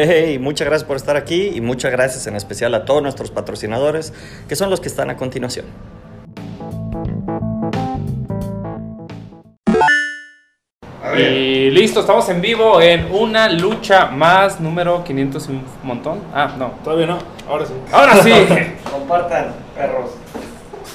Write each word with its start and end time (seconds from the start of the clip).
Hey, 0.00 0.38
muchas 0.38 0.68
gracias 0.68 0.86
por 0.86 0.96
estar 0.96 1.16
aquí 1.16 1.50
y 1.56 1.60
muchas 1.60 1.90
gracias 1.90 2.28
en 2.28 2.36
especial 2.36 2.72
a 2.74 2.84
todos 2.84 3.02
nuestros 3.02 3.32
patrocinadores, 3.32 4.12
que 4.48 4.54
son 4.54 4.70
los 4.70 4.78
que 4.78 4.86
están 4.86 5.10
a 5.10 5.16
continuación. 5.16 5.66
Y 11.16 11.70
listo, 11.70 11.98
estamos 11.98 12.28
en 12.28 12.40
vivo 12.40 12.80
en 12.80 13.12
una 13.12 13.48
lucha 13.48 14.06
más, 14.06 14.60
número 14.60 15.02
500 15.02 15.48
y 15.48 15.50
un 15.50 15.64
montón. 15.82 16.20
Ah, 16.32 16.54
no. 16.56 16.74
Todavía 16.84 17.06
no, 17.06 17.18
ahora 17.48 17.66
sí. 17.66 17.72
Ahora 17.90 18.22
sí. 18.22 18.30
Compartan, 18.92 19.52
perros. 19.74 20.10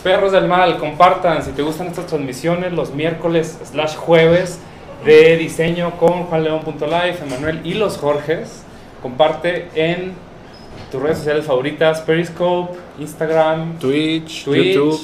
Perros 0.02 0.32
del 0.32 0.48
mal, 0.48 0.78
compartan 0.78 1.44
si 1.44 1.52
te 1.52 1.62
gustan 1.62 1.88
estas 1.88 2.08
transmisiones 2.08 2.72
los 2.72 2.94
miércoles 2.94 3.60
slash 3.66 3.96
jueves 3.96 4.60
de 5.04 5.36
diseño 5.36 5.98
con 5.98 6.24
juanleón.life, 6.24 7.26
Emanuel 7.26 7.60
y 7.66 7.74
los 7.74 7.98
Jorges. 7.98 8.63
Comparte 9.04 9.68
en 9.76 10.14
tus 10.92 11.00
redes 11.02 11.18
sociales 11.20 11.46
favoritas, 11.46 12.02
Periscope, 12.02 12.74
Instagram, 13.00 13.78
Twitch, 13.78 14.46
Twitch, 14.46 14.74
YouTube. 14.76 15.00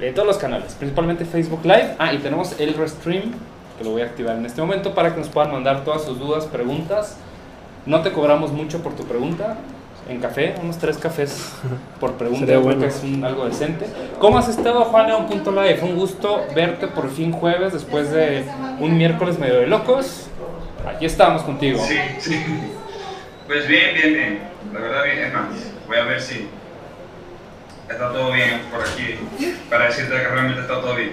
en 0.00 0.12
todos 0.14 0.26
los 0.26 0.36
canales, 0.36 0.74
principalmente 0.74 1.24
Facebook 1.24 1.60
Live. 1.62 1.94
Ah, 1.98 2.12
y 2.12 2.18
tenemos 2.18 2.58
el 2.60 2.74
Restream, 2.74 3.32
que 3.78 3.84
lo 3.84 3.90
voy 3.92 4.02
a 4.02 4.06
activar 4.06 4.36
en 4.36 4.44
este 4.44 4.60
momento 4.60 4.94
para 4.94 5.14
que 5.14 5.20
nos 5.20 5.28
puedan 5.28 5.52
mandar 5.52 5.84
todas 5.84 6.02
sus 6.04 6.18
dudas, 6.18 6.44
preguntas. 6.46 7.16
No 7.86 8.02
te 8.02 8.10
cobramos 8.10 8.50
mucho 8.52 8.82
por 8.82 8.94
tu 8.94 9.04
pregunta. 9.04 9.56
En 10.08 10.20
café, 10.20 10.54
unos 10.62 10.78
tres 10.78 10.98
cafés 10.98 11.52
por 12.00 12.12
pregunta, 12.14 12.46
creo 12.46 12.60
bueno. 12.62 12.80
que 12.80 12.86
es 12.88 13.00
un- 13.02 13.24
algo 13.24 13.44
decente. 13.44 13.86
¿Cómo 14.20 14.38
has 14.38 14.48
estado, 14.48 14.84
Juanleón.live? 14.84 15.80
Un 15.82 15.96
gusto 15.96 16.42
verte 16.54 16.88
por 16.88 17.10
fin 17.10 17.30
jueves 17.32 17.72
después 17.72 18.10
de 18.12 18.44
un 18.80 18.96
miércoles 18.96 19.38
medio 19.38 19.56
de 19.60 19.66
locos. 19.68 20.28
Aquí 20.86 21.06
estamos 21.06 21.42
contigo. 21.42 21.82
Sí, 21.86 21.98
sí. 22.20 22.44
Pues 23.46 23.66
bien, 23.68 23.94
bien, 23.94 24.12
bien. 24.14 24.40
La 24.72 24.80
verdad, 24.80 25.04
bien. 25.04 25.18
Es 25.18 25.32
más, 25.34 25.46
voy 25.86 25.96
a 25.98 26.04
ver 26.04 26.20
si 26.20 26.48
está 27.88 28.12
todo 28.12 28.32
bien 28.32 28.60
por 28.70 28.80
aquí 28.82 29.16
para 29.70 29.86
decirte 29.86 30.12
que 30.14 30.28
realmente 30.28 30.60
está 30.62 30.80
todo 30.80 30.94
bien. 30.94 31.12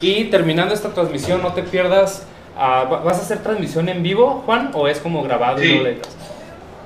Y 0.00 0.24
terminando 0.24 0.74
esta 0.74 0.92
transmisión, 0.92 1.42
no 1.42 1.52
te 1.52 1.62
pierdas. 1.62 2.26
¿va- 2.56 2.84
¿Vas 2.84 3.18
a 3.18 3.22
hacer 3.22 3.38
transmisión 3.42 3.88
en 3.88 4.02
vivo, 4.02 4.42
Juan? 4.46 4.70
¿O 4.74 4.86
es 4.88 4.98
como 5.00 5.22
grabado 5.22 5.62
y 5.62 5.66
Sí. 5.68 5.76
no 5.78 5.82
letras? 5.84 6.16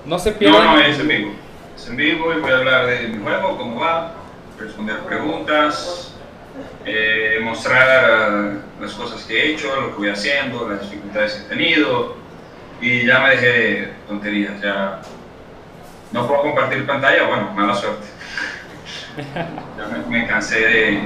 No 0.04 0.18
se 0.18 0.30
No, 0.32 0.38
pierdan. 0.38 0.64
no, 0.64 0.80
es 0.80 0.98
en 0.98 1.08
vivo. 1.08 1.32
Es 1.76 1.88
en 1.88 1.96
vivo 1.96 2.32
y 2.32 2.40
voy 2.40 2.52
a 2.52 2.56
hablar 2.58 2.86
de 2.86 3.08
mi 3.08 3.22
juego, 3.22 3.56
cómo 3.58 3.80
va, 3.80 4.12
responder 4.58 4.98
preguntas, 5.00 6.14
eh, 6.86 7.38
mostrar 7.42 8.52
las 8.80 8.92
cosas 8.92 9.24
que 9.24 9.34
he 9.38 9.52
hecho, 9.52 9.68
lo 9.80 9.88
que 9.92 9.96
voy 9.98 10.08
haciendo, 10.10 10.68
las 10.68 10.80
dificultades 10.82 11.32
que 11.34 11.40
he 11.46 11.48
tenido. 11.56 12.16
Y 12.80 13.06
ya 13.06 13.20
me 13.20 13.30
dejé 13.30 13.46
de 13.48 13.92
tonterías, 14.06 14.60
ya 14.62 15.00
no 16.12 16.26
puedo 16.28 16.42
compartir 16.42 16.86
pantalla, 16.86 17.26
bueno, 17.26 17.50
mala 17.54 17.74
suerte. 17.74 18.06
Ya 19.36 19.86
me, 19.88 20.18
me 20.20 20.26
cansé 20.26 20.60
de, 20.60 21.00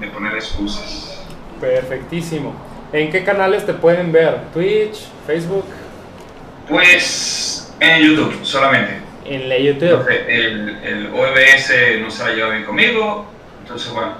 de 0.00 0.06
poner 0.08 0.34
excusas. 0.34 1.22
Perfectísimo. 1.60 2.54
¿En 2.92 3.10
qué 3.12 3.22
canales 3.22 3.64
te 3.64 3.74
pueden 3.74 4.10
ver? 4.10 4.38
Twitch, 4.52 5.06
Facebook, 5.26 5.64
Pues 6.68 7.72
en 7.80 8.02
YouTube 8.02 8.40
solamente. 8.44 8.94
en 9.24 9.48
la 9.48 9.58
YouTube. 9.58 10.04
El, 10.28 10.78
el 10.82 11.06
OBS 11.14 11.72
no 12.02 12.10
se 12.10 12.24
la 12.24 12.32
lleva 12.34 12.50
bien 12.50 12.64
conmigo, 12.64 13.26
entonces 13.62 13.92
bueno, 13.92 14.14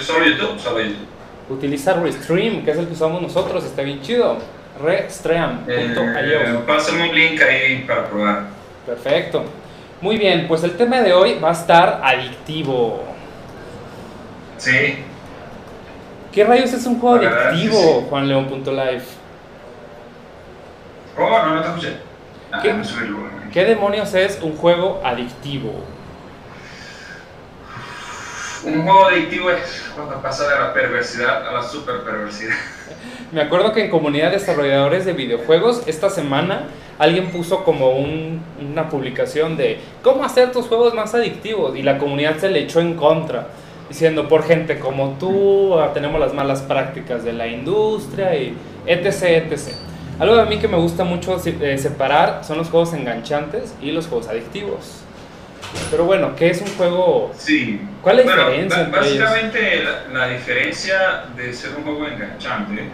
solo 0.00 0.24
YouTube, 0.26 0.58
solo 0.58 0.80
YouTube. 0.80 1.06
Utiliza 1.48 1.94
Restream, 1.94 2.64
que 2.64 2.70
es 2.70 2.78
el 2.78 2.86
que 2.86 2.92
usamos 2.94 3.20
nosotros, 3.20 3.64
está 3.64 3.82
bien 3.82 4.00
chido. 4.00 4.38
Restream.io. 4.82 5.72
Eh, 5.72 6.58
pásame 6.66 7.10
un 7.10 7.14
link 7.14 7.40
ahí 7.40 7.84
para 7.86 8.08
probar. 8.08 8.44
Perfecto. 8.86 9.44
Muy 10.00 10.16
bien, 10.16 10.46
pues 10.48 10.62
el 10.64 10.76
tema 10.76 11.00
de 11.00 11.12
hoy 11.12 11.38
va 11.38 11.50
a 11.50 11.52
estar 11.52 12.00
adictivo. 12.02 13.04
Sí, 14.58 14.96
¿Qué 16.34 16.42
rayos 16.42 16.72
es 16.72 16.84
un 16.86 16.98
juego 16.98 17.22
La 17.22 17.48
adictivo, 17.50 17.76
sí, 17.76 18.00
sí. 18.00 18.06
juanleón.live? 18.10 19.02
oh, 21.16 21.20
no, 21.20 21.54
no 21.54 21.62
te 21.62 21.68
escuché. 21.68 21.96
Ah. 22.50 22.62
¿Qué 23.52 23.64
demonios 23.64 24.12
es 24.14 24.40
un 24.42 24.56
juego 24.56 25.00
adictivo? 25.04 25.72
Un 28.66 28.82
juego 28.82 29.06
adictivo 29.06 29.50
es 29.50 29.84
cuando 29.94 30.20
pasa 30.22 30.48
de 30.48 30.58
la 30.58 30.72
perversidad 30.72 31.46
a 31.46 31.52
la 31.52 31.62
super 31.62 32.02
perversidad. 32.02 32.54
Me 33.32 33.42
acuerdo 33.42 33.72
que 33.72 33.84
en 33.84 33.90
comunidad 33.90 34.30
de 34.30 34.38
desarrolladores 34.38 35.04
de 35.04 35.12
videojuegos, 35.12 35.82
esta 35.86 36.08
semana 36.08 36.68
alguien 36.98 37.30
puso 37.30 37.64
como 37.64 37.90
un- 37.90 38.40
una 38.60 38.88
publicación 38.88 39.56
de 39.56 39.80
cómo 40.02 40.24
hacer 40.24 40.52
tus 40.52 40.66
juegos 40.66 40.94
más 40.94 41.14
adictivos 41.14 41.76
y 41.76 41.82
la 41.82 41.98
comunidad 41.98 42.38
se 42.38 42.48
le 42.48 42.60
echó 42.60 42.80
en 42.80 42.94
contra, 42.94 43.48
diciendo 43.88 44.28
por 44.28 44.44
gente 44.44 44.78
como 44.78 45.16
tú, 45.18 45.78
ah, 45.78 45.92
tenemos 45.92 46.18
las 46.20 46.32
malas 46.32 46.62
prácticas 46.62 47.22
de 47.24 47.32
la 47.32 47.46
industria 47.48 48.34
y 48.36 48.56
etc, 48.86 49.22
etc. 49.50 49.74
Algo 50.18 50.36
de 50.36 50.44
mí 50.46 50.58
que 50.58 50.68
me 50.68 50.76
gusta 50.78 51.04
mucho 51.04 51.38
eh, 51.44 51.76
separar 51.76 52.44
son 52.44 52.56
los 52.58 52.70
juegos 52.70 52.94
enganchantes 52.94 53.74
y 53.82 53.90
los 53.90 54.06
juegos 54.06 54.28
adictivos. 54.28 55.00
Pero 55.90 56.04
bueno, 56.04 56.34
¿qué 56.36 56.50
es 56.50 56.60
un 56.60 56.68
juego? 56.76 57.32
Sí. 57.36 57.80
¿Cuál 58.02 58.20
es 58.20 58.26
la 58.26 58.34
Bueno, 58.34 58.50
diferencia 58.50 58.80
ellos? 58.80 58.92
Básicamente 58.92 59.84
la, 59.84 60.18
la 60.18 60.28
diferencia 60.28 61.24
de 61.36 61.52
ser 61.52 61.70
un 61.76 61.84
juego 61.84 62.06
enganchante 62.06 62.84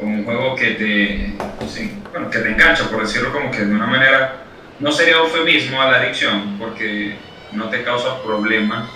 o 0.00 0.04
un 0.04 0.24
juego 0.24 0.54
que 0.54 0.70
te, 0.72 1.66
sí, 1.68 2.02
bueno, 2.12 2.30
que 2.30 2.38
te 2.38 2.50
engancha, 2.50 2.88
por 2.88 3.02
decirlo 3.02 3.32
como 3.32 3.50
que 3.50 3.64
de 3.64 3.74
una 3.74 3.86
manera, 3.86 4.36
no 4.78 4.92
sería 4.92 5.16
eufemismo 5.16 5.82
a 5.82 5.90
la 5.90 5.98
adicción, 5.98 6.56
porque 6.58 7.16
no 7.52 7.68
te 7.68 7.82
causa 7.82 8.22
problemas 8.22 8.88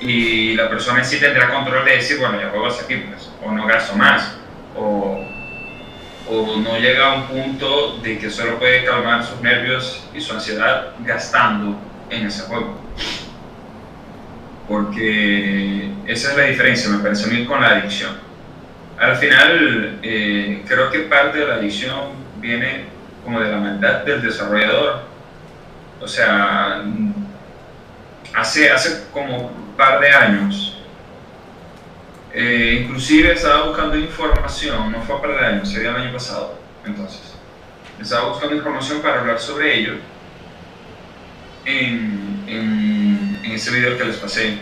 y 0.00 0.54
la 0.54 0.68
persona 0.68 1.00
en 1.00 1.04
sí 1.04 1.18
tendrá 1.20 1.52
control 1.52 1.84
de 1.84 1.92
decir, 1.96 2.18
bueno, 2.18 2.40
ya 2.40 2.48
juego 2.50 2.66
hasta 2.66 2.84
aquí, 2.84 2.96
pues, 2.96 3.30
o 3.44 3.50
no 3.52 3.66
gasto 3.66 3.96
más, 3.96 4.36
o, 4.76 5.22
o 6.28 6.56
no 6.56 6.78
llega 6.78 7.12
a 7.12 7.14
un 7.14 7.26
punto 7.26 7.98
de 7.98 8.18
que 8.18 8.30
solo 8.30 8.58
puede 8.58 8.84
calmar 8.84 9.24
sus 9.24 9.40
nervios 9.40 10.04
y 10.14 10.20
su 10.20 10.32
ansiedad 10.32 10.92
gastando 11.04 11.76
en 12.10 12.26
ese 12.26 12.44
juego 12.44 12.84
porque 14.68 15.90
esa 16.06 16.30
es 16.30 16.36
la 16.36 16.44
diferencia, 16.44 16.90
me 16.90 17.02
parece 17.02 17.28
a 17.28 17.32
mí, 17.32 17.44
con 17.44 17.60
la 17.60 17.68
adicción. 17.68 18.12
Al 18.98 19.16
final, 19.16 19.98
eh, 20.02 20.62
creo 20.66 20.90
que 20.90 21.00
parte 21.00 21.38
de 21.38 21.46
la 21.46 21.54
adicción 21.54 22.12
viene 22.38 22.84
como 23.22 23.40
de 23.40 23.50
la 23.50 23.58
maldad 23.58 24.04
del 24.04 24.22
desarrollador. 24.22 25.02
O 26.00 26.08
sea, 26.08 26.82
hace, 28.34 28.70
hace 28.70 29.04
como 29.12 29.48
un 29.48 29.74
par 29.76 30.00
de 30.00 30.10
años, 30.10 30.73
eh, 32.34 32.80
inclusive 32.82 33.32
estaba 33.32 33.66
buscando 33.68 33.96
información, 33.96 34.90
no 34.90 35.00
fue 35.02 35.14
un 35.14 35.22
par 35.22 35.30
de 35.38 35.46
años, 35.46 35.70
sería 35.70 35.90
el 35.90 35.96
año 35.96 36.12
pasado, 36.12 36.58
entonces, 36.84 37.32
estaba 38.00 38.30
buscando 38.30 38.56
información 38.56 39.00
para 39.00 39.20
hablar 39.20 39.38
sobre 39.38 39.78
ello 39.78 39.94
en, 41.64 43.40
ese 43.44 43.70
video 43.70 43.96
que 43.96 44.04
les 44.04 44.16
pasé. 44.16 44.58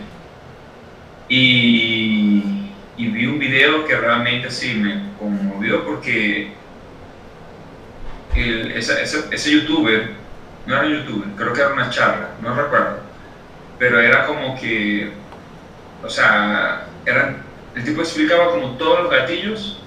Y, 1.28 2.42
vi 2.98 3.26
un 3.26 3.38
video 3.38 3.86
que 3.86 3.96
realmente 3.96 4.50
sí 4.50 4.74
me 4.74 5.14
conmovió 5.18 5.84
porque 5.84 6.52
el- 8.34 8.72
ese, 8.72 9.02
ese 9.02 9.50
youtuber, 9.50 10.10
no 10.66 10.74
era 10.76 10.86
un 10.86 10.92
youtuber, 10.92 11.28
creo 11.36 11.52
que 11.54 11.60
era 11.60 11.72
una 11.72 11.90
charla, 11.90 12.30
no 12.42 12.54
recuerdo, 12.54 13.00
pero 13.78 13.98
era 14.00 14.26
como 14.26 14.58
que, 14.60 15.12
o 16.02 16.08
sea, 16.08 16.86
eran, 17.04 17.41
el 17.74 17.84
tipo 17.84 18.02
explicaba 18.02 18.50
como 18.50 18.76
todos 18.76 19.02
los 19.02 19.10
gatillos 19.10 19.78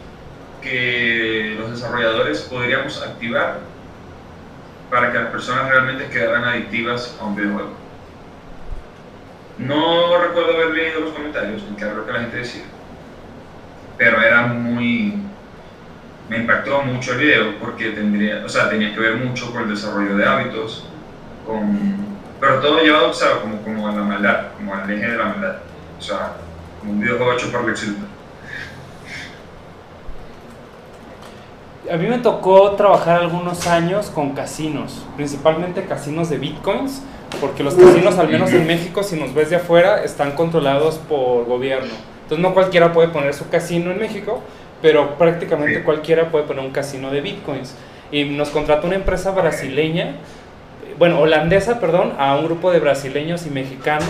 que 0.61 1.55
los 1.59 1.71
desarrolladores 1.71 2.41
podríamos 2.41 3.01
activar 3.01 3.59
para 4.89 5.11
que 5.11 5.19
las 5.19 5.29
personas 5.29 5.69
realmente 5.69 6.09
quedaran 6.09 6.43
adictivas 6.43 7.15
a 7.19 7.25
un 7.25 7.35
videojuego. 7.35 7.73
No 9.57 10.17
recuerdo 10.17 10.53
haber 10.53 10.69
leído 10.71 11.01
los 11.01 11.13
comentarios, 11.13 11.61
ni 11.63 11.79
lo 11.79 12.05
que 12.05 12.11
la 12.11 12.19
gente 12.21 12.37
decía, 12.37 12.63
pero 13.97 14.21
era 14.21 14.47
muy... 14.47 15.21
Me 16.27 16.37
impactó 16.37 16.81
mucho 16.81 17.13
el 17.13 17.19
video 17.19 17.59
porque 17.59 17.91
tendría, 17.91 18.43
o 18.43 18.49
sea, 18.49 18.67
tenía 18.67 18.93
que 18.93 18.99
ver 18.99 19.17
mucho 19.17 19.51
con 19.51 19.63
el 19.63 19.69
desarrollo 19.69 20.17
de 20.17 20.25
hábitos, 20.25 20.87
con, 21.45 22.17
pero 22.39 22.59
todo 22.59 22.81
llevado, 22.81 23.11
o 23.11 23.13
sea, 23.13 23.39
como, 23.41 23.61
como 23.61 23.87
a 23.87 23.91
la 23.91 24.01
maldad, 24.01 24.47
como 24.57 24.73
al 24.73 24.89
eje 24.89 25.11
de 25.11 25.17
la 25.17 25.25
maldad, 25.25 25.57
o 25.99 26.01
sea, 26.01 26.33
un 26.87 26.99
videojuego 26.99 27.33
hecho 27.33 27.51
por 27.51 27.67
Lex 27.67 27.87
Luthor. 27.87 28.15
A 31.91 31.97
mí 31.97 32.07
me 32.07 32.17
tocó 32.17 32.71
trabajar 32.71 33.21
algunos 33.21 33.67
años 33.67 34.07
con 34.07 34.31
casinos, 34.31 35.05
principalmente 35.15 35.85
casinos 35.85 36.29
de 36.29 36.39
bitcoins, 36.39 37.03
porque 37.39 37.63
los 37.63 37.75
casinos, 37.75 38.17
al 38.17 38.29
menos 38.29 38.51
en 38.53 38.65
México, 38.65 39.03
si 39.03 39.19
nos 39.19 39.35
ves 39.35 39.51
de 39.51 39.57
afuera, 39.57 40.03
están 40.03 40.31
controlados 40.31 40.95
por 40.97 41.45
gobierno. 41.45 41.93
Entonces 42.23 42.39
no 42.39 42.55
cualquiera 42.55 42.91
puede 42.91 43.09
poner 43.09 43.35
su 43.35 43.49
casino 43.49 43.91
en 43.91 43.99
México, 43.99 44.41
pero 44.81 45.15
prácticamente 45.17 45.83
cualquiera 45.83 46.31
puede 46.31 46.45
poner 46.45 46.65
un 46.65 46.71
casino 46.71 47.11
de 47.11 47.21
bitcoins. 47.21 47.75
Y 48.11 48.23
nos 48.25 48.49
contrató 48.49 48.87
una 48.87 48.95
empresa 48.95 49.31
brasileña, 49.31 50.15
bueno, 50.97 51.19
holandesa, 51.19 51.79
perdón, 51.79 52.13
a 52.17 52.35
un 52.35 52.45
grupo 52.45 52.71
de 52.71 52.79
brasileños 52.79 53.45
y 53.45 53.51
mexicanos 53.51 54.09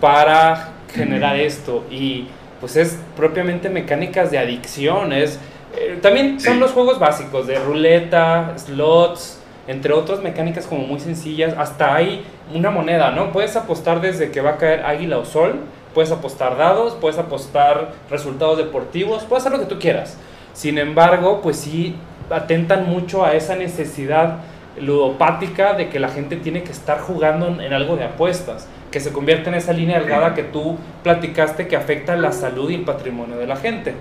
para 0.00 0.70
generar 0.94 1.36
esto. 1.36 1.84
Y 1.90 2.26
pues 2.60 2.76
es 2.76 2.98
propiamente 3.16 3.68
mecánicas 3.68 4.30
de 4.30 4.38
adicción, 4.38 5.12
es... 5.12 5.38
eh, 5.76 5.98
también 6.00 6.38
son 6.38 6.60
los 6.60 6.70
juegos 6.70 6.98
básicos 6.98 7.46
de 7.46 7.58
ruleta, 7.58 8.52
slots, 8.56 9.40
entre 9.66 9.92
otras 9.92 10.20
mecánicas 10.20 10.66
como 10.66 10.86
muy 10.86 11.00
sencillas. 11.00 11.54
Hasta 11.58 11.94
hay 11.94 12.24
una 12.54 12.70
moneda, 12.70 13.10
¿no? 13.10 13.32
Puedes 13.32 13.56
apostar 13.56 14.00
desde 14.00 14.30
que 14.30 14.40
va 14.40 14.50
a 14.50 14.56
caer 14.58 14.84
águila 14.84 15.18
o 15.18 15.24
sol, 15.24 15.60
puedes 15.94 16.10
apostar 16.10 16.56
dados, 16.56 16.96
puedes 17.00 17.18
apostar 17.18 17.92
resultados 18.10 18.58
deportivos, 18.58 19.24
puedes 19.24 19.44
hacer 19.44 19.58
lo 19.58 19.64
que 19.64 19.74
tú 19.74 19.80
quieras. 19.80 20.16
Sin 20.52 20.78
embargo, 20.78 21.40
pues 21.42 21.56
sí 21.56 21.96
atentan 22.30 22.88
mucho 22.88 23.24
a 23.24 23.34
esa 23.34 23.56
necesidad 23.56 24.38
ludopática 24.80 25.74
de 25.74 25.88
que 25.88 25.98
la 26.00 26.08
gente 26.08 26.36
tiene 26.36 26.62
que 26.62 26.72
estar 26.72 27.00
jugando 27.00 27.46
en, 27.48 27.60
en 27.60 27.72
algo 27.72 27.96
de 27.96 28.04
apuestas, 28.04 28.68
que 28.92 29.00
se 29.00 29.10
convierte 29.10 29.48
en 29.48 29.56
esa 29.56 29.72
línea 29.72 29.98
delgada 29.98 30.34
que 30.34 30.44
tú 30.44 30.76
platicaste 31.02 31.66
que 31.66 31.74
afecta 31.74 32.14
la 32.16 32.30
salud 32.30 32.70
y 32.70 32.76
el 32.76 32.82
patrimonio 32.82 33.36
de 33.38 33.46
la 33.48 33.56
gente. 33.56 33.94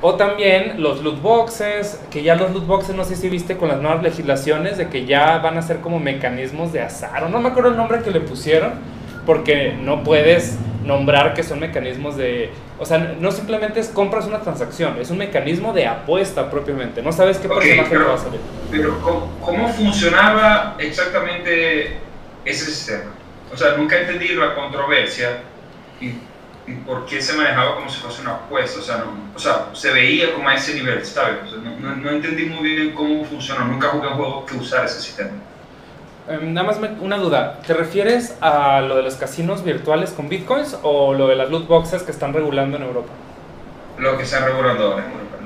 O 0.00 0.14
también 0.14 0.80
los 0.80 1.02
loot 1.02 1.20
boxes, 1.20 2.00
que 2.10 2.22
ya 2.22 2.34
los 2.36 2.52
loot 2.52 2.66
boxes 2.66 2.94
no 2.96 3.04
sé 3.04 3.16
si 3.16 3.28
viste 3.28 3.56
con 3.56 3.68
las 3.68 3.80
nuevas 3.80 4.02
legislaciones 4.02 4.78
de 4.78 4.88
que 4.88 5.06
ya 5.06 5.38
van 5.38 5.58
a 5.58 5.62
ser 5.62 5.78
como 5.78 5.98
mecanismos 5.98 6.72
de 6.72 6.80
azar, 6.82 7.22
o 7.24 7.28
no 7.28 7.40
me 7.40 7.48
acuerdo 7.48 7.70
el 7.70 7.76
nombre 7.76 8.00
que 8.02 8.10
le 8.10 8.20
pusieron, 8.20 8.72
porque 9.26 9.76
no 9.80 10.02
puedes 10.04 10.56
nombrar 10.84 11.34
que 11.34 11.42
son 11.42 11.60
mecanismos 11.60 12.16
de... 12.16 12.50
O 12.78 12.86
sea, 12.86 12.98
no 13.20 13.32
simplemente 13.32 13.80
es 13.80 13.88
compras 13.88 14.26
una 14.26 14.38
transacción, 14.40 14.96
es 15.00 15.10
un 15.10 15.18
mecanismo 15.18 15.72
de 15.72 15.86
apuesta 15.86 16.48
propiamente, 16.48 17.02
no 17.02 17.10
sabes 17.12 17.38
qué 17.38 17.48
Ok, 17.48 17.54
personaje 17.58 17.88
pero- 17.90 18.08
va 18.08 18.14
a 18.14 18.18
salir. 18.18 18.40
Pero 18.70 19.00
¿cómo, 19.02 19.32
cómo 19.44 19.68
funcionaba 19.68 20.76
exactamente 20.78 21.96
ese 22.44 22.64
sistema? 22.66 23.10
O 23.52 23.56
sea, 23.56 23.72
nunca 23.76 23.98
entendí 23.98 24.28
la 24.28 24.54
controversia 24.54 25.38
y, 26.00 26.06
y 26.66 26.74
por 26.86 27.06
qué 27.06 27.20
se 27.22 27.32
manejaba 27.34 27.76
como 27.76 27.88
si 27.88 28.00
fuese 28.00 28.22
una 28.22 28.32
apuesta. 28.32 28.80
O 28.80 28.82
sea, 28.82 28.96
no, 28.98 29.04
o 29.34 29.38
sea, 29.38 29.66
se 29.72 29.90
veía 29.92 30.34
como 30.34 30.48
a 30.48 30.54
ese 30.54 30.74
nivel, 30.74 31.04
¿sabes? 31.04 31.36
O 31.46 31.48
sea, 31.50 31.58
no, 31.58 31.70
no- 31.80 31.96
no 31.96 32.10
entendí 32.10 32.44
muy 32.46 32.68
bien 32.76 32.92
cómo 32.94 33.24
funcionó. 33.24 33.64
Nunca 33.64 33.88
jugué 33.88 34.08
un 34.08 34.14
juego 34.14 34.46
que 34.46 34.56
usara 34.56 34.84
ese 34.84 35.00
sistema. 35.00 35.30
Em, 36.28 36.52
nada 36.52 36.66
más 36.66 36.78
me- 36.78 36.90
una 37.00 37.16
duda, 37.16 37.60
¿te 37.66 37.72
refieres 37.72 38.36
a 38.42 38.82
lo 38.82 38.96
de 38.96 39.02
los 39.02 39.14
casinos 39.16 39.64
virtuales 39.64 40.10
con 40.10 40.28
bitcoins 40.28 40.76
o 40.82 41.14
lo 41.14 41.26
de 41.26 41.36
las 41.36 41.48
loot 41.50 41.66
boxes 41.66 42.02
que 42.02 42.10
están 42.10 42.34
regulando 42.34 42.76
en 42.76 42.82
Europa? 42.82 43.08
Lo 43.98 44.18
que 44.18 44.26
se 44.26 44.36
han 44.36 44.44
regulado 44.44 44.92
ahora 44.92 45.04
en 45.06 45.10
Europa, 45.12 45.36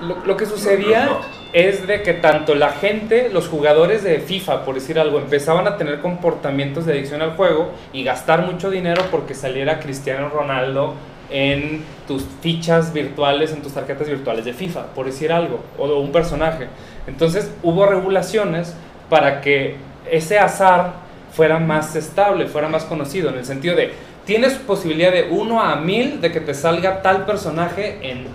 no. 0.00 0.06
Lo, 0.06 0.24
lo 0.24 0.36
que 0.36 0.46
sucedía 0.46 1.06
Los. 1.06 1.26
Es 1.52 1.86
de 1.86 2.02
que 2.02 2.14
tanto 2.14 2.54
la 2.54 2.70
gente, 2.72 3.28
los 3.30 3.48
jugadores 3.48 4.02
de 4.02 4.20
FIFA, 4.20 4.64
por 4.64 4.74
decir 4.74 4.98
algo, 4.98 5.18
empezaban 5.18 5.66
a 5.66 5.76
tener 5.76 6.00
comportamientos 6.00 6.86
de 6.86 6.94
adicción 6.94 7.20
al 7.20 7.32
juego 7.32 7.72
y 7.92 8.04
gastar 8.04 8.46
mucho 8.46 8.70
dinero 8.70 9.02
porque 9.10 9.34
saliera 9.34 9.78
Cristiano 9.78 10.30
Ronaldo 10.30 10.94
en 11.30 11.82
tus 12.06 12.24
fichas 12.40 12.92
virtuales, 12.92 13.52
en 13.52 13.62
tus 13.62 13.72
tarjetas 13.72 14.08
virtuales 14.08 14.44
de 14.44 14.54
FIFA, 14.54 14.86
por 14.94 15.06
decir 15.06 15.32
algo, 15.32 15.60
o 15.78 15.86
un 15.98 16.12
personaje. 16.12 16.68
Entonces 17.06 17.50
hubo 17.62 17.86
regulaciones 17.86 18.74
para 19.10 19.40
que 19.40 19.76
ese 20.10 20.38
azar 20.38 20.94
fuera 21.32 21.58
más 21.58 21.96
estable, 21.96 22.46
fuera 22.46 22.68
más 22.68 22.84
conocido, 22.84 23.30
en 23.30 23.36
el 23.36 23.44
sentido 23.44 23.74
de, 23.74 23.92
tienes 24.24 24.54
posibilidad 24.54 25.12
de 25.12 25.28
1 25.30 25.62
a 25.62 25.76
1000 25.76 26.20
de 26.20 26.32
que 26.32 26.40
te 26.40 26.54
salga 26.54 27.02
tal 27.02 27.24
personaje 27.26 27.98
en 28.02 28.26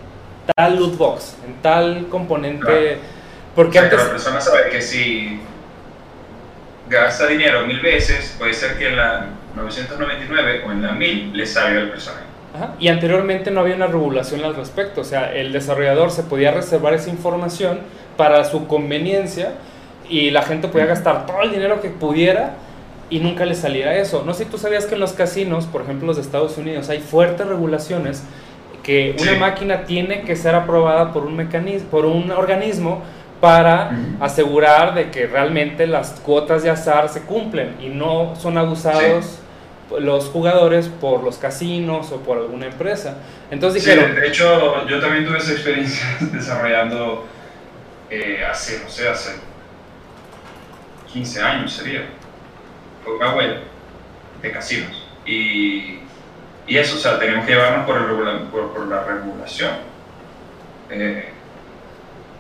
tal 0.56 0.78
loot 0.78 0.98
box, 0.98 1.38
en 1.46 1.62
tal 1.62 2.08
componente. 2.10 2.66
Claro. 2.66 3.18
Porque 3.56 3.80
O 3.80 3.82
sea, 3.82 3.90
que 3.90 3.96
antes. 3.96 4.06
la 4.06 4.12
persona 4.12 4.42
sabe 4.42 4.70
que 4.70 4.82
si 4.82 5.40
gasta 6.90 7.28
dinero 7.28 7.66
mil 7.66 7.80
veces, 7.80 8.36
puede 8.38 8.54
ser 8.54 8.78
que 8.78 8.90
en 8.90 8.98
la 8.98 9.28
999 9.56 10.64
o 10.68 10.72
en 10.72 10.82
la 10.84 10.92
1000 10.94 11.36
le 11.36 11.46
salga 11.46 11.82
el 11.82 11.90
personaje. 11.90 12.24
Ajá, 12.56 12.74
Y 12.80 12.88
anteriormente 12.88 13.52
no 13.52 13.62
había 13.62 13.76
una 13.76 13.88
regulación 13.88 14.44
al 14.44 14.56
respecto. 14.56 15.02
O 15.02 15.04
sea, 15.04 15.34
el 15.34 15.52
desarrollador 15.52 16.12
se 16.12 16.24
podía 16.24 16.52
reservar 16.52 16.94
esa 16.94 17.10
información 17.10 17.80
para 18.16 18.44
su 18.46 18.68
conveniencia 18.68 19.54
y 20.10 20.32
la 20.32 20.42
gente 20.44 20.68
podía 20.68 20.86
gastar 20.86 21.26
todo 21.26 21.42
el 21.42 21.52
dinero 21.52 21.82
que 21.82 21.90
pudiera 21.90 22.54
y 23.10 23.20
nunca 23.20 23.46
le 23.46 23.56
saliera 23.56 23.96
eso. 23.96 24.24
No 24.26 24.34
sé 24.34 24.46
si 24.46 24.50
tú 24.50 24.58
sabías 24.58 24.86
que 24.86 24.96
en 24.96 25.02
los 25.02 25.14
casinos, 25.14 25.66
por 25.66 25.82
ejemplo 25.82 26.08
los 26.08 26.16
de 26.18 26.22
Estados 26.22 26.58
Unidos, 26.58 26.90
hay 26.90 27.00
fuertes 27.00 27.48
regulaciones 27.48 28.24
que 28.88 29.16
una 29.22 29.34
Sí. 29.34 29.38
máquina 29.38 29.84
tiene 29.84 30.22
que 30.22 30.36
ser 30.36 30.56
aprobada 30.56 31.14
por 31.14 31.26
un 31.26 31.36
mecanismo, 31.36 31.90
por 31.90 32.06
un 32.08 32.32
organismo 32.32 33.04
para 33.40 33.92
asegurar 34.20 34.96
de 34.96 35.12
que 35.12 35.28
realmente 35.28 35.86
las 35.86 36.20
cuotas 36.22 36.64
de 36.64 36.72
azar 36.72 37.08
se 37.10 37.22
cumplen 37.22 37.76
y 37.80 37.90
no 37.90 38.36
son 38.36 38.58
abusados 38.58 39.40
los 40.00 40.26
jugadores 40.26 40.88
por 40.88 41.24
los 41.24 41.38
casinos 41.38 42.12
o 42.12 42.18
por 42.22 42.38
alguna 42.40 42.66
empresa. 42.66 43.18
Entonces 43.52 43.84
Sí, 43.84 43.90
dijeron, 43.92 44.16
de 44.16 44.28
hecho, 44.28 44.88
yo 44.88 45.00
también 45.00 45.26
tuve 45.26 45.38
esa 45.38 45.52
experiencia 45.52 46.06
desarrollando 46.20 47.26
eh, 48.10 48.42
hace, 48.50 48.82
no 48.84 48.90
sé, 48.90 49.08
hace 49.08 49.32
15 51.12 51.42
años 51.42 51.74
sería, 51.74 52.06
con 53.06 53.16
una 53.16 53.36
web 53.36 53.58
de 54.42 54.52
casinos. 54.52 55.06
Y, 55.26 56.00
y 56.68 56.78
eso, 56.78 56.98
o 56.98 57.00
sea, 57.00 57.18
teníamos 57.18 57.46
que 57.46 57.54
llevarnos 57.54 57.86
por, 57.86 57.98
el 57.98 58.40
por, 58.48 58.74
por 58.74 58.88
la 58.88 59.04
regulación. 59.04 59.72
Eh, 60.90 61.34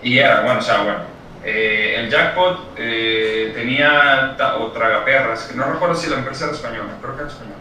y 0.03 0.19
era, 0.19 0.41
bueno, 0.41 0.59
o 0.59 0.61
sea, 0.61 0.83
bueno, 0.83 0.99
eh, 1.43 1.95
el 1.97 2.09
jackpot 2.09 2.73
eh, 2.77 3.53
tenía 3.55 4.35
o 4.59 4.67
tragaperras, 4.67 5.45
que 5.45 5.55
no 5.55 5.71
recuerdo 5.71 5.95
si 5.95 6.09
la 6.09 6.17
empresa 6.17 6.45
era 6.45 6.53
española, 6.53 6.97
creo 7.01 7.15
que 7.15 7.21
era 7.21 7.31
española, 7.31 7.57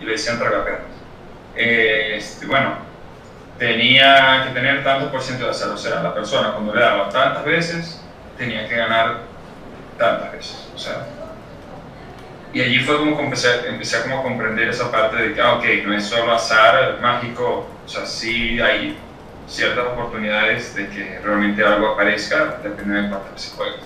y 0.00 0.04
le 0.04 0.12
decían 0.12 0.38
tragaperras. 0.38 0.82
Eh, 1.56 2.14
este, 2.16 2.46
bueno, 2.46 2.74
tenía 3.58 4.44
que 4.46 4.54
tener 4.54 4.84
tanto 4.84 5.10
por 5.10 5.20
ciento 5.22 5.44
de 5.44 5.50
azar, 5.50 5.70
o 5.70 5.76
sea, 5.76 6.02
la 6.02 6.14
persona 6.14 6.52
cuando 6.52 6.74
le 6.74 6.80
daba 6.80 7.08
tantas 7.08 7.44
veces, 7.44 8.00
tenía 8.38 8.68
que 8.68 8.76
ganar 8.76 9.22
tantas 9.98 10.32
veces, 10.32 10.68
o 10.74 10.78
sea. 10.78 11.15
Y 12.56 12.62
allí 12.62 12.78
fue 12.78 12.96
como 12.96 13.18
que 13.18 13.22
empecé, 13.22 13.48
empecé 13.68 13.98
a 13.98 14.02
como 14.04 14.20
a 14.20 14.22
comprender 14.22 14.70
esa 14.70 14.90
parte 14.90 15.16
de 15.16 15.34
que, 15.34 15.42
ah, 15.42 15.56
ok, 15.56 15.64
no 15.84 15.94
es 15.94 16.06
solo 16.06 16.32
azar 16.32 16.98
mágico, 17.02 17.66
o 17.84 17.86
sea, 17.86 18.06
sí 18.06 18.58
hay 18.58 18.96
ciertas 19.46 19.84
oportunidades 19.88 20.74
de 20.74 20.88
que 20.88 21.20
realmente 21.22 21.62
algo 21.62 21.88
aparezca, 21.88 22.58
depende 22.62 23.02
de 23.02 23.10
cuánto 23.10 23.28
se 23.36 23.54
juegue. 23.54 23.76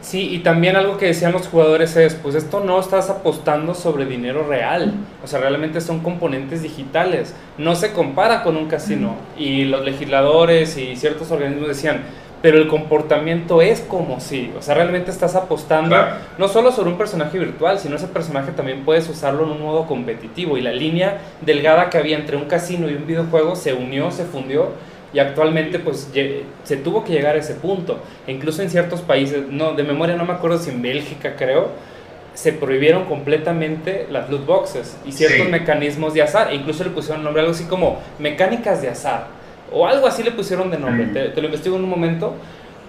Sí, 0.00 0.34
y 0.34 0.40
también 0.40 0.74
algo 0.74 0.98
que 0.98 1.06
decían 1.06 1.30
los 1.30 1.46
jugadores 1.46 1.94
es, 1.94 2.16
pues 2.16 2.34
esto 2.34 2.58
no 2.58 2.80
estás 2.80 3.08
apostando 3.08 3.72
sobre 3.72 4.04
dinero 4.04 4.44
real, 4.48 4.92
o 5.22 5.28
sea, 5.28 5.38
realmente 5.38 5.80
son 5.80 6.00
componentes 6.00 6.60
digitales, 6.60 7.36
no 7.56 7.76
se 7.76 7.92
compara 7.92 8.42
con 8.42 8.56
un 8.56 8.66
casino. 8.66 9.14
Y 9.38 9.66
los 9.66 9.84
legisladores 9.84 10.76
y 10.76 10.96
ciertos 10.96 11.30
organismos 11.30 11.68
decían, 11.68 12.02
pero 12.42 12.56
el 12.58 12.68
comportamiento 12.68 13.60
es 13.60 13.80
como 13.80 14.18
si, 14.20 14.50
o 14.58 14.62
sea, 14.62 14.74
realmente 14.74 15.10
estás 15.10 15.34
apostando 15.36 15.90
Claro. 15.90 16.14
no 16.38 16.48
solo 16.48 16.72
sobre 16.72 16.90
un 16.90 16.96
personaje 16.96 17.38
virtual, 17.38 17.78
sino 17.78 17.96
ese 17.96 18.06
personaje 18.08 18.52
también 18.52 18.84
puedes 18.84 19.08
usarlo 19.08 19.44
en 19.44 19.50
un 19.50 19.62
modo 19.62 19.86
competitivo. 19.86 20.56
Y 20.56 20.62
la 20.62 20.72
línea 20.72 21.18
delgada 21.42 21.90
que 21.90 21.98
había 21.98 22.16
entre 22.16 22.36
un 22.36 22.46
casino 22.46 22.88
y 22.88 22.94
un 22.94 23.06
videojuego 23.06 23.56
se 23.56 23.74
unió, 23.74 24.10
se 24.10 24.24
fundió 24.24 24.68
y 25.12 25.18
actualmente 25.18 25.78
pues 25.80 26.08
se 26.64 26.76
tuvo 26.78 27.04
que 27.04 27.12
llegar 27.12 27.34
a 27.36 27.38
ese 27.40 27.54
punto. 27.54 27.98
E 28.26 28.32
incluso 28.32 28.62
en 28.62 28.70
ciertos 28.70 29.00
países, 29.02 29.48
no, 29.48 29.72
de 29.74 29.82
memoria 29.82 30.16
no 30.16 30.24
me 30.24 30.32
acuerdo 30.32 30.58
si 30.58 30.70
en 30.70 30.80
Bélgica 30.80 31.34
creo, 31.36 31.68
se 32.32 32.52
prohibieron 32.52 33.04
completamente 33.06 34.06
las 34.10 34.30
loot 34.30 34.46
boxes 34.46 34.96
y 35.04 35.12
ciertos 35.12 35.44
Sí. 35.46 35.50
mecanismos 35.52 36.14
de 36.14 36.22
azar. 36.22 36.50
E 36.52 36.54
incluso 36.54 36.84
le 36.84 36.90
pusieron 36.90 37.22
nombre 37.24 37.42
algo 37.42 37.52
así 37.52 37.64
como 37.64 37.98
mecánicas 38.18 38.80
de 38.80 38.88
azar. 38.88 39.26
O 39.72 39.86
algo 39.86 40.06
así 40.06 40.22
le 40.22 40.30
pusieron 40.32 40.70
de 40.70 40.78
nombre. 40.78 41.06
Mm. 41.06 41.12
Te, 41.12 41.28
te 41.30 41.40
lo 41.40 41.46
investigo 41.46 41.76
en 41.76 41.84
un 41.84 41.90
momento. 41.90 42.34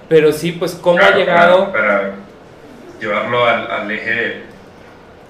Pero 0.09 0.31
sí, 0.31 0.51
pues 0.53 0.73
cómo 0.75 0.97
Claro, 0.97 1.15
ha 1.15 1.17
llegado... 1.17 1.71
Para, 1.71 1.87
para 1.99 2.11
llevarlo 2.99 3.45
al, 3.45 3.71
al 3.71 3.91
eje 3.91 4.09
de, 4.11 4.43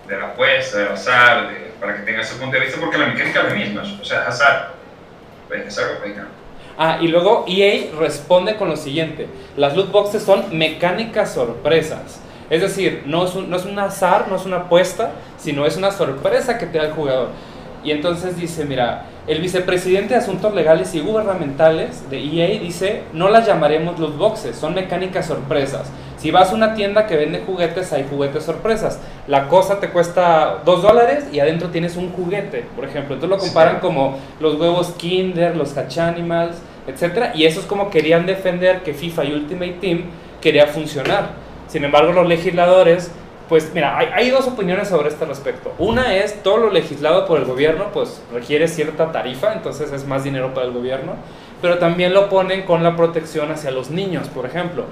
de 0.07 0.17
la 0.19 0.27
apuesta, 0.27 0.79
del 0.79 0.87
azar, 0.89 1.49
de- 1.49 1.71
para 1.79 1.95
que 1.95 2.01
tenga 2.03 2.21
ese 2.21 2.35
punto 2.35 2.57
de 2.57 2.63
vista, 2.63 2.79
porque 2.79 2.97
la 2.97 3.07
mecánica 3.07 3.39
es 3.41 3.45
la 3.47 3.53
misma, 3.55 3.81
o 4.01 4.05
sea, 4.05 4.21
es 4.21 4.27
azar. 4.27 4.71
Puede 5.47 5.63
que 5.63 6.19
no. 6.19 6.41
Ah, 6.77 6.97
y 7.01 7.07
luego 7.09 7.45
EA 7.47 7.91
responde 7.99 8.55
con 8.55 8.69
lo 8.69 8.77
siguiente. 8.77 9.27
Las 9.57 9.75
loot 9.75 9.91
boxes 9.91 10.23
son 10.23 10.57
mecánicas 10.57 11.33
sorpresas. 11.33 12.21
Es 12.49 12.61
decir, 12.61 13.03
no 13.05 13.25
es, 13.25 13.35
un, 13.35 13.49
no 13.49 13.57
es 13.57 13.65
un 13.65 13.77
azar, 13.79 14.27
no 14.29 14.35
es 14.35 14.45
una 14.45 14.57
apuesta, 14.57 15.11
sino 15.37 15.65
es 15.65 15.77
una 15.77 15.91
sorpresa 15.91 16.57
que 16.57 16.65
te 16.65 16.77
da 16.77 16.85
el 16.85 16.91
jugador. 16.93 17.29
Y 17.83 17.91
entonces 17.91 18.35
dice, 18.37 18.65
mira, 18.65 19.05
el 19.27 19.39
vicepresidente 19.39 20.15
de 20.15 20.19
Asuntos 20.19 20.53
Legales 20.53 20.95
y 20.95 20.99
Gubernamentales 20.99 22.09
de 22.09 22.19
EA 22.19 22.59
dice, 22.59 23.03
no 23.13 23.29
las 23.29 23.45
llamaremos 23.45 23.99
loot 23.99 24.17
boxes, 24.17 24.55
son 24.55 24.73
mecánicas 24.73 25.27
sorpresas. 25.27 25.91
Si 26.17 26.31
vas 26.31 26.51
a 26.51 26.55
una 26.55 26.73
tienda 26.75 27.07
que 27.07 27.15
vende 27.15 27.43
juguetes, 27.45 27.93
hay 27.93 28.05
juguetes 28.09 28.43
sorpresas. 28.43 28.99
La 29.27 29.47
cosa 29.47 29.79
te 29.79 29.89
cuesta 29.89 30.61
2 30.65 30.81
dólares 30.81 31.25
y 31.31 31.39
adentro 31.39 31.69
tienes 31.69 31.95
un 31.97 32.11
juguete, 32.11 32.65
por 32.75 32.85
ejemplo. 32.85 33.15
Entonces 33.15 33.29
lo 33.29 33.43
comparan 33.43 33.79
como 33.79 34.19
los 34.39 34.59
huevos 34.59 34.91
Kinder, 34.97 35.55
los 35.55 35.75
Hatchanimals, 35.75 36.57
etc. 36.87 37.31
Y 37.33 37.45
eso 37.45 37.59
es 37.59 37.65
como 37.65 37.89
querían 37.89 38.25
defender 38.25 38.83
que 38.83 38.93
FIFA 38.93 39.25
y 39.25 39.33
Ultimate 39.33 39.77
Team 39.81 40.03
quería 40.41 40.67
funcionar. 40.67 41.29
Sin 41.67 41.83
embargo, 41.83 42.11
los 42.11 42.27
legisladores 42.27 43.11
pues 43.51 43.69
mira, 43.73 43.97
hay, 43.97 44.29
dos 44.29 44.47
opiniones 44.47 44.87
sobre 44.87 45.09
este 45.09 45.25
respecto. 45.25 45.73
Una 45.77 46.15
es, 46.15 46.41
todo 46.41 46.55
lo 46.55 46.69
legislado 46.69 47.25
por 47.25 47.37
el 47.37 47.43
gobierno, 47.43 47.87
pues 47.93 48.23
requiere 48.33 48.65
cierta 48.69 49.11
tarifa, 49.11 49.51
entonces 49.51 49.91
es 49.91 50.07
más 50.07 50.23
dinero 50.23 50.53
para 50.53 50.67
el 50.67 50.71
gobierno, 50.71 51.15
pero 51.61 51.77
también 51.77 52.13
lo 52.13 52.29
ponen 52.29 52.61
con 52.61 52.81
la 52.81 52.95
protección 52.95 53.51
hacia 53.51 53.71
los 53.71 53.89
niños, 53.89 54.29
por 54.29 54.45
ejemplo. 54.45 54.85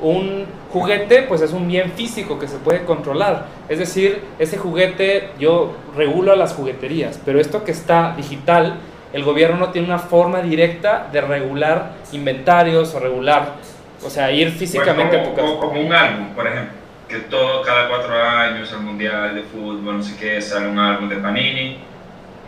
Un 0.00 0.46
juguete, 0.72 1.24
pues 1.24 1.42
es 1.42 1.52
un 1.52 1.68
bien 1.68 1.92
físico 1.92 2.38
que 2.38 2.48
se 2.48 2.56
puede 2.56 2.86
controlar. 2.86 3.48
Es 3.68 3.80
decir, 3.80 4.22
ese 4.38 4.56
juguete 4.56 5.32
yo 5.38 5.76
regulo 5.94 6.32
a 6.32 6.36
las 6.36 6.54
jugueterías, 6.54 7.20
pero 7.22 7.38
esto 7.38 7.64
que 7.64 7.72
está 7.72 8.14
digital, 8.16 8.76
el 9.12 9.24
gobierno 9.24 9.58
no 9.58 9.72
tiene 9.72 9.88
una 9.88 9.98
forma 9.98 10.40
directa 10.40 11.06
de 11.12 11.20
regular 11.20 11.96
inventarios 12.12 12.94
o 12.94 12.98
regular, 12.98 13.56
o 14.02 14.08
sea, 14.08 14.32
ir 14.32 14.52
físicamente 14.52 15.20
a 15.20 15.22
tu 15.22 15.34
casa. 15.34 15.52
Como 15.60 15.78
un 15.78 15.92
álbum, 15.92 16.28
por 16.34 16.46
ejemplo 16.46 16.85
que 17.08 17.18
todo, 17.20 17.62
cada 17.62 17.88
cuatro 17.88 18.20
años, 18.20 18.72
el 18.72 18.80
Mundial 18.80 19.34
de 19.34 19.42
Fútbol, 19.42 19.98
no 19.98 20.02
sé 20.02 20.16
qué, 20.16 20.40
sale 20.40 20.68
un 20.68 20.78
álbum 20.78 21.08
de 21.08 21.16
Panini. 21.16 21.78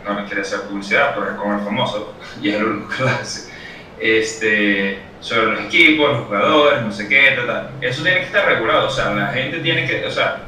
No 0.05 0.13
me 0.13 0.25
quiere 0.25 0.41
hacer 0.41 0.61
publicidad, 0.61 1.13
pero 1.13 1.31
es 1.31 1.37
como 1.37 1.55
el 1.55 1.61
famoso, 1.61 2.13
y 2.41 2.49
es 2.49 2.55
el 2.55 2.65
único 2.65 2.89
que 2.89 3.03
lo 3.03 3.09
hace. 3.09 3.51
Este, 3.99 4.99
sobre 5.19 5.53
los 5.53 5.61
equipos, 5.61 6.09
los 6.09 6.27
jugadores, 6.27 6.81
no 6.81 6.91
sé 6.91 7.07
qué, 7.07 7.37
tal, 7.45 7.71
Eso 7.81 8.03
tiene 8.03 8.19
que 8.19 8.25
estar 8.25 8.45
regulado, 8.45 8.87
o 8.87 8.91
sea, 8.91 9.11
la 9.11 9.27
gente 9.27 9.59
tiene 9.59 9.85
que, 9.85 10.05
o 10.05 10.11
sea, 10.11 10.43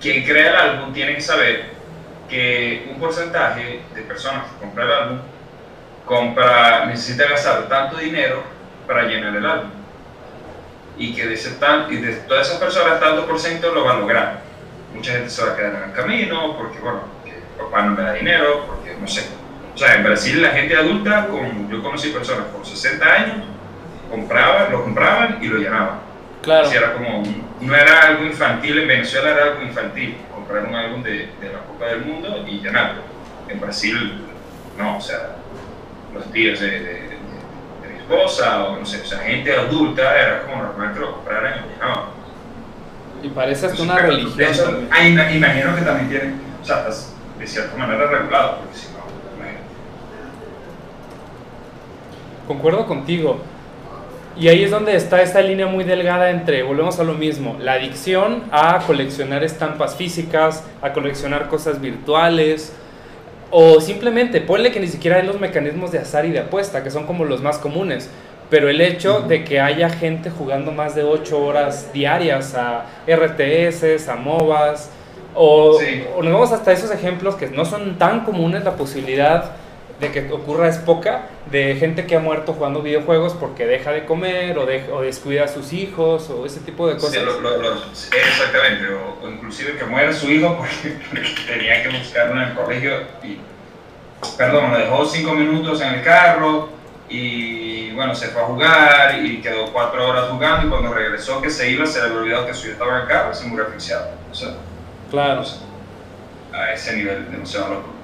quien 0.00 0.24
crea 0.24 0.50
el 0.50 0.56
álbum 0.56 0.92
tiene 0.92 1.14
que 1.14 1.20
saber 1.20 1.70
que 2.28 2.88
un 2.90 2.98
porcentaje 2.98 3.82
de 3.94 4.02
personas 4.02 4.44
que 4.46 4.64
compran 4.64 4.86
el 4.86 4.94
álbum 4.94 5.18
compra, 6.06 6.86
necesita 6.86 7.28
gastar 7.28 7.68
tanto 7.68 7.98
dinero 7.98 8.42
para 8.86 9.04
llenar 9.04 9.36
el 9.36 9.46
álbum 9.46 9.70
y 11.00 11.14
que 11.14 11.26
de, 11.26 11.34
ese 11.34 11.56
y 11.88 11.96
de 11.96 12.12
todas 12.28 12.46
esas 12.46 12.60
personas 12.60 13.00
tanto 13.00 13.26
por 13.26 13.40
ciento 13.40 13.74
lo 13.74 13.84
va 13.86 13.94
a 13.94 13.96
lograr. 14.00 14.42
Mucha 14.94 15.12
gente 15.12 15.30
se 15.30 15.42
va 15.42 15.52
a 15.52 15.56
quedar 15.56 15.74
en 15.76 15.82
el 15.84 15.92
camino 15.92 16.58
porque, 16.58 16.78
bueno, 16.78 17.00
que 17.24 17.32
papá 17.58 17.82
no 17.82 17.96
me 17.96 18.02
da 18.02 18.12
dinero, 18.12 18.66
porque 18.66 18.94
no 19.00 19.08
sé. 19.08 19.22
O 19.74 19.78
sea, 19.78 19.96
en 19.96 20.04
Brasil 20.04 20.42
la 20.42 20.50
gente 20.50 20.76
adulta, 20.76 21.26
con, 21.28 21.70
yo 21.70 21.82
conocí 21.82 22.10
personas 22.10 22.48
con 22.52 22.66
60 22.66 23.12
años, 23.12 23.36
compraban, 24.10 24.70
lo 24.70 24.84
compraban 24.84 25.38
y 25.40 25.46
lo 25.46 25.56
llenaban. 25.56 26.00
Claro. 26.42 26.70
era 26.70 26.92
como, 26.92 27.22
no 27.60 27.74
era 27.74 28.02
algo 28.02 28.24
infantil, 28.26 28.78
en 28.80 28.88
Venezuela 28.88 29.30
era 29.30 29.44
algo 29.44 29.62
infantil, 29.62 30.18
comprar 30.34 30.64
un 30.64 30.74
álbum 30.74 31.02
de, 31.02 31.30
de 31.40 31.52
la 31.52 31.60
Copa 31.60 31.86
del 31.86 32.02
Mundo 32.02 32.44
y 32.46 32.58
llenarlo. 32.60 33.02
En 33.48 33.58
Brasil, 33.58 34.20
no, 34.76 34.98
o 34.98 35.00
sea, 35.00 35.36
los 36.12 36.30
tíos 36.30 36.60
de 36.60 37.09
o 38.14 38.76
no 38.78 38.86
sé, 38.86 39.00
o 39.02 39.04
sea, 39.04 39.18
gente 39.18 39.54
adulta, 39.54 40.18
era 40.18 40.42
como 40.42 40.62
normal 40.62 40.92
que 40.92 41.00
lo 41.00 41.12
compraran 41.12 41.60
y 41.60 41.80
no. 41.80 42.20
Y 43.22 43.28
parece 43.28 43.66
hasta 43.66 43.82
una 43.82 43.98
religión. 43.98 44.50
Eso, 44.50 44.78
imagino 45.34 45.76
que 45.76 45.82
también 45.82 46.08
tiene, 46.08 46.34
o 46.62 46.64
sea, 46.64 46.86
de 47.38 47.46
cierta 47.46 47.76
manera 47.76 48.06
regulado, 48.06 48.58
porque 48.58 48.76
si 48.76 48.86
no, 48.92 49.00
Concuerdo 52.46 52.86
contigo. 52.86 53.40
Y 54.36 54.48
ahí 54.48 54.64
es 54.64 54.70
donde 54.70 54.96
está 54.96 55.22
esta 55.22 55.40
línea 55.40 55.66
muy 55.66 55.84
delgada 55.84 56.30
entre, 56.30 56.62
volvemos 56.62 56.98
a 56.98 57.04
lo 57.04 57.14
mismo, 57.14 57.56
la 57.60 57.74
adicción 57.74 58.44
a 58.50 58.78
coleccionar 58.86 59.44
estampas 59.44 59.96
físicas, 59.96 60.64
a 60.80 60.92
coleccionar 60.92 61.48
cosas 61.48 61.80
virtuales, 61.80 62.72
o 63.50 63.80
simplemente, 63.80 64.40
ponle 64.40 64.70
que 64.70 64.80
ni 64.80 64.86
siquiera 64.86 65.16
hay 65.16 65.26
los 65.26 65.40
mecanismos 65.40 65.90
de 65.90 65.98
azar 65.98 66.24
y 66.24 66.30
de 66.30 66.40
apuesta, 66.40 66.84
que 66.84 66.90
son 66.90 67.06
como 67.06 67.24
los 67.24 67.42
más 67.42 67.58
comunes. 67.58 68.08
Pero 68.48 68.68
el 68.68 68.80
hecho 68.80 69.20
de 69.20 69.44
que 69.44 69.60
haya 69.60 69.88
gente 69.90 70.30
jugando 70.30 70.72
más 70.72 70.94
de 70.94 71.04
8 71.04 71.38
horas 71.44 71.92
diarias 71.92 72.54
a 72.54 72.86
RTS, 73.06 74.08
a 74.08 74.16
MOBAs, 74.16 74.90
o, 75.34 75.78
o, 76.16 76.22
nos 76.22 76.32
vamos 76.32 76.52
hasta 76.52 76.72
esos 76.72 76.90
ejemplos 76.90 77.36
que 77.36 77.46
no 77.46 77.64
son 77.64 77.98
tan 77.98 78.24
comunes, 78.24 78.64
la 78.64 78.74
posibilidad 78.74 79.52
de 80.00 80.10
que 80.10 80.32
ocurra 80.32 80.68
es 80.68 80.78
poca, 80.78 81.26
de 81.50 81.76
gente 81.76 82.06
que 82.06 82.16
ha 82.16 82.20
muerto 82.20 82.54
jugando 82.54 82.80
videojuegos 82.80 83.34
porque 83.34 83.66
deja 83.66 83.92
de 83.92 84.06
comer 84.06 84.58
o, 84.58 84.66
o 84.94 85.02
descuida 85.02 85.44
a 85.44 85.48
sus 85.48 85.72
hijos 85.74 86.30
o 86.30 86.46
ese 86.46 86.60
tipo 86.60 86.88
de 86.88 86.94
cosas. 86.94 87.22
Sí, 87.92 88.08
exactamente, 88.16 88.86
o, 88.94 89.28
inclusive 89.28 89.76
que 89.76 89.84
muera 89.84 90.12
su 90.12 90.30
hijo 90.30 90.56
porque, 90.58 90.96
tenía 91.46 91.82
que 91.82 91.90
buscarlo 91.90 92.40
en 92.40 92.48
el 92.48 92.54
colegio 92.54 92.92
y, 93.22 93.38
perdón, 94.38 94.72
lo 94.72 94.78
dejó 94.78 95.04
cinco 95.04 95.34
minutos 95.34 95.80
en 95.82 95.94
el 95.94 96.02
carro 96.02 96.70
y 97.10 97.90
bueno, 97.90 98.14
se 98.14 98.28
fue 98.28 98.40
a 98.40 98.46
jugar 98.46 99.18
y 99.22 99.42
quedó 99.42 99.70
cuatro 99.72 100.08
horas 100.08 100.30
jugando 100.30 100.66
y 100.66 100.70
cuando 100.70 100.94
regresó 100.94 101.42
que 101.42 101.50
se 101.50 101.70
iba 101.70 101.84
se 101.84 102.00
le 102.00 102.14
olvidó 102.14 102.46
que 102.46 102.54
su 102.54 102.68
hijo 102.68 102.72
estaba 102.72 102.96
en 102.96 103.02
el 103.02 103.08
carro 103.08 103.32
y 103.32 103.36
se 103.36 103.44
murió 103.44 103.66
asfixiado. 103.66 104.08
O 104.30 104.34
sea, 104.34 104.54
claro. 105.10 105.44
a 106.54 106.72
ese 106.72 106.96
nivel 106.96 107.30
demasiado 107.30 107.74
loco. 107.74 107.99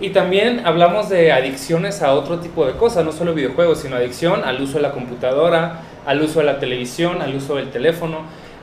Y 0.00 0.10
también 0.10 0.62
hablamos 0.66 1.08
de 1.08 1.32
adicciones 1.32 2.02
a 2.02 2.12
otro 2.12 2.38
tipo 2.40 2.66
de 2.66 2.72
cosas, 2.74 3.04
no 3.04 3.12
solo 3.12 3.32
videojuegos, 3.32 3.80
sino 3.80 3.96
adicción 3.96 4.44
al 4.44 4.60
uso 4.60 4.74
de 4.74 4.82
la 4.82 4.92
computadora, 4.92 5.80
al 6.04 6.20
uso 6.20 6.40
de 6.40 6.46
la 6.46 6.58
televisión, 6.58 7.22
al 7.22 7.34
uso 7.34 7.56
del 7.56 7.70
teléfono. 7.70 8.20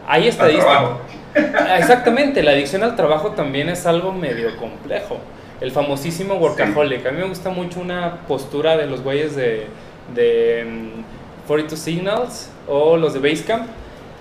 Hay 0.07 0.27
estadísticas. 0.27 0.83
Exactamente, 1.79 2.43
la 2.43 2.51
adicción 2.51 2.83
al 2.83 2.95
trabajo 2.95 3.31
también 3.31 3.69
es 3.69 3.85
algo 3.87 4.11
medio 4.11 4.55
complejo. 4.57 5.17
El 5.59 5.71
famosísimo 5.71 6.35
workaholic. 6.35 7.05
A 7.07 7.11
mí 7.11 7.19
me 7.19 7.27
gusta 7.27 7.49
mucho 7.49 7.79
una 7.79 8.17
postura 8.27 8.77
de 8.77 8.85
los 8.85 9.01
güeyes 9.01 9.35
de, 9.35 9.67
de 10.13 10.65
42 11.47 11.79
mm, 11.79 11.83
Signals 11.83 12.51
o 12.67 12.97
los 12.97 13.13
de 13.13 13.19
Basecamp 13.19 13.67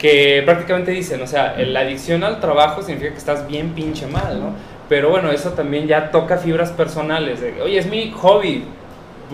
que 0.02 0.42
prácticamente 0.44 0.90
dicen, 0.90 1.22
o 1.22 1.28
sea, 1.28 1.56
la 1.58 1.80
adicción 1.80 2.24
al 2.24 2.40
trabajo 2.40 2.82
significa 2.82 3.12
que 3.12 3.18
estás 3.18 3.46
bien 3.46 3.70
pinche 3.70 4.08
mal, 4.08 4.40
¿no? 4.40 4.54
Pero 4.92 5.08
bueno, 5.08 5.30
eso 5.30 5.52
también 5.52 5.86
ya 5.86 6.10
toca 6.10 6.36
fibras 6.36 6.70
personales. 6.70 7.40
Oye, 7.64 7.78
es 7.78 7.86
mi 7.86 8.10
hobby. 8.10 8.66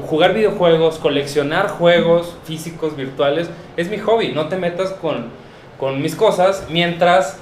Jugar 0.06 0.32
videojuegos, 0.32 0.98
coleccionar 0.98 1.66
juegos 1.66 2.36
físicos, 2.44 2.94
virtuales, 2.94 3.50
es 3.76 3.90
mi 3.90 3.98
hobby. 3.98 4.30
No 4.30 4.46
te 4.46 4.54
metas 4.54 4.90
con, 4.90 5.30
con 5.80 6.00
mis 6.00 6.14
cosas 6.14 6.68
mientras 6.70 7.40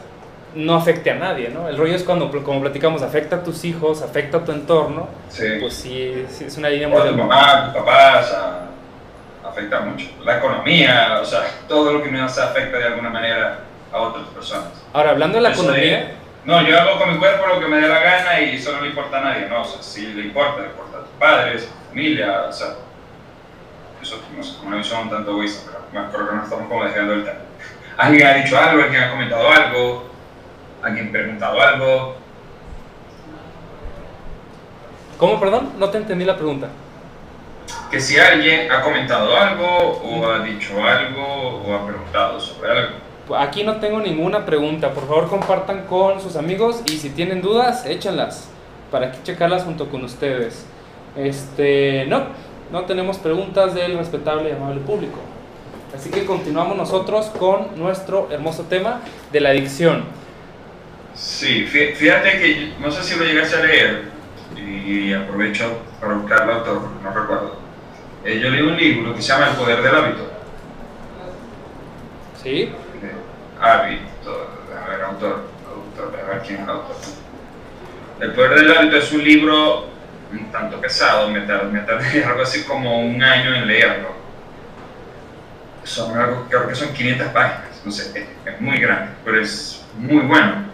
no 0.54 0.76
afecte 0.76 1.10
a 1.10 1.16
nadie, 1.16 1.50
¿no? 1.50 1.68
El 1.68 1.76
rollo 1.76 1.94
es 1.94 2.04
cuando, 2.04 2.30
como 2.42 2.62
platicamos, 2.62 3.02
afecta 3.02 3.36
a 3.36 3.42
tus 3.42 3.62
hijos, 3.66 4.00
afecta 4.00 4.38
a 4.38 4.44
tu 4.46 4.52
entorno. 4.52 5.08
Sí. 5.28 5.44
Pues 5.60 5.74
sí, 5.74 6.24
es 6.40 6.56
una 6.56 6.70
línea 6.70 6.88
muy... 6.88 6.98
tu 7.02 7.16
mamá, 7.16 7.70
tu 7.70 7.80
papá, 7.80 8.24
afecta 9.46 9.80
mucho. 9.80 10.06
La 10.24 10.38
economía, 10.38 11.18
o 11.20 11.24
sea, 11.26 11.42
todo 11.68 11.92
lo 11.92 12.02
que 12.02 12.10
nos 12.10 12.38
afecta 12.38 12.78
de 12.78 12.84
alguna 12.84 13.10
manera 13.10 13.58
a 13.92 14.00
otras 14.00 14.26
personas. 14.28 14.68
Ahora, 14.94 15.10
hablando 15.10 15.36
de 15.36 15.42
la 15.42 15.50
economía 15.50 16.12
no, 16.46 16.62
yo 16.62 16.80
hago 16.80 16.98
con 16.98 17.12
mi 17.12 17.18
cuerpo 17.18 17.46
lo 17.46 17.60
que 17.60 17.66
me 17.66 17.80
dé 17.80 17.88
la 17.88 17.98
gana 17.98 18.40
y 18.40 18.54
eso 18.54 18.72
no 18.72 18.80
le 18.80 18.90
importa 18.90 19.18
a 19.18 19.24
nadie, 19.24 19.48
no, 19.48 19.62
o 19.62 19.64
sea, 19.64 19.82
si 19.82 20.06
le 20.06 20.22
importa, 20.22 20.62
le 20.62 20.68
importa 20.68 20.98
a 20.98 21.00
tus 21.00 21.10
padres, 21.18 21.64
a 21.64 21.66
tu 21.66 21.88
familia, 21.88 22.42
o 22.48 22.52
sea, 22.52 22.68
eso 24.00 24.22
no 24.36 24.42
sé, 24.42 24.54
una 24.64 24.76
visión 24.76 25.02
un 25.02 25.10
tanto 25.10 25.32
egoísta, 25.32 25.72
pero 25.92 26.10
creo 26.10 26.28
que 26.28 26.34
no 26.36 26.42
estamos 26.44 26.68
como 26.68 26.84
dejando 26.84 27.14
el 27.14 27.24
tema. 27.24 27.40
¿Alguien 27.96 28.26
ha 28.28 28.34
dicho 28.34 28.58
algo? 28.58 28.82
¿Alguien 28.82 29.02
ha 29.02 29.10
comentado 29.10 29.50
algo? 29.50 30.10
¿Alguien 30.82 31.08
ha 31.08 31.12
preguntado 31.12 31.60
algo? 31.60 32.16
¿Cómo, 35.18 35.40
perdón? 35.40 35.72
No 35.78 35.90
te 35.90 35.98
entendí 35.98 36.24
la 36.24 36.36
pregunta. 36.36 36.68
Que 37.90 37.98
si 37.98 38.18
alguien 38.18 38.70
ha 38.70 38.82
comentado 38.82 39.36
algo, 39.36 39.66
o 39.66 40.30
ha 40.30 40.40
dicho 40.40 40.74
algo, 40.84 41.64
o 41.66 41.74
ha 41.74 41.86
preguntado 41.86 42.38
sobre 42.38 42.70
algo. 42.70 43.05
Aquí 43.34 43.64
no 43.64 43.76
tengo 43.76 43.98
ninguna 43.98 44.46
pregunta. 44.46 44.92
Por 44.92 45.08
favor, 45.08 45.28
compartan 45.28 45.86
con 45.86 46.20
sus 46.20 46.36
amigos 46.36 46.82
y 46.86 46.98
si 46.98 47.10
tienen 47.10 47.42
dudas, 47.42 47.84
échenlas 47.84 48.48
para 48.90 49.08
aquí 49.08 49.18
checarlas 49.24 49.64
junto 49.64 49.88
con 49.88 50.04
ustedes. 50.04 50.64
Este, 51.16 52.06
no, 52.06 52.26
no 52.70 52.84
tenemos 52.84 53.18
preguntas 53.18 53.74
del 53.74 53.98
respetable 53.98 54.50
y 54.50 54.52
amable 54.52 54.80
público. 54.80 55.18
Así 55.94 56.10
que 56.10 56.24
continuamos 56.24 56.76
nosotros 56.76 57.26
con 57.26 57.76
nuestro 57.76 58.28
hermoso 58.30 58.64
tema 58.64 59.00
de 59.32 59.40
la 59.40 59.50
adicción. 59.50 60.04
Sí, 61.14 61.64
fíjate 61.64 62.38
que 62.38 62.74
no 62.80 62.90
sé 62.90 63.02
si 63.02 63.18
lo 63.18 63.24
llegaste 63.24 63.56
a 63.56 63.60
leer 63.60 64.02
y 64.56 65.12
aprovecho 65.14 65.78
para 66.00 66.14
buscar 66.14 66.42
el 66.42 66.50
autor, 66.50 66.82
no 67.02 67.10
recuerdo. 67.10 67.56
Eh, 68.24 68.38
yo 68.40 68.50
leí 68.50 68.62
un 68.62 68.76
libro 68.76 69.14
que 69.14 69.22
se 69.22 69.28
llama 69.28 69.48
El 69.50 69.56
Poder 69.56 69.82
del 69.82 69.94
Hábito. 69.94 70.30
Sí 72.42 72.70
hábito, 73.60 74.50
a 74.74 74.90
ver, 74.90 75.02
autor, 75.02 75.48
autor, 75.68 76.20
a 76.20 76.30
ver 76.30 76.42
quién 76.42 76.58
es 76.58 76.64
el 76.64 76.70
autor. 76.70 76.96
El 78.20 78.32
poder 78.32 78.60
del 78.60 78.76
hábito 78.76 78.96
es 78.96 79.12
un 79.12 79.24
libro 79.24 79.96
un 80.32 80.50
tanto 80.50 80.80
pesado, 80.80 81.30
me 81.30 81.40
tardé, 81.40 82.24
algo 82.26 82.42
así 82.42 82.64
como 82.64 83.00
un 83.00 83.22
año 83.22 83.54
en 83.54 83.66
leerlo. 83.66 84.14
Son 85.84 86.12
creo 86.48 86.68
que 86.68 86.74
son 86.74 86.92
500 86.92 87.28
páginas, 87.28 87.82
no 87.84 87.92
sé, 87.92 88.26
muy 88.58 88.78
grande, 88.78 89.12
pero 89.24 89.40
es 89.40 89.84
muy 89.96 90.22
bueno. 90.22 90.66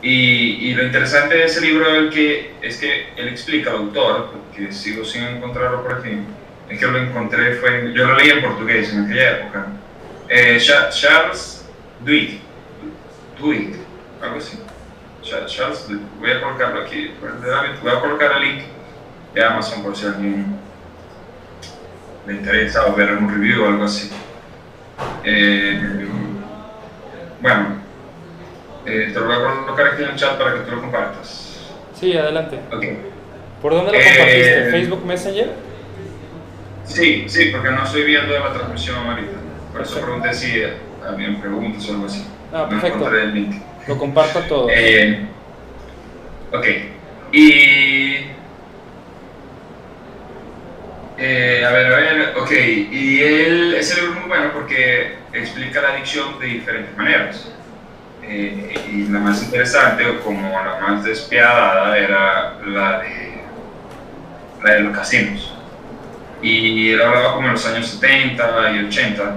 Y, 0.00 0.68
y, 0.68 0.74
lo 0.74 0.84
interesante 0.84 1.34
de 1.34 1.44
ese 1.44 1.62
libro 1.62 1.90
es 1.96 2.14
que, 2.14 2.54
es 2.60 2.76
que 2.76 3.08
él 3.16 3.28
explica, 3.28 3.70
el 3.70 3.76
autor, 3.76 4.32
porque 4.32 4.70
sigo 4.70 5.02
sin 5.02 5.24
encontrarlo 5.24 5.82
por 5.82 5.94
aquí, 5.94 6.18
es 6.68 6.78
que 6.78 6.86
lo 6.86 6.98
encontré, 6.98 7.54
fue, 7.54 7.90
yo 7.94 8.06
lo 8.06 8.14
leí 8.14 8.28
en 8.28 8.42
portugués 8.42 8.92
en 8.92 9.06
aquella 9.06 9.30
época, 9.38 9.66
eh, 10.28 10.58
Charles 10.60 11.63
Duhigg, 12.04 12.40
Duhigg, 13.38 13.76
algo 14.22 14.36
así. 14.36 14.58
Charles 15.22 15.88
voy 16.20 16.30
a 16.30 16.40
colocarlo 16.42 16.82
aquí, 16.82 17.10
voy 17.82 17.92
a 17.92 18.00
colocar 18.00 18.32
el 18.32 18.42
link 18.42 18.62
de 19.32 19.42
Amazon 19.42 19.82
por 19.82 19.96
si 19.96 20.06
alguien 20.06 20.58
le 22.26 22.34
interesa 22.34 22.86
o 22.86 22.94
ver 22.94 23.12
un 23.12 23.30
review 23.30 23.64
o 23.64 23.68
algo 23.68 23.84
así. 23.84 24.10
Eh, 25.24 26.06
bueno, 27.40 27.66
eh, 28.84 29.10
te 29.12 29.20
lo 29.20 29.26
voy 29.26 29.36
a 29.36 29.64
colocar 29.64 29.86
aquí 29.88 30.02
en 30.02 30.10
el 30.10 30.16
chat 30.16 30.38
para 30.38 30.54
que 30.54 30.60
tú 30.60 30.72
lo 30.72 30.82
compartas. 30.82 31.72
Sí, 31.98 32.16
adelante. 32.16 32.60
Okay. 32.70 32.98
¿Por 33.62 33.72
dónde 33.72 33.92
lo 33.92 33.98
compartiste? 33.98 34.68
Eh, 34.68 34.70
¿Facebook 34.70 35.06
Messenger? 35.06 35.52
Sí, 36.84 37.24
sí, 37.28 37.46
porque 37.46 37.70
no 37.70 37.82
estoy 37.82 38.04
viendo 38.04 38.38
la 38.38 38.52
transmisión 38.52 39.06
ahorita. 39.06 39.38
Por 39.72 39.82
eso 39.82 40.00
pregunté 40.00 40.34
si 40.34 40.62
habían 41.08 41.40
preguntas 41.40 41.88
o 41.88 41.92
algo 41.92 42.06
así. 42.06 42.24
Ah, 42.52 42.68
perfecto. 42.68 43.14
el 43.14 43.34
link. 43.34 43.54
Lo 43.86 43.98
comparto 43.98 44.40
todo. 44.42 44.68
Eh, 44.70 45.26
ok. 46.52 46.66
Y. 47.32 48.26
Eh, 51.16 51.64
a 51.64 51.70
ver, 51.70 51.86
a 51.92 51.96
ver, 51.96 52.34
ok. 52.36 52.50
Y 52.50 53.20
él, 53.20 53.74
es 53.74 54.02
muy 54.02 54.28
bueno 54.28 54.52
porque 54.52 55.16
explica 55.32 55.80
la 55.82 55.90
adicción 55.90 56.38
de 56.38 56.46
diferentes 56.46 56.96
maneras. 56.96 57.50
Eh, 58.22 58.74
y 58.90 59.08
la 59.08 59.18
más 59.18 59.42
interesante 59.42 60.06
o 60.06 60.20
como 60.20 60.48
la 60.50 60.78
más 60.80 61.04
despiadada 61.04 61.98
era 61.98 62.58
la 62.64 63.00
de, 63.00 63.42
la 64.62 64.74
de 64.74 64.80
los 64.80 64.96
casinos. 64.96 65.52
Y 66.40 66.90
él 66.90 67.02
hablaba 67.02 67.34
como 67.34 67.48
en 67.48 67.52
los 67.52 67.66
años 67.66 67.86
70 67.86 68.72
y 68.72 68.86
80. 68.86 69.34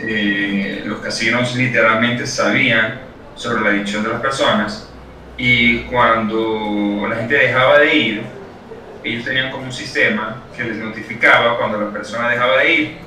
Eh, 0.00 0.82
los 0.84 1.00
casinos 1.00 1.54
literalmente 1.56 2.26
sabían 2.26 3.00
sobre 3.34 3.62
la 3.62 3.70
adicción 3.70 4.04
de 4.04 4.10
las 4.10 4.20
personas 4.20 4.88
y 5.36 5.80
cuando 5.82 7.06
la 7.08 7.16
gente 7.16 7.34
dejaba 7.34 7.78
de 7.78 7.94
ir, 7.94 8.22
ellos 9.04 9.24
tenían 9.24 9.50
como 9.50 9.64
un 9.64 9.72
sistema 9.72 10.42
que 10.56 10.64
les 10.64 10.76
notificaba 10.76 11.56
cuando 11.56 11.80
la 11.80 11.90
persona 11.90 12.30
dejaba 12.30 12.58
de 12.58 12.72
ir. 12.72 12.98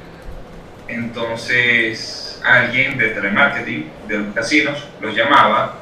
Entonces 0.87 2.41
alguien 2.43 2.97
de 2.97 3.09
telemarketing 3.09 3.91
de 4.07 4.17
los 4.17 4.33
casinos 4.33 4.87
los 4.99 5.15
llamaba 5.15 5.77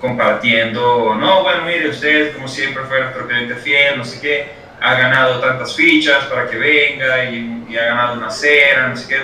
compartiendo, 0.00 1.14
no, 1.14 1.42
bueno, 1.42 1.64
mire, 1.64 1.88
usted 1.88 2.34
como 2.34 2.46
siempre 2.48 2.84
fue 2.84 3.00
nuestro 3.00 3.26
cliente 3.26 3.54
fiel, 3.54 3.96
no 3.96 4.04
sé 4.04 4.20
qué, 4.20 4.48
ha 4.80 4.94
ganado 4.94 5.40
tantas 5.40 5.74
fichas 5.74 6.24
para 6.24 6.48
que 6.48 6.56
venga 6.58 7.24
y, 7.24 7.76
ha 7.76 7.84
ganado 7.86 8.14
una 8.18 8.30
cena, 8.30 8.88
no 8.88 8.96
sé 8.96 9.08
qué, 9.08 9.20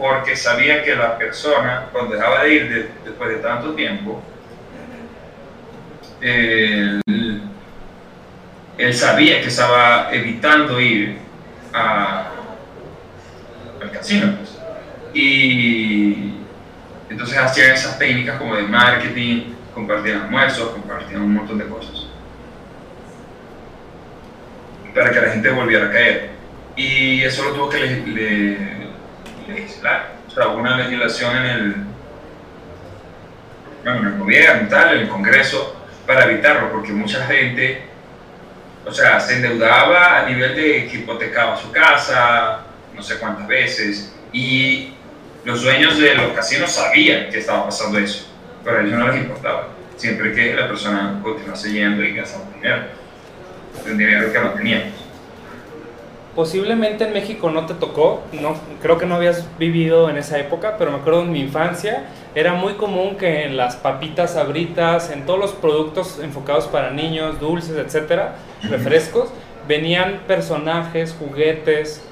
porque 0.00 0.34
sabía 0.34 0.82
que 0.82 0.96
la 0.96 1.18
persona, 1.18 1.90
cuando 1.92 2.16
dejaba 2.16 2.44
de 2.44 2.54
ir 2.54 2.90
después 3.04 3.28
de 3.28 3.36
tanto 3.36 3.74
tiempo, 3.74 4.22
él, 6.22 7.02
sabía 8.92 9.42
que 9.42 9.48
estaba 9.48 10.08
evitando 10.10 10.80
ir 10.80 11.18
al 11.74 12.30
casino. 13.92 14.36
Pues. 14.38 14.58
Y 15.12 16.32
entonces 17.10 17.36
hacían 17.36 17.72
esas 17.72 17.98
técnicas 17.98 18.38
como 18.38 18.56
de 18.56 18.62
marketing, 18.62 19.52
compartían 19.74 20.22
almuerzos, 20.22 20.70
compartían 20.70 21.20
un 21.20 21.34
montón 21.34 21.58
de 21.58 21.66
cosas. 21.66 22.06
Para 24.94 25.10
que 25.10 25.20
la 25.20 25.30
gente 25.30 25.50
volviera 25.50 25.88
a 25.88 25.92
caer. 25.92 26.30
Y 26.74 27.22
eso 27.22 27.44
lo 27.44 27.52
tuvo 27.52 27.68
que 27.68 28.80
legislar. 29.50 30.12
O 30.28 30.30
sea, 30.30 30.48
hubo 30.48 30.58
una 30.58 30.76
legislación 30.76 31.36
en 31.36 31.44
el, 31.44 31.74
bueno, 33.84 34.00
en 34.00 34.06
el 34.06 34.18
gobierno, 34.18 34.68
tal, 34.68 34.94
en 34.94 35.02
el 35.02 35.08
Congreso, 35.08 35.76
para 36.06 36.24
evitarlo, 36.24 36.70
porque 36.72 36.92
mucha 36.92 37.26
gente, 37.26 37.82
o 38.84 38.92
sea, 38.92 39.20
se 39.20 39.36
endeudaba 39.36 40.20
a 40.20 40.26
nivel 40.26 40.54
de 40.54 40.88
que 40.88 40.98
hipotecaba 40.98 41.56
su 41.56 41.70
casa, 41.70 42.60
no 42.94 43.02
sé 43.02 43.18
cuántas 43.18 43.46
veces, 43.46 44.14
y 44.32 44.94
los 45.44 45.62
dueños 45.62 45.98
de 45.98 46.14
los 46.14 46.32
casinos 46.32 46.70
sabían 46.70 47.30
que 47.30 47.38
estaba 47.38 47.66
pasando 47.66 47.98
eso, 47.98 48.28
pero 48.64 48.78
a 48.78 48.82
ellos 48.82 48.98
no 48.98 49.08
les 49.08 49.22
importaba. 49.22 49.68
Siempre 49.96 50.32
que 50.32 50.54
la 50.54 50.66
persona 50.66 51.20
continuase 51.22 51.72
yendo 51.72 52.02
y 52.02 52.14
gastando 52.14 52.52
dinero, 52.54 52.84
el 53.86 53.98
dinero 53.98 54.32
que 54.32 54.38
no 54.38 54.50
teníamos. 54.50 55.09
Posiblemente 56.34 57.04
en 57.04 57.12
México 57.12 57.50
no 57.50 57.66
te 57.66 57.74
tocó, 57.74 58.22
no, 58.32 58.54
creo 58.80 58.98
que 58.98 59.06
no 59.06 59.16
habías 59.16 59.46
vivido 59.58 60.08
en 60.08 60.16
esa 60.16 60.38
época, 60.38 60.76
pero 60.78 60.92
me 60.92 60.98
acuerdo 60.98 61.22
en 61.22 61.32
mi 61.32 61.40
infancia 61.40 62.04
era 62.34 62.52
muy 62.54 62.74
común 62.74 63.16
que 63.16 63.44
en 63.44 63.56
las 63.56 63.76
papitas 63.76 64.36
abritas, 64.36 65.10
en 65.10 65.26
todos 65.26 65.38
los 65.40 65.52
productos 65.52 66.20
enfocados 66.22 66.66
para 66.68 66.92
niños, 66.92 67.40
dulces, 67.40 67.76
etcétera, 67.76 68.36
refrescos, 68.62 69.30
venían 69.66 70.20
personajes, 70.28 71.16
juguetes, 71.18 72.04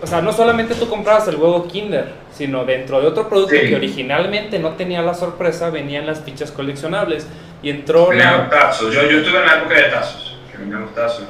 o 0.00 0.06
sea, 0.06 0.22
no 0.22 0.32
solamente 0.32 0.74
tú 0.74 0.88
comprabas 0.88 1.28
el 1.28 1.36
huevo 1.36 1.66
Kinder, 1.66 2.12
sino 2.32 2.64
dentro 2.64 3.00
de 3.00 3.08
otro 3.08 3.28
producto 3.28 3.54
que 3.54 3.76
originalmente 3.76 4.58
no 4.58 4.70
tenía 4.70 5.02
la 5.02 5.12
sorpresa, 5.12 5.70
venían 5.70 6.06
las 6.06 6.22
fichas 6.22 6.50
coleccionables. 6.50 7.26
Y 7.62 7.70
entró 7.70 8.08
venían 8.08 8.48
tazos. 8.48 8.94
Yo, 8.94 9.02
yo 9.02 9.18
estuve 9.18 9.38
en 9.38 9.46
la 9.46 9.58
época 9.58 9.74
de 9.74 9.82
tazos, 9.82 10.38
que 10.50 10.58
venían 10.58 10.82
los 10.82 10.94
tazos. 10.94 11.26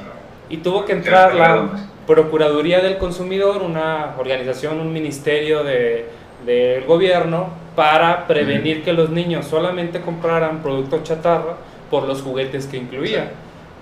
Y 0.49 0.57
tuvo 0.57 0.85
que 0.85 0.93
entrar 0.93 1.35
la 1.35 1.67
Procuraduría 2.07 2.81
del 2.81 2.97
Consumidor, 2.97 3.61
una 3.61 4.15
organización, 4.17 4.79
un 4.79 4.91
ministerio 4.91 5.63
de, 5.63 6.05
del 6.45 6.83
gobierno, 6.85 7.49
para 7.75 8.27
prevenir 8.27 8.83
que 8.83 8.93
los 8.93 9.09
niños 9.09 9.47
solamente 9.47 10.01
compraran 10.01 10.61
productos 10.61 11.03
chatarra 11.03 11.55
por 11.89 12.03
los 12.03 12.21
juguetes 12.21 12.67
que 12.67 12.77
incluía. 12.77 13.31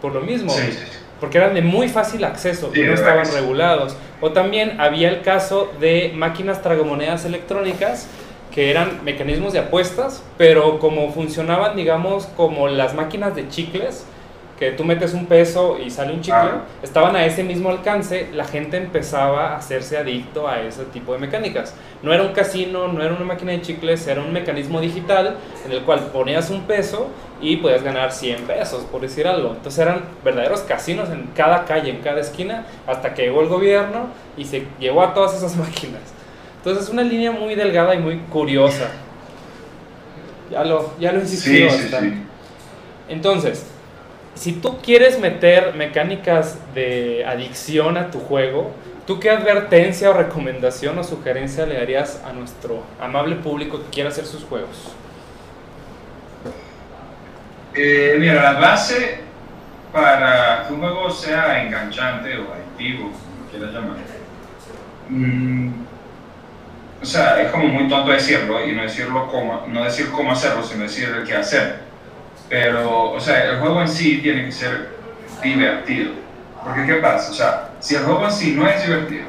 Por 0.02 0.14
lo 0.14 0.22
mismo. 0.22 0.52
Sí, 0.52 0.72
sí, 0.72 0.98
porque 1.22 1.38
eran 1.38 1.54
de 1.54 1.62
muy 1.62 1.88
fácil 1.88 2.24
acceso 2.24 2.72
y 2.74 2.82
no 2.82 2.94
estaban 2.94 3.32
regulados. 3.32 3.96
O 4.22 4.32
también 4.32 4.82
había 4.82 5.10
el 5.10 5.22
caso 5.22 5.72
de 5.80 6.12
máquinas 6.16 6.64
tragamonedas 6.64 7.26
electrónicas 7.26 8.08
que 8.54 8.72
eran 8.72 9.06
mecanismos 9.06 9.54
de 9.54 9.60
apuestas, 9.60 10.24
pero 10.38 10.80
como 10.80 11.12
funcionaban, 11.14 11.76
digamos, 11.76 12.26
como 12.36 12.68
las 12.68 12.96
máquinas 12.96 13.36
de 13.36 13.48
chicles, 13.48 14.06
que 14.62 14.74
tú 14.74 14.84
metes 14.84 15.16
un 15.16 15.26
peso 15.26 15.80
y 15.84 15.90
sale 15.90 16.14
un 16.14 16.22
chicle, 16.22 16.38
ah. 16.38 16.66
estaban 16.84 17.16
a 17.16 17.26
ese 17.26 17.44
mismo 17.44 17.72
alcance, 17.72 18.30
la 18.32 18.46
gente 18.46 18.78
empezaba 18.78 19.54
a 19.54 19.58
hacerse 19.58 19.98
adicto 19.98 20.48
a 20.48 20.62
ese 20.62 20.86
tipo 20.86 21.14
de 21.14 21.18
mecánicas. 21.18 21.74
No 22.04 22.14
era 22.14 22.22
un 22.22 22.32
casino, 22.32 22.88
no 22.88 23.02
era 23.02 23.12
una 23.16 23.26
máquina 23.26 23.54
de 23.54 23.64
chicles, 23.64 24.06
era 24.06 24.22
un 24.22 24.32
mecanismo 24.32 24.80
digital 24.80 25.38
en 25.66 25.72
el 25.72 25.82
cual 25.82 26.02
ponías 26.14 26.52
un 26.52 26.62
peso 26.68 27.08
y 27.42 27.58
podías 27.58 27.82
ganar 27.82 28.12
100 28.12 28.44
pesos, 28.44 28.84
por 28.84 29.02
decir 29.02 29.28
algo. 29.28 29.50
Entonces 29.50 29.80
eran 29.80 30.04
verdaderos 30.24 30.60
casinos 30.62 31.10
en 31.10 31.32
cada 31.36 31.66
calle, 31.66 31.90
en 31.90 32.02
cada 32.02 32.22
esquina, 32.22 32.68
hasta 32.86 33.16
que 33.16 33.24
llegó 33.24 33.42
el 33.42 33.48
gobierno 33.48 34.10
y 34.38 34.46
se 34.46 34.68
llevó 34.80 35.02
a 35.02 35.16
todas 35.16 35.36
esas 35.36 35.58
máquinas. 35.58 36.04
Entonces 36.58 36.84
es 36.84 36.90
una 36.92 37.02
línea 37.02 37.32
muy 37.32 37.56
delgada 37.56 37.96
y 37.96 37.98
muy 37.98 38.20
curiosa. 38.30 38.92
Ya 40.52 40.64
lo, 40.64 40.94
ya 41.00 41.14
lo 41.14 41.20
insistió 41.20 41.68
Entonces, 43.10 43.71
si 44.42 44.54
tú 44.54 44.80
quieres 44.82 45.20
meter 45.20 45.76
mecánicas 45.76 46.58
de 46.74 47.24
adicción 47.28 47.96
a 47.96 48.10
tu 48.10 48.20
juego, 48.20 48.72
¿tú 49.06 49.20
qué 49.20 49.30
advertencia 49.30 50.10
o 50.10 50.14
recomendación 50.14 50.98
o 50.98 51.04
sugerencia 51.04 51.68
le 51.68 51.76
darías 51.76 52.24
a 52.26 52.34
nuestro 52.34 52.84
amable 53.00 53.36
público 53.36 53.84
que 53.84 53.90
quiera 53.92 54.10
hacer 54.10 54.26
sus 54.26 54.44
juegos? 54.44 54.96
Eh, 57.76 58.16
mira, 58.18 58.42
la 58.42 58.60
base 58.60 59.20
para 59.94 60.66
que 60.66 60.74
un 60.74 60.80
juego 60.80 61.12
sea 61.12 61.64
enganchante 61.64 62.36
o 62.40 62.52
adictivo, 62.52 63.12
como 63.12 63.52
quieras 63.52 63.72
llamar, 63.72 63.98
mm, 65.08 65.72
o 67.00 67.06
sea, 67.06 67.40
es 67.44 67.52
como 67.52 67.68
muy 67.68 67.88
tonto 67.88 68.12
decirlo 68.12 68.66
y 68.66 68.72
no 68.72 68.82
decirlo 68.82 69.28
cómo, 69.28 69.68
no 69.68 69.84
decir 69.84 70.10
cómo 70.10 70.32
hacerlo, 70.32 70.64
sino 70.64 70.82
decir 70.82 71.10
qué 71.28 71.36
hacer 71.36 71.91
pero, 72.52 73.12
o 73.12 73.20
sea, 73.22 73.46
el 73.46 73.60
juego 73.60 73.82
en 73.82 73.88
sí 73.88 74.18
tiene 74.18 74.44
que 74.44 74.52
ser 74.52 74.90
divertido. 75.42 76.12
Porque, 76.62 76.86
¿qué 76.86 76.96
pasa? 76.96 77.32
O 77.32 77.34
sea, 77.34 77.70
si 77.80 77.96
el 77.96 78.04
juego 78.04 78.26
en 78.26 78.32
sí 78.32 78.54
no 78.54 78.68
es 78.68 78.86
divertido, 78.86 79.28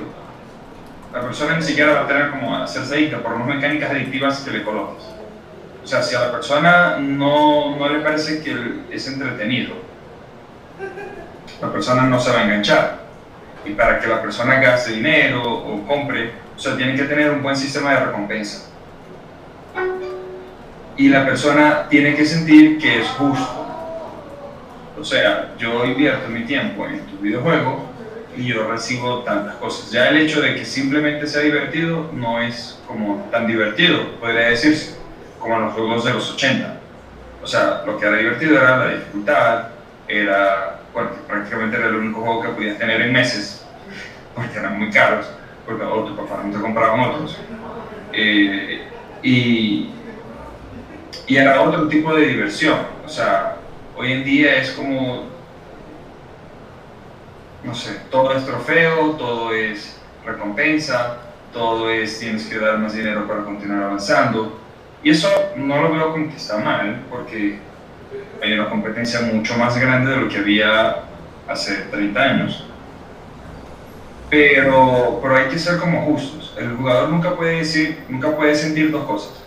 la 1.14 1.20
persona 1.20 1.54
ni 1.54 1.62
siquiera 1.62 1.92
va 1.92 2.00
a 2.00 2.08
tener 2.08 2.30
como 2.30 2.56
hacerse 2.56 2.96
adicta 2.96 3.18
por 3.18 3.34
unas 3.34 3.46
mecánicas 3.46 3.92
adictivas 3.92 4.40
que 4.40 4.50
le 4.50 4.64
colocas. 4.64 5.04
O 5.84 5.86
sea, 5.86 6.02
si 6.02 6.16
a 6.16 6.20
la 6.20 6.32
persona 6.32 6.96
no, 6.98 7.76
no 7.76 7.88
le 7.88 8.00
parece 8.00 8.42
que 8.42 8.80
es 8.90 9.06
entretenido, 9.06 9.76
la 11.60 11.70
persona 11.70 12.02
no 12.02 12.18
se 12.18 12.32
va 12.32 12.40
a 12.40 12.42
enganchar. 12.42 13.02
Y 13.64 13.70
para 13.70 14.00
que 14.00 14.08
la 14.08 14.20
persona 14.20 14.56
gaste 14.56 14.94
dinero 14.94 15.44
o 15.44 15.86
compre, 15.86 16.32
o 16.56 16.58
sea, 16.58 16.76
tiene 16.76 16.96
que 16.96 17.04
tener 17.04 17.30
un 17.30 17.40
buen 17.40 17.54
sistema 17.54 17.92
de 17.92 18.06
recompensa. 18.06 18.71
Y 20.96 21.08
la 21.08 21.24
persona 21.24 21.88
tiene 21.88 22.14
que 22.14 22.24
sentir 22.24 22.78
que 22.78 23.00
es 23.00 23.08
justo. 23.08 23.66
O 24.98 25.04
sea, 25.04 25.54
yo 25.58 25.84
invierto 25.84 26.28
mi 26.28 26.44
tiempo 26.44 26.86
en 26.86 27.00
tu 27.06 27.16
videojuego 27.18 27.90
y 28.36 28.44
yo 28.44 28.68
recibo 28.68 29.20
tantas 29.20 29.56
cosas. 29.56 29.90
Ya 29.90 30.08
el 30.08 30.18
hecho 30.18 30.40
de 30.40 30.54
que 30.54 30.64
simplemente 30.64 31.26
sea 31.26 31.42
divertido 31.42 32.10
no 32.12 32.40
es 32.40 32.78
como 32.86 33.28
tan 33.30 33.46
divertido, 33.46 34.16
podría 34.20 34.48
decirse, 34.48 34.96
como 35.38 35.56
en 35.56 35.62
los 35.62 35.74
juegos 35.74 36.04
de 36.04 36.12
los 36.12 36.30
80. 36.32 36.76
O 37.42 37.46
sea, 37.46 37.82
lo 37.84 37.98
que 37.98 38.06
era 38.06 38.16
divertido 38.16 38.56
era 38.58 38.76
la 38.76 38.88
dificultad, 38.94 39.68
era, 40.06 40.80
bueno, 40.92 41.10
prácticamente 41.26 41.76
era 41.76 41.88
el 41.88 41.96
único 41.96 42.20
juego 42.20 42.42
que 42.42 42.48
podías 42.50 42.78
tener 42.78 43.00
en 43.00 43.12
meses, 43.12 43.66
porque 44.34 44.58
eran 44.58 44.78
muy 44.78 44.90
caros, 44.90 45.26
porque 45.66 45.82
o 45.82 46.04
tu 46.04 46.16
papá 46.16 46.42
no 46.44 46.52
te 46.52 46.60
compraban 46.60 47.00
otros. 47.00 47.38
Eh, 48.12 48.82
y, 49.22 49.90
y 51.32 51.38
era 51.38 51.62
otro 51.62 51.88
tipo 51.88 52.14
de 52.14 52.26
diversión. 52.26 52.76
O 53.06 53.08
sea, 53.08 53.56
hoy 53.96 54.12
en 54.12 54.22
día 54.22 54.58
es 54.58 54.72
como, 54.72 55.30
no 57.64 57.74
sé, 57.74 58.00
todo 58.10 58.36
es 58.36 58.44
trofeo, 58.44 59.12
todo 59.12 59.50
es 59.54 59.98
recompensa, 60.26 61.20
todo 61.50 61.90
es 61.90 62.20
tienes 62.20 62.44
que 62.44 62.58
dar 62.58 62.76
más 62.76 62.94
dinero 62.94 63.26
para 63.26 63.44
continuar 63.44 63.84
avanzando. 63.84 64.60
Y 65.02 65.08
eso 65.08 65.26
no 65.56 65.80
lo 65.80 65.90
veo 65.94 66.12
como 66.12 66.28
que 66.28 66.36
está 66.36 66.58
mal, 66.58 67.00
porque 67.08 67.60
hay 68.42 68.52
una 68.52 68.68
competencia 68.68 69.22
mucho 69.22 69.56
más 69.56 69.80
grande 69.80 70.10
de 70.10 70.16
lo 70.18 70.28
que 70.28 70.36
había 70.36 70.96
hace 71.48 71.76
30 71.90 72.20
años. 72.20 72.66
Pero, 74.28 75.18
pero 75.22 75.36
hay 75.36 75.48
que 75.48 75.58
ser 75.58 75.78
como 75.78 76.04
justos. 76.04 76.54
El 76.58 76.76
jugador 76.76 77.08
nunca 77.08 77.34
puede 77.34 77.56
decir, 77.56 78.04
nunca 78.10 78.36
puede 78.36 78.54
sentir 78.54 78.90
dos 78.90 79.06
cosas. 79.06 79.42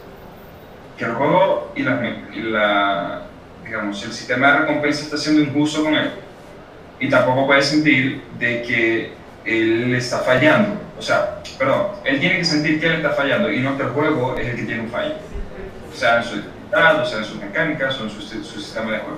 Que 0.98 1.06
el 1.06 1.14
juego 1.14 1.72
y 1.76 1.84
la, 1.84 2.02
y 2.34 2.42
la 2.42 3.22
digamos, 3.66 4.04
el 4.04 4.14
sistema 4.14 4.52
de 4.52 4.60
recompensa 4.60 5.04
está 5.04 5.18
siendo 5.18 5.42
injusto 5.42 5.84
con 5.84 5.96
él. 5.96 6.12
Y 7.00 7.10
tampoco 7.10 7.46
puede 7.46 7.62
sentir 7.62 8.24
de 8.40 8.62
que 8.62 9.14
él 9.44 9.94
está 9.96 10.20
fallando. 10.20 10.80
O 10.98 11.02
sea, 11.02 11.40
perdón, 11.58 11.88
él 12.06 12.20
tiene 12.20 12.38
que 12.38 12.46
sentir 12.46 12.80
que 12.80 12.88
él 12.88 12.94
está 12.94 13.10
fallando 13.12 13.52
y 13.52 13.60
no 13.60 13.76
que 13.76 13.84
el 13.84 13.90
juego 13.90 14.38
es 14.38 14.48
el 14.48 14.56
que 14.56 14.64
tiene 14.64 14.82
un 14.84 14.90
fallo. 14.90 15.16
O 15.92 15.96
sea, 15.96 16.18
en 16.18 16.24
su 16.24 16.36
dificultad, 16.36 17.02
o 17.02 17.06
sea, 17.06 17.20
en 17.20 17.26
sus 17.26 17.42
mecánicas, 17.42 18.00
o 18.00 18.04
en 18.04 18.10
su, 18.10 18.22
su 18.22 18.60
sistema 18.60 18.92
de 18.92 19.00
juego. 19.00 19.18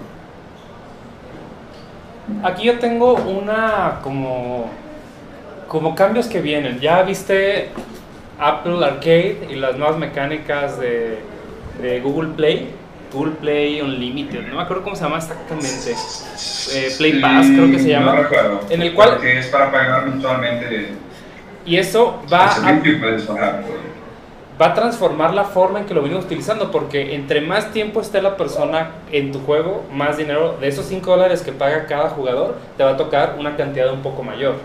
Aquí 2.44 2.66
yo 2.66 2.80
tengo 2.80 3.14
una 3.14 4.00
como, 4.02 4.70
como 5.68 5.96
cambios 5.96 6.28
que 6.28 6.42
vienen. 6.42 6.80
Ya 6.80 7.04
viste 7.04 7.70
Apple 8.40 8.84
Arcade 8.84 9.48
y 9.50 9.56
las 9.56 9.78
nuevas 9.78 9.98
mecánicas 9.98 10.80
de, 10.80 11.20
de 11.82 12.00
Google 12.02 12.30
Play. 12.36 12.70
Google 13.14 13.34
Play 13.34 13.82
Unlimited, 13.82 14.48
no 14.48 14.58
me 14.58 14.62
acuerdo 14.64 14.84
cómo 14.84 14.96
se 14.96 15.04
llama 15.04 15.18
exactamente. 15.18 15.96
Eh, 16.74 16.94
Play 16.98 17.22
Pass, 17.22 17.48
creo 17.48 17.72
que 17.72 17.80
se 17.80 17.90
llama. 17.90 18.14
No 18.14 18.24
recuerdo. 18.24 18.60
En 18.70 18.82
el 18.82 18.94
cual. 18.94 19.20
Que 19.20 19.40
es 19.40 19.48
para 19.48 19.72
pagar 19.72 20.08
mensualmente. 20.08 20.90
Y 21.66 21.78
eso 21.78 22.22
va 22.32 22.46
a, 22.46 22.60
bajar. 22.60 23.64
va 24.62 24.66
a 24.68 24.74
transformar 24.74 25.34
la 25.34 25.44
forma 25.44 25.80
en 25.80 25.86
que 25.86 25.94
lo 25.94 26.02
venimos 26.02 26.26
utilizando, 26.26 26.72
porque 26.72 27.14
entre 27.16 27.42
más 27.42 27.72
tiempo 27.72 28.00
esté 28.00 28.22
la 28.22 28.38
persona 28.38 28.92
en 29.12 29.32
tu 29.32 29.40
juego, 29.40 29.86
más 29.92 30.18
dinero, 30.18 30.58
de 30.60 30.68
esos 30.70 30.86
5 30.86 31.10
dólares 31.10 31.42
que 31.42 31.52
paga 31.52 31.86
cada 31.86 32.10
jugador, 32.10 32.58
te 32.78 32.84
va 32.84 32.92
a 32.92 32.98
tocar 32.98 33.36
una 33.38 33.58
cantidad 33.58 33.92
un 33.92 34.02
poco 34.02 34.24
mayor. 34.24 34.56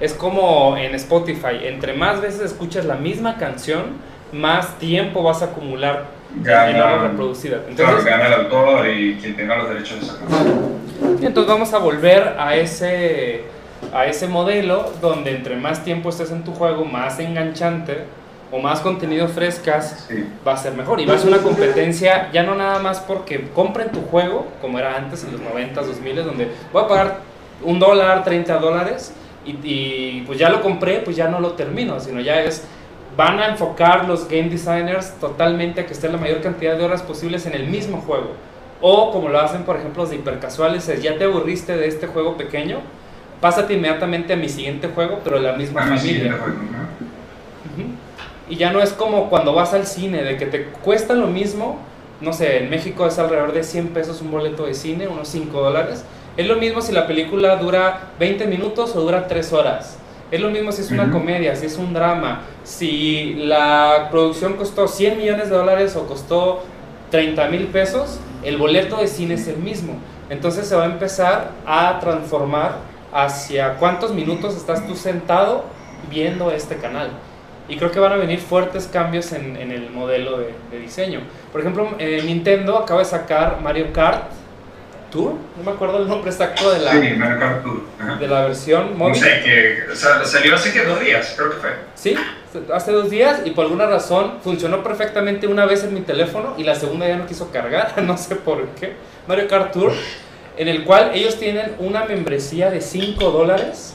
Es 0.00 0.14
como 0.14 0.76
en 0.78 0.94
Spotify, 0.94 1.60
entre 1.62 1.92
más 1.92 2.20
veces 2.20 2.40
escuchas 2.40 2.86
la 2.86 2.96
misma 2.96 3.36
canción, 3.36 3.98
más 4.32 4.78
tiempo 4.78 5.22
vas 5.22 5.42
a 5.42 5.46
acumular 5.46 6.15
Gana, 6.42 7.08
reproducida. 7.08 7.58
claro, 7.58 7.70
Entonces, 7.70 8.04
gana 8.04 8.26
el 8.26 8.32
autor 8.34 8.88
y 8.88 9.14
quien 9.16 9.36
tenga 9.36 9.56
los 9.56 9.68
derechos 9.68 10.00
de 10.20 10.66
y 11.22 11.26
entonces 11.26 11.52
vamos 11.52 11.72
a 11.72 11.78
volver 11.78 12.36
a 12.38 12.56
ese, 12.56 13.42
a 13.94 14.06
ese 14.06 14.26
modelo 14.28 14.92
donde 15.00 15.30
entre 15.34 15.56
más 15.56 15.84
tiempo 15.84 16.08
estés 16.10 16.30
en 16.30 16.42
tu 16.44 16.52
juego, 16.52 16.84
más 16.84 17.18
enganchante 17.18 18.04
o 18.52 18.58
más 18.58 18.80
contenido 18.80 19.28
frescas, 19.28 20.06
Sí. 20.08 20.24
va 20.46 20.52
a 20.52 20.56
ser 20.56 20.74
mejor. 20.74 21.00
Y 21.00 21.06
va 21.06 21.14
a 21.14 21.18
ser 21.18 21.28
una 21.28 21.38
competencia 21.38 22.30
ya 22.32 22.42
no 22.42 22.54
nada 22.54 22.78
más 22.80 23.00
porque 23.00 23.48
compren 23.54 23.90
tu 23.90 24.02
juego, 24.02 24.46
como 24.60 24.78
era 24.78 24.96
antes 24.96 25.24
en 25.24 25.32
los 25.32 25.40
90s, 25.40 25.86
2000 25.86 26.16
donde 26.24 26.48
voy 26.72 26.84
a 26.84 26.88
pagar 26.88 27.16
un 27.62 27.78
dólar, 27.78 28.22
30 28.24 28.58
dólares 28.58 29.12
y, 29.46 29.50
y 29.64 30.24
pues 30.26 30.38
ya 30.38 30.48
lo 30.50 30.60
compré, 30.62 30.98
pues 30.98 31.16
ya 31.16 31.28
no 31.28 31.40
lo 31.40 31.52
termino, 31.52 31.98
sino 32.00 32.20
ya 32.20 32.40
es... 32.42 32.64
Van 33.16 33.38
a 33.40 33.48
enfocar 33.48 34.06
los 34.06 34.28
game 34.28 34.50
designers 34.50 35.12
totalmente 35.18 35.80
a 35.80 35.86
que 35.86 35.94
esté 35.94 36.08
la 36.08 36.18
mayor 36.18 36.42
cantidad 36.42 36.76
de 36.76 36.84
horas 36.84 37.02
posibles 37.02 37.46
en 37.46 37.54
el 37.54 37.66
mismo 37.66 38.02
juego. 38.02 38.32
O 38.80 39.10
como 39.10 39.30
lo 39.30 39.40
hacen, 39.40 39.62
por 39.62 39.76
ejemplo, 39.76 40.02
los 40.02 40.10
de 40.10 40.16
hipercasuales, 40.16 40.88
es 40.88 41.02
ya 41.02 41.16
te 41.16 41.24
aburriste 41.24 41.76
de 41.76 41.88
este 41.88 42.06
juego 42.06 42.36
pequeño, 42.36 42.80
pásate 43.40 43.74
inmediatamente 43.74 44.34
a 44.34 44.36
mi 44.36 44.48
siguiente 44.50 44.88
juego, 44.88 45.20
pero 45.24 45.36
de 45.36 45.44
la 45.44 45.54
misma 45.54 45.82
familia. 45.82 46.36
Y 48.48 48.56
ya 48.56 48.70
no 48.70 48.80
es 48.80 48.92
como 48.92 49.28
cuando 49.30 49.54
vas 49.54 49.72
al 49.72 49.86
cine, 49.86 50.22
de 50.22 50.36
que 50.36 50.46
te 50.46 50.64
cuesta 50.64 51.14
lo 51.14 51.26
mismo, 51.26 51.78
no 52.20 52.32
sé, 52.32 52.58
en 52.58 52.70
México 52.70 53.06
es 53.06 53.18
alrededor 53.18 53.52
de 53.52 53.64
100 53.64 53.88
pesos 53.88 54.20
un 54.20 54.30
boleto 54.30 54.66
de 54.66 54.74
cine, 54.74 55.08
unos 55.08 55.28
5 55.28 55.60
dólares. 55.60 56.04
Es 56.36 56.46
lo 56.46 56.56
mismo 56.56 56.82
si 56.82 56.92
la 56.92 57.06
película 57.06 57.56
dura 57.56 58.10
20 58.18 58.46
minutos 58.46 58.94
o 58.94 59.00
dura 59.00 59.26
3 59.26 59.52
horas. 59.54 59.98
Es 60.30 60.40
lo 60.40 60.50
mismo 60.50 60.72
si 60.72 60.82
es 60.82 60.90
una 60.90 61.10
comedia, 61.12 61.54
si 61.54 61.66
es 61.66 61.76
un 61.76 61.94
drama, 61.94 62.42
si 62.64 63.34
la 63.34 64.08
producción 64.10 64.54
costó 64.54 64.88
100 64.88 65.18
millones 65.18 65.50
de 65.50 65.56
dólares 65.56 65.94
o 65.94 66.06
costó 66.06 66.64
30 67.10 67.48
mil 67.48 67.66
pesos, 67.68 68.18
el 68.42 68.56
boleto 68.56 68.96
de 68.96 69.06
cine 69.06 69.34
es 69.34 69.46
el 69.46 69.58
mismo. 69.58 69.98
Entonces 70.28 70.66
se 70.66 70.74
va 70.74 70.82
a 70.82 70.86
empezar 70.86 71.52
a 71.64 72.00
transformar 72.00 72.78
hacia 73.12 73.74
cuántos 73.74 74.12
minutos 74.12 74.56
estás 74.56 74.84
tú 74.86 74.96
sentado 74.96 75.64
viendo 76.10 76.50
este 76.50 76.76
canal. 76.76 77.10
Y 77.68 77.76
creo 77.76 77.92
que 77.92 78.00
van 78.00 78.12
a 78.12 78.16
venir 78.16 78.40
fuertes 78.40 78.88
cambios 78.92 79.32
en, 79.32 79.56
en 79.56 79.70
el 79.70 79.90
modelo 79.90 80.38
de, 80.38 80.54
de 80.72 80.78
diseño. 80.80 81.20
Por 81.52 81.60
ejemplo, 81.60 81.88
eh, 81.98 82.22
Nintendo 82.24 82.78
acaba 82.78 83.00
de 83.00 83.06
sacar 83.06 83.60
Mario 83.62 83.92
Kart 83.92 84.24
Tour, 85.10 85.34
no 85.56 85.62
me 85.64 85.70
acuerdo 85.70 85.98
el 85.98 86.08
nombre 86.08 86.30
exacto 86.30 86.70
de 86.72 86.80
la, 86.80 86.92
Sí, 86.92 87.10
Mario 87.16 87.38
Kart 87.38 87.62
Tour. 87.62 88.18
De 88.18 88.26
la 88.28 88.42
versión 88.42 88.90
No 88.92 88.96
móvil. 88.96 89.14
sé, 89.16 89.40
que 89.44 89.92
o 89.92 89.94
sea, 89.96 90.24
salió 90.24 90.54
hace 90.54 90.72
que 90.72 90.84
dos 90.84 91.00
días, 91.00 91.34
creo 91.36 91.50
que 91.50 91.56
fue. 91.56 91.70
Sí, 91.94 92.14
hace 92.72 92.92
dos 92.92 93.10
días 93.10 93.42
y 93.44 93.50
por 93.50 93.64
alguna 93.64 93.86
razón 93.86 94.34
funcionó 94.42 94.82
perfectamente 94.82 95.46
una 95.46 95.64
vez 95.66 95.84
en 95.84 95.94
mi 95.94 96.00
teléfono 96.00 96.54
y 96.56 96.64
la 96.64 96.74
segunda 96.74 97.06
ya 97.08 97.16
no 97.16 97.26
quiso 97.26 97.50
cargar, 97.50 97.94
no 98.02 98.16
sé 98.16 98.36
por 98.36 98.66
qué. 98.70 98.94
Mario 99.26 99.48
Kart 99.48 99.72
Tour, 99.72 99.92
en 100.56 100.68
el 100.68 100.84
cual 100.84 101.10
ellos 101.14 101.38
tienen 101.38 101.74
una 101.78 102.04
membresía 102.04 102.70
de 102.70 102.80
5 102.80 103.30
dólares 103.30 103.94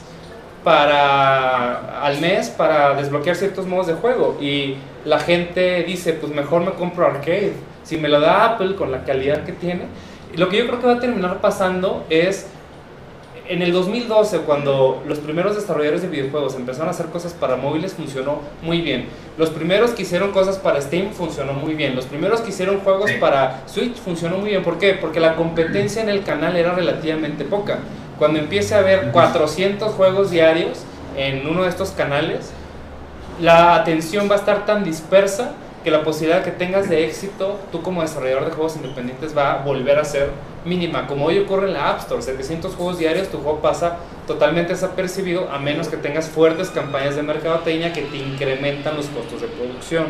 para 0.76 2.04
al 2.04 2.20
mes 2.20 2.48
para 2.48 2.94
desbloquear 2.94 3.36
ciertos 3.36 3.66
modos 3.66 3.88
de 3.88 3.94
juego 3.94 4.38
y 4.40 4.76
la 5.04 5.18
gente 5.18 5.82
dice 5.82 6.12
pues 6.12 6.32
mejor 6.32 6.62
me 6.62 6.70
compro 6.72 7.04
arcade 7.06 7.52
si 7.82 7.96
me 7.96 8.08
lo 8.08 8.20
da 8.20 8.44
Apple 8.46 8.76
con 8.76 8.92
la 8.92 9.02
calidad 9.04 9.44
que 9.44 9.50
tiene 9.52 9.86
lo 10.36 10.48
que 10.48 10.58
yo 10.58 10.66
creo 10.66 10.80
que 10.80 10.86
va 10.86 10.94
a 10.94 11.00
terminar 11.00 11.40
pasando 11.40 12.04
es 12.10 12.46
en 13.48 13.60
el 13.60 13.72
2012, 13.72 14.38
cuando 14.40 15.02
los 15.06 15.18
primeros 15.18 15.56
desarrolladores 15.56 16.02
de 16.02 16.08
videojuegos 16.08 16.54
empezaron 16.54 16.88
a 16.88 16.92
hacer 16.92 17.06
cosas 17.06 17.32
para 17.32 17.56
móviles, 17.56 17.92
funcionó 17.92 18.38
muy 18.62 18.80
bien. 18.80 19.08
Los 19.36 19.50
primeros 19.50 19.90
que 19.90 20.02
hicieron 20.02 20.30
cosas 20.30 20.58
para 20.58 20.80
Steam 20.80 21.12
funcionó 21.12 21.52
muy 21.52 21.74
bien. 21.74 21.96
Los 21.96 22.06
primeros 22.06 22.40
que 22.40 22.50
hicieron 22.50 22.80
juegos 22.80 23.10
para 23.20 23.62
Switch 23.66 23.96
funcionó 23.96 24.38
muy 24.38 24.50
bien. 24.50 24.62
¿Por 24.62 24.78
qué? 24.78 24.94
Porque 24.94 25.18
la 25.18 25.34
competencia 25.34 26.00
en 26.02 26.08
el 26.08 26.22
canal 26.22 26.56
era 26.56 26.72
relativamente 26.72 27.44
poca. 27.44 27.80
Cuando 28.18 28.38
empiece 28.38 28.74
a 28.74 28.78
haber 28.78 29.10
400 29.10 29.92
juegos 29.92 30.30
diarios 30.30 30.84
en 31.16 31.46
uno 31.46 31.64
de 31.64 31.68
estos 31.68 31.90
canales, 31.90 32.52
la 33.40 33.74
atención 33.74 34.30
va 34.30 34.36
a 34.36 34.38
estar 34.38 34.64
tan 34.66 34.84
dispersa 34.84 35.52
que 35.82 35.90
la 35.90 36.02
posibilidad 36.04 36.44
que 36.44 36.50
tengas 36.52 36.88
de 36.88 37.04
éxito, 37.04 37.58
tú 37.72 37.82
como 37.82 38.02
desarrollador 38.02 38.44
de 38.46 38.50
juegos 38.52 38.76
independientes, 38.76 39.36
va 39.36 39.52
a 39.52 39.56
volver 39.64 39.98
a 39.98 40.04
ser 40.04 40.30
mínima. 40.64 41.06
Como 41.06 41.26
hoy 41.26 41.38
ocurre 41.40 41.66
en 41.68 41.74
la 41.74 41.90
App 41.90 42.00
Store, 42.00 42.22
700 42.22 42.74
juegos 42.74 42.98
diarios, 42.98 43.28
tu 43.28 43.38
juego 43.38 43.60
pasa 43.60 43.96
totalmente 44.26 44.72
desapercibido 44.72 45.50
a 45.50 45.58
menos 45.58 45.88
que 45.88 45.96
tengas 45.96 46.28
fuertes 46.28 46.70
campañas 46.70 47.16
de 47.16 47.22
mercadotecnia 47.22 47.92
que 47.92 48.02
te 48.02 48.16
incrementan 48.16 48.96
los 48.96 49.06
costos 49.06 49.40
de 49.40 49.48
producción. 49.48 50.06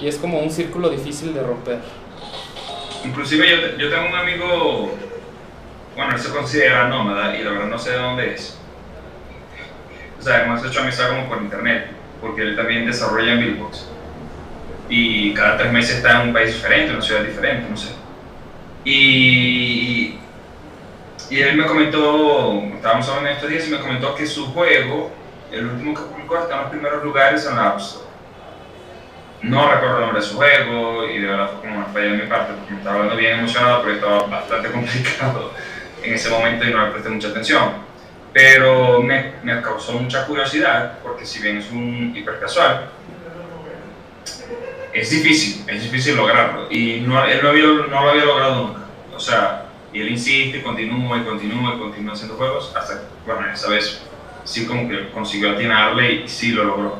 Y 0.00 0.08
es 0.08 0.16
como 0.16 0.40
un 0.40 0.50
círculo 0.50 0.90
difícil 0.90 1.32
de 1.32 1.42
romper. 1.42 1.78
Inclusive 3.04 3.48
yo, 3.48 3.60
te- 3.60 3.82
yo 3.82 3.88
tengo 3.90 4.08
un 4.08 4.14
amigo, 4.14 4.90
bueno, 5.96 6.12
él 6.14 6.20
se 6.20 6.30
considera 6.30 6.88
nómada 6.88 7.34
y 7.36 7.42
la 7.42 7.50
verdad 7.52 7.66
no 7.68 7.78
sé 7.78 7.92
de 7.92 7.96
dónde 7.98 8.34
es. 8.34 8.58
O 10.18 10.22
sea, 10.22 10.44
hemos 10.44 10.64
hecho 10.66 10.80
amistad 10.80 11.08
como 11.08 11.28
por 11.28 11.40
internet, 11.40 11.86
porque 12.20 12.42
él 12.42 12.56
también 12.56 12.84
desarrolla 12.86 13.32
en 13.32 13.40
Billbox. 13.40 13.86
Y 14.88 15.34
cada 15.34 15.56
tres 15.58 15.72
meses 15.72 15.96
está 15.96 16.22
en 16.22 16.28
un 16.28 16.34
país 16.34 16.54
diferente, 16.54 16.86
en 16.86 16.96
una 16.96 17.04
ciudad 17.04 17.22
diferente, 17.22 17.68
no 17.68 17.76
sé. 17.76 17.88
Y, 18.84 20.16
y 21.28 21.40
él 21.40 21.56
me 21.56 21.66
comentó, 21.66 22.62
estábamos 22.74 23.08
hablando 23.08 23.30
estos 23.30 23.50
días, 23.50 23.66
y 23.66 23.72
me 23.72 23.80
comentó 23.80 24.14
que 24.14 24.26
su 24.26 24.52
juego, 24.52 25.10
el 25.50 25.66
último 25.66 25.94
que 25.94 26.02
publicó, 26.02 26.38
está 26.38 26.54
en 26.54 26.60
los 26.60 26.70
primeros 26.70 27.02
lugares 27.02 27.44
en 27.46 27.56
la 27.56 27.70
App 27.70 27.80
Store. 27.80 28.06
no 29.42 29.72
recuerdo 29.72 29.96
el 29.96 30.00
nombre 30.02 30.20
de 30.20 30.26
su 30.26 30.36
juego 30.36 31.04
y 31.08 31.18
de 31.18 31.26
verdad 31.26 31.50
fue 31.50 31.60
como 31.60 31.78
una 31.78 31.86
falla 31.86 32.12
de 32.12 32.18
mi 32.18 32.26
parte 32.26 32.52
porque 32.54 32.72
me 32.72 32.78
estaba 32.78 32.96
hablando 32.96 33.16
bien 33.16 33.38
emocionado 33.40 33.80
porque 33.80 33.94
estaba 33.96 34.26
bastante 34.26 34.70
complicado 34.72 35.52
en 36.02 36.14
ese 36.14 36.30
momento 36.30 36.64
y 36.64 36.70
no 36.70 36.86
le 36.86 36.92
presté 36.92 37.08
mucha 37.08 37.28
atención. 37.28 37.72
Pero 38.32 39.02
me, 39.02 39.32
me 39.42 39.60
causó 39.62 39.94
mucha 39.94 40.26
curiosidad 40.26 40.98
porque 41.02 41.24
si 41.24 41.42
bien 41.42 41.56
es 41.56 41.70
un 41.70 42.12
hipercasual, 42.14 42.90
es 44.96 45.10
difícil, 45.10 45.64
es 45.68 45.82
difícil 45.82 46.16
lograrlo 46.16 46.70
y 46.70 47.00
no, 47.00 47.22
él 47.24 47.46
había, 47.46 47.64
no 47.64 47.86
lo 47.86 48.10
había 48.10 48.24
logrado 48.24 48.66
nunca. 48.66 48.80
O 49.14 49.20
sea, 49.20 49.66
y 49.92 50.00
él 50.00 50.10
insiste, 50.10 50.62
continúa 50.62 51.18
y 51.18 51.22
continúa 51.22 51.74
y 51.74 51.78
continúa 51.78 52.14
haciendo 52.14 52.36
juegos 52.36 52.72
hasta, 52.74 53.02
bueno, 53.26 53.50
esa 53.52 53.68
vez 53.70 54.02
sí 54.44 54.66
como 54.66 54.88
que 54.88 55.10
consiguió 55.10 55.50
atinarle 55.50 56.24
y 56.24 56.28
sí 56.28 56.52
lo 56.52 56.64
logró. 56.64 56.98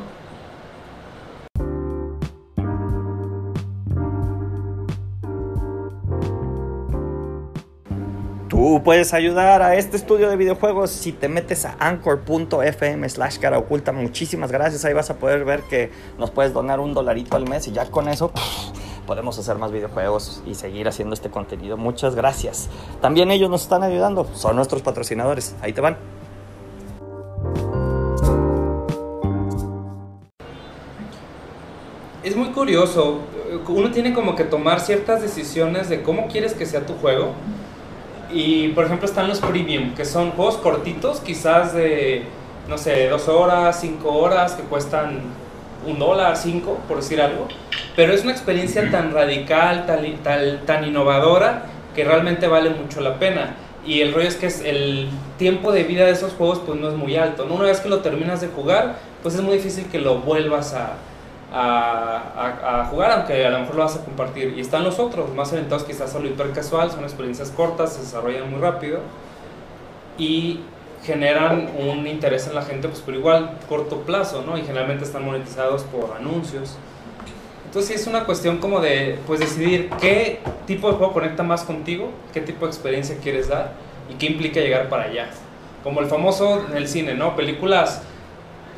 Puedes 8.83 9.13
ayudar 9.13 9.61
a 9.61 9.75
este 9.75 9.95
estudio 9.95 10.29
de 10.29 10.35
videojuegos 10.35 10.91
si 10.91 11.13
te 11.13 11.29
metes 11.29 11.63
a 11.63 11.77
anchor.fm 11.79 13.07
slash 13.07 13.37
cara 13.37 13.57
oculta. 13.57 13.93
Muchísimas 13.93 14.51
gracias. 14.51 14.83
Ahí 14.83 14.93
vas 14.93 15.09
a 15.09 15.17
poder 15.17 15.45
ver 15.45 15.61
que 15.69 15.89
nos 16.17 16.31
puedes 16.31 16.51
donar 16.51 16.81
un 16.81 16.93
dolarito 16.93 17.37
al 17.37 17.47
mes 17.47 17.65
y 17.69 17.71
ya 17.71 17.85
con 17.85 18.09
eso 18.09 18.33
podemos 19.05 19.39
hacer 19.39 19.57
más 19.57 19.71
videojuegos 19.71 20.43
y 20.45 20.55
seguir 20.55 20.89
haciendo 20.89 21.13
este 21.13 21.29
contenido. 21.29 21.77
Muchas 21.77 22.13
gracias. 22.13 22.67
También 23.01 23.31
ellos 23.31 23.49
nos 23.49 23.61
están 23.61 23.83
ayudando. 23.83 24.27
Son 24.33 24.57
nuestros 24.57 24.81
patrocinadores. 24.81 25.55
Ahí 25.61 25.71
te 25.71 25.79
van. 25.79 25.97
Es 32.21 32.35
muy 32.35 32.49
curioso. 32.49 33.19
Uno 33.69 33.91
tiene 33.91 34.13
como 34.13 34.35
que 34.35 34.43
tomar 34.43 34.81
ciertas 34.81 35.21
decisiones 35.21 35.87
de 35.87 36.03
cómo 36.03 36.27
quieres 36.27 36.53
que 36.53 36.65
sea 36.65 36.85
tu 36.85 36.95
juego 36.95 37.33
y 38.31 38.69
por 38.69 38.85
ejemplo 38.85 39.07
están 39.07 39.27
los 39.27 39.39
premium, 39.39 39.93
que 39.95 40.05
son 40.05 40.31
juegos 40.31 40.57
cortitos, 40.57 41.19
quizás 41.19 41.73
de, 41.73 42.23
no 42.67 42.77
sé, 42.77 43.07
dos 43.09 43.27
horas, 43.27 43.79
cinco 43.79 44.13
horas, 44.13 44.53
que 44.53 44.63
cuestan 44.63 45.21
un 45.85 45.99
dólar, 45.99 46.35
cinco, 46.35 46.79
por 46.87 46.97
decir 46.97 47.21
algo. 47.21 47.47
Pero 47.95 48.13
es 48.13 48.23
una 48.23 48.31
experiencia 48.31 48.89
tan 48.91 49.11
radical, 49.11 49.85
tan, 49.85 50.65
tan 50.65 50.83
innovadora, 50.85 51.65
que 51.95 52.03
realmente 52.03 52.47
vale 52.47 52.69
mucho 52.69 53.01
la 53.01 53.17
pena. 53.17 53.55
Y 53.85 54.01
el 54.01 54.13
rollo 54.13 54.27
es 54.27 54.35
que 54.35 54.47
es 54.47 54.61
el 54.61 55.07
tiempo 55.37 55.71
de 55.71 55.83
vida 55.83 56.05
de 56.05 56.11
esos 56.11 56.33
juegos 56.33 56.61
pues 56.65 56.79
no 56.79 56.89
es 56.89 56.95
muy 56.95 57.15
alto. 57.15 57.47
Una 57.49 57.63
vez 57.63 57.79
que 57.79 57.89
lo 57.89 57.99
terminas 57.99 58.41
de 58.41 58.49
jugar, 58.49 58.97
pues 59.23 59.35
es 59.35 59.41
muy 59.41 59.55
difícil 59.55 59.85
que 59.85 59.99
lo 59.99 60.19
vuelvas 60.19 60.73
a, 60.73 60.97
a, 61.53 62.81
a, 62.81 62.85
jugar, 62.85 63.11
aunque 63.11 63.45
a 63.45 63.49
lo 63.49 63.59
mejor 63.59 63.75
lo 63.75 63.83
vas 63.83 63.95
a 63.95 64.03
compartir. 64.03 64.53
Y 64.57 64.61
están 64.61 64.83
los 64.83 64.99
otros, 64.99 65.33
más 65.33 65.51
orientados 65.53 65.83
quizás 65.83 66.13
a 66.15 66.19
lo 66.19 66.27
hiper 66.27 66.51
casual, 66.51 66.91
son 66.91 67.03
experiencias 67.03 67.51
cortas, 67.51 67.93
se 67.93 68.01
desarrollan 68.01 68.49
muy 68.49 68.59
rápido 68.59 68.99
y 70.17 70.61
generan 71.03 71.69
un 71.77 72.05
interés 72.07 72.47
en 72.47 72.55
la 72.55 72.63
gente, 72.63 72.87
pues 72.87 73.01
por 73.01 73.13
igual 73.13 73.57
corto 73.69 74.01
plazo, 74.01 74.43
¿no? 74.45 74.57
Y 74.57 74.61
generalmente 74.61 75.05
están 75.05 75.23
monetizados 75.23 75.83
por 75.83 76.15
anuncios. 76.17 76.77
Entonces 77.65 78.01
es 78.01 78.07
una 78.07 78.25
cuestión 78.25 78.57
como 78.57 78.79
de, 78.79 79.19
pues 79.27 79.39
decidir 79.39 79.89
qué 80.01 80.39
tipo 80.65 80.89
de 80.89 80.97
juego 80.97 81.13
conecta 81.13 81.43
más 81.43 81.63
contigo, 81.63 82.11
qué 82.33 82.41
tipo 82.41 82.65
de 82.65 82.71
experiencia 82.71 83.17
quieres 83.21 83.49
dar 83.49 83.73
y 84.09 84.15
qué 84.15 84.25
implica 84.25 84.59
llegar 84.59 84.89
para 84.89 85.03
allá. 85.03 85.29
Como 85.83 86.01
el 86.01 86.07
famoso 86.07 86.65
en 86.69 86.77
el 86.77 86.87
cine, 86.87 87.13
¿no? 87.13 87.35
Películas 87.35 88.01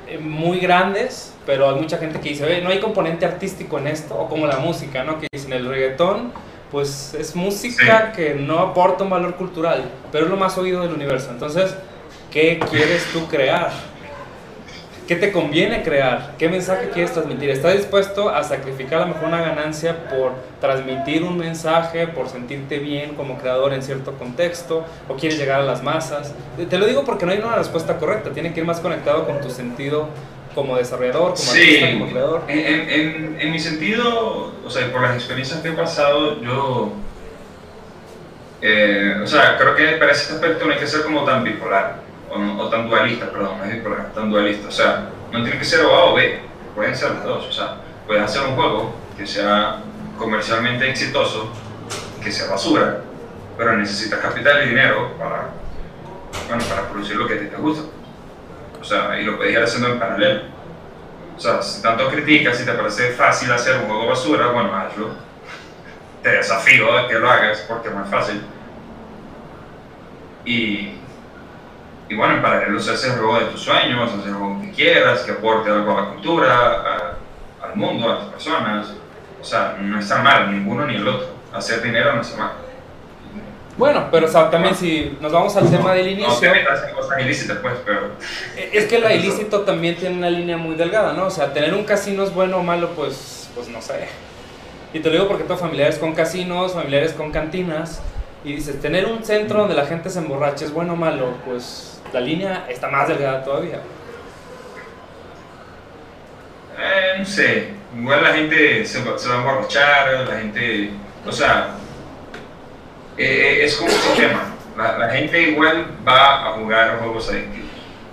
eh, 0.08 0.18
muy 0.18 0.60
grandes, 0.60 1.34
pero 1.50 1.68
hay 1.68 1.82
mucha 1.82 1.98
gente 1.98 2.20
que 2.20 2.30
dice, 2.30 2.62
no 2.62 2.70
hay 2.70 2.80
componente 2.80 3.26
artístico 3.26 3.80
en 3.80 3.88
esto, 3.88 4.16
o 4.16 4.30
como 4.30 4.46
la 4.46 4.60
música, 4.60 5.04
¿no? 5.04 5.18
Que 5.18 5.26
dicen 5.32 5.52
el 5.52 5.68
reggaetón, 5.68 6.32
pues 6.70 7.16
es 7.16 7.36
música 7.36 8.12
que 8.12 8.36
no 8.36 8.60
aporta 8.60 9.04
un 9.04 9.10
valor 9.10 9.34
cultural, 9.34 9.90
pero 10.12 10.26
es 10.26 10.30
lo 10.30 10.38
más 10.38 10.60
oído 10.60 10.84
del 10.84 10.94
universo. 10.94 11.32
Entonces, 11.32 11.76
¿qué 12.30 12.60
quieres 12.70 13.04
tú 13.12 13.26
crear? 13.28 13.72
¿Qué 15.08 15.16
te 15.16 15.32
conviene 15.32 15.82
crear? 15.82 16.36
¿Qué 16.38 16.50
mensaje 16.50 16.92
quieres 16.92 17.14
transmitir? 17.14 17.50
¿Estás 17.50 17.74
dispuesto 17.74 18.30
a 18.30 18.44
sacrificar 18.44 19.02
a 19.02 19.06
lo 19.08 19.16
mejor 19.16 19.30
una 19.30 19.42
ganancia 19.42 20.08
por 20.08 20.34
transmitir 20.62 21.24
un 21.24 21.36
mensaje, 21.36 22.06
por 22.10 22.30
sentirte 22.30 22.78
bien 22.78 23.16
como 23.16 23.40
creador 23.40 23.74
en 23.74 23.82
cierto 23.82 24.14
contexto? 24.20 24.86
¿O 25.08 25.16
quieres 25.16 25.40
llegar 25.40 25.62
a 25.62 25.64
las 25.64 25.82
masas? 25.82 26.32
Te 26.70 26.78
lo 26.78 26.86
digo 26.86 27.06
porque 27.06 27.26
no 27.26 27.32
hay 27.32 27.40
una 27.40 27.56
respuesta 27.56 27.98
correcta. 27.98 28.30
Tiene 28.30 28.54
que 28.54 28.60
ir 28.60 28.68
más 28.68 28.82
conectado 28.82 29.26
con 29.26 29.42
tu 29.42 29.50
sentido 29.50 30.10
como 30.62 30.78
desarrollador, 30.78 31.34
como 31.34 31.52
artista, 31.52 31.92
como 31.92 32.10
creador. 32.10 32.44
En, 32.48 32.90
en, 32.90 33.38
en, 33.40 33.52
mi 33.52 33.60
sentido, 33.60 34.54
o 34.66 34.70
sea, 34.70 34.92
por 34.92 35.02
las 35.02 35.16
experiencias 35.16 35.60
que 35.62 35.70
he 35.70 35.74
pasado, 35.74 36.42
yo. 36.42 36.94
Eh, 38.62 39.22
o 39.24 39.28
sea, 39.28 39.58
creo 39.58 39.76
que 39.76 39.98
para 39.98 40.12
ese 40.12 40.34
aspecto 40.34 40.66
no 40.66 40.74
hay 40.74 40.80
que 40.80 40.88
ser 40.88 41.04
como 41.04 41.24
tan 41.24 41.44
bipolar 41.44 42.02
o, 42.30 42.68
tan 42.70 42.90
dualista, 42.90 43.32
perdón, 43.32 43.58
no 43.58 43.66
es 43.66 44.14
tan 44.14 44.30
dualista. 44.30 44.68
O 44.68 44.72
sea, 44.72 45.10
no 45.32 45.44
tiene 45.44 45.58
que 45.58 45.66
ser 45.66 45.86
o 45.86 45.96
A 45.96 46.06
o 46.06 46.16
B, 46.16 46.40
pueden 46.76 46.96
ser 46.96 47.12
los 47.12 47.24
dos. 47.24 47.46
O 47.48 47.52
sea, 47.52 47.78
puedes 48.06 48.24
hacer 48.24 48.42
un 48.42 48.56
juego 48.56 48.94
que 49.18 49.26
sea 49.26 49.82
comercialmente 50.18 50.90
exitoso, 50.90 51.52
que 52.22 52.32
sea 52.32 52.52
basura, 52.52 53.02
pero 53.58 53.78
necesitas 53.78 54.20
capital 54.20 54.66
y 54.66 54.70
dinero 54.70 55.14
para, 55.18 55.50
bueno, 56.48 56.64
para 56.70 56.90
producir 56.90 57.16
lo 57.16 57.28
que 57.28 57.36
a 57.36 57.40
ti 57.40 57.46
te 57.46 57.56
gusta. 57.56 57.99
O 58.80 58.84
sea, 58.84 59.20
y 59.20 59.26
lo 59.26 59.38
puedes 59.38 59.54
ir 59.54 59.62
haciendo 59.62 59.90
en 59.90 60.00
paralelo. 60.00 60.42
O 61.36 61.40
sea, 61.40 61.62
si 61.62 61.82
tanto 61.82 62.10
criticas, 62.10 62.58
si 62.58 62.66
te 62.66 62.74
parece 62.74 63.12
fácil 63.14 63.52
hacer 63.52 63.78
un 63.78 63.88
juego 63.88 64.08
basura, 64.08 64.48
bueno, 64.48 64.76
hazlo. 64.76 65.10
Te 66.22 66.30
desafío 66.30 66.98
a 66.98 67.08
que 67.08 67.16
lo 67.16 67.30
hagas 67.30 67.66
porque 67.68 67.90
es 67.90 67.96
más 67.96 68.10
fácil. 68.10 68.42
Y, 70.46 70.96
y 72.10 72.16
bueno, 72.16 72.36
en 72.36 72.42
paralelo 72.42 72.80
se 72.80 72.92
hace 72.92 73.08
el 73.08 73.20
juego 73.20 73.40
de 73.40 73.46
tus 73.46 73.62
sueños, 73.62 74.12
hacer 74.12 74.30
el 74.30 74.36
juego 74.36 74.62
que 74.62 74.72
quieras, 74.72 75.22
que 75.22 75.32
aporte 75.32 75.70
algo 75.70 75.98
a 75.98 76.02
la 76.02 76.10
cultura, 76.10 77.18
al 77.62 77.76
mundo, 77.76 78.12
a 78.12 78.16
las 78.16 78.26
personas. 78.26 78.88
O 79.40 79.44
sea, 79.44 79.78
no 79.80 80.00
está 80.00 80.22
mal, 80.22 80.52
ninguno 80.52 80.86
ni 80.86 80.96
el 80.96 81.08
otro. 81.08 81.30
Hacer 81.54 81.82
dinero 81.82 82.14
no 82.16 82.22
está 82.22 82.38
mal. 82.38 82.52
Bueno, 83.80 84.10
pero 84.12 84.28
o 84.28 84.30
sea, 84.30 84.50
también 84.50 84.76
si 84.76 85.18
nos 85.22 85.32
vamos 85.32 85.56
al 85.56 85.72
tema 85.72 85.94
del 85.94 86.10
inicio... 86.10 86.34
No 86.34 86.38
te 86.38 86.50
metas 86.52 86.84
en 86.86 86.94
cosas 86.94 87.22
ilícitas, 87.22 87.60
pues, 87.60 87.76
pero... 87.86 88.12
E, 88.58 88.72
es 88.74 88.88
que 88.88 89.00
la 89.00 89.14
ilícito 89.14 89.62
también 89.62 89.96
tiene 89.96 90.18
una 90.18 90.30
línea 90.30 90.58
muy 90.58 90.76
delgada, 90.76 91.14
¿no? 91.14 91.28
O 91.28 91.30
sea, 91.30 91.54
tener 91.54 91.74
un 91.74 91.86
casino 91.86 92.24
es 92.24 92.34
bueno 92.34 92.58
o 92.58 92.64
malo, 92.64 92.90
pues, 92.90 93.50
pues 93.56 93.70
no 93.70 93.82
sé. 93.82 94.10
Y 94.94 95.00
te 95.00 95.08
lo 95.08 95.14
digo 95.14 95.28
porque 95.30 95.44
tengo 95.44 95.58
familiares 95.58 95.98
con 95.98 96.14
casinos, 96.14 96.74
familiares 96.74 97.14
con 97.14 97.32
cantinas, 97.32 98.02
y 98.44 98.52
dices, 98.52 98.82
tener 98.82 99.06
un 99.06 99.24
centro 99.24 99.60
donde 99.60 99.76
la 99.76 99.86
gente 99.86 100.10
se 100.10 100.20
emborrache 100.20 100.66
es 100.66 100.74
bueno 100.74 100.92
o 100.92 100.98
malo, 100.98 101.36
pues 101.46 102.02
la 102.12 102.20
línea 102.20 102.66
está 102.68 102.90
más 102.90 103.08
delgada 103.08 103.46
todavía. 103.46 103.80
Eh, 106.78 107.16
no 107.18 107.26
sé, 107.26 107.70
igual 107.98 108.24
la 108.24 108.34
gente 108.34 108.86
se, 108.86 109.02
va 109.06 109.16
a 109.16 109.38
emborrachar, 109.38 110.28
la 110.28 110.36
gente, 110.36 110.90
o 111.26 111.32
sea, 111.32 111.76
eh, 113.20 113.66
es 113.66 113.76
como 113.76 113.90
un 113.90 113.98
sistema. 113.98 114.44
La, 114.78 114.98
la, 114.98 115.10
gente 115.10 115.42
igual 115.42 115.88
va 116.08 116.48
a 116.48 116.52
jugar 116.54 117.00
juegos 117.00 117.30
adictivos. 117.30 117.70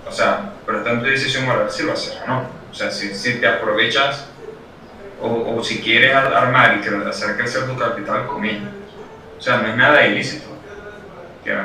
O 0.07 0.11
sea, 0.11 0.51
pero 0.65 0.83
tanto 0.83 1.05
decisión 1.05 1.45
moral 1.45 1.71
si 1.71 1.83
lo 1.83 1.93
haces 1.93 2.17
o 2.23 2.27
no. 2.27 2.49
O 2.69 2.73
sea, 2.73 2.91
si, 2.91 3.13
si 3.13 3.39
te 3.39 3.47
aprovechas 3.47 4.27
o, 5.21 5.55
o, 5.55 5.63
si 5.63 5.79
quieres 5.79 6.13
armar 6.13 6.79
y 6.83 7.07
hacer 7.07 7.37
crecer 7.37 7.65
tu 7.65 7.77
capital 7.77 8.27
con 8.27 8.45
ello. 8.45 8.67
O 9.37 9.41
sea, 9.41 9.57
no 9.57 9.67
es 9.69 9.75
nada 9.75 10.05
ilícito 10.05 10.57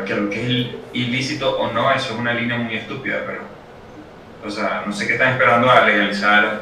que, 0.07 0.14
lo 0.14 0.31
que 0.31 0.40
es 0.40 0.66
ilícito 0.92 1.59
o 1.59 1.72
no, 1.72 1.90
eso 1.92 2.12
es 2.14 2.18
una 2.18 2.33
línea 2.33 2.57
muy 2.57 2.76
estúpida, 2.76 3.18
pero, 3.26 3.40
o 4.44 4.50
sea, 4.50 4.85
no 4.87 4.92
sé 4.92 5.07
qué 5.07 5.14
están 5.14 5.33
esperando 5.33 5.70
a 5.70 5.85
legalizar 5.85 6.61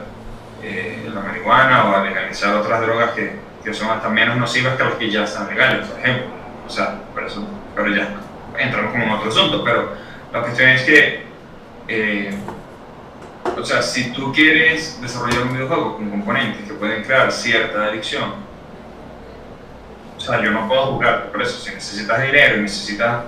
eh, 0.63 1.09
la 1.13 1.21
marihuana 1.21 1.91
o 1.91 1.97
a 1.97 2.05
legalizar 2.05 2.55
otras 2.55 2.81
drogas 2.81 3.11
que, 3.11 3.37
que, 3.63 3.75
son 3.75 3.91
hasta 3.91 4.09
menos 4.09 4.37
nocivas 4.37 4.77
que 4.77 4.85
los 4.85 4.95
que 4.95 5.11
ya 5.11 5.25
están 5.25 5.49
legales, 5.49 5.87
por 5.87 5.99
ejemplo. 6.01 6.40
O 6.71 6.73
sea, 6.73 7.01
por 7.13 7.25
eso, 7.25 7.45
pero 7.75 7.89
ya 7.89 8.15
entramos 8.57 8.93
como 8.93 9.03
en 9.03 9.11
otro 9.11 9.29
asunto, 9.29 9.65
pero 9.65 9.91
la 10.33 10.41
cuestión 10.41 10.69
es 10.69 10.83
que, 10.83 11.25
eh, 11.89 12.33
o 13.59 13.65
sea, 13.65 13.83
si 13.83 14.13
tú 14.13 14.33
quieres 14.33 15.01
desarrollar 15.03 15.43
un 15.43 15.53
videojuego 15.53 15.97
con 15.97 16.09
componentes 16.09 16.69
que 16.69 16.75
pueden 16.75 17.03
crear 17.03 17.33
cierta 17.33 17.87
adicción, 17.87 18.35
o 20.17 20.21
sea, 20.21 20.41
yo 20.41 20.53
no 20.53 20.69
puedo 20.69 20.93
jugar 20.93 21.33
por 21.33 21.43
eso. 21.43 21.59
Si 21.59 21.75
necesitas 21.75 22.23
dinero 22.23 22.59
y 22.59 22.61
necesitas 22.61 23.25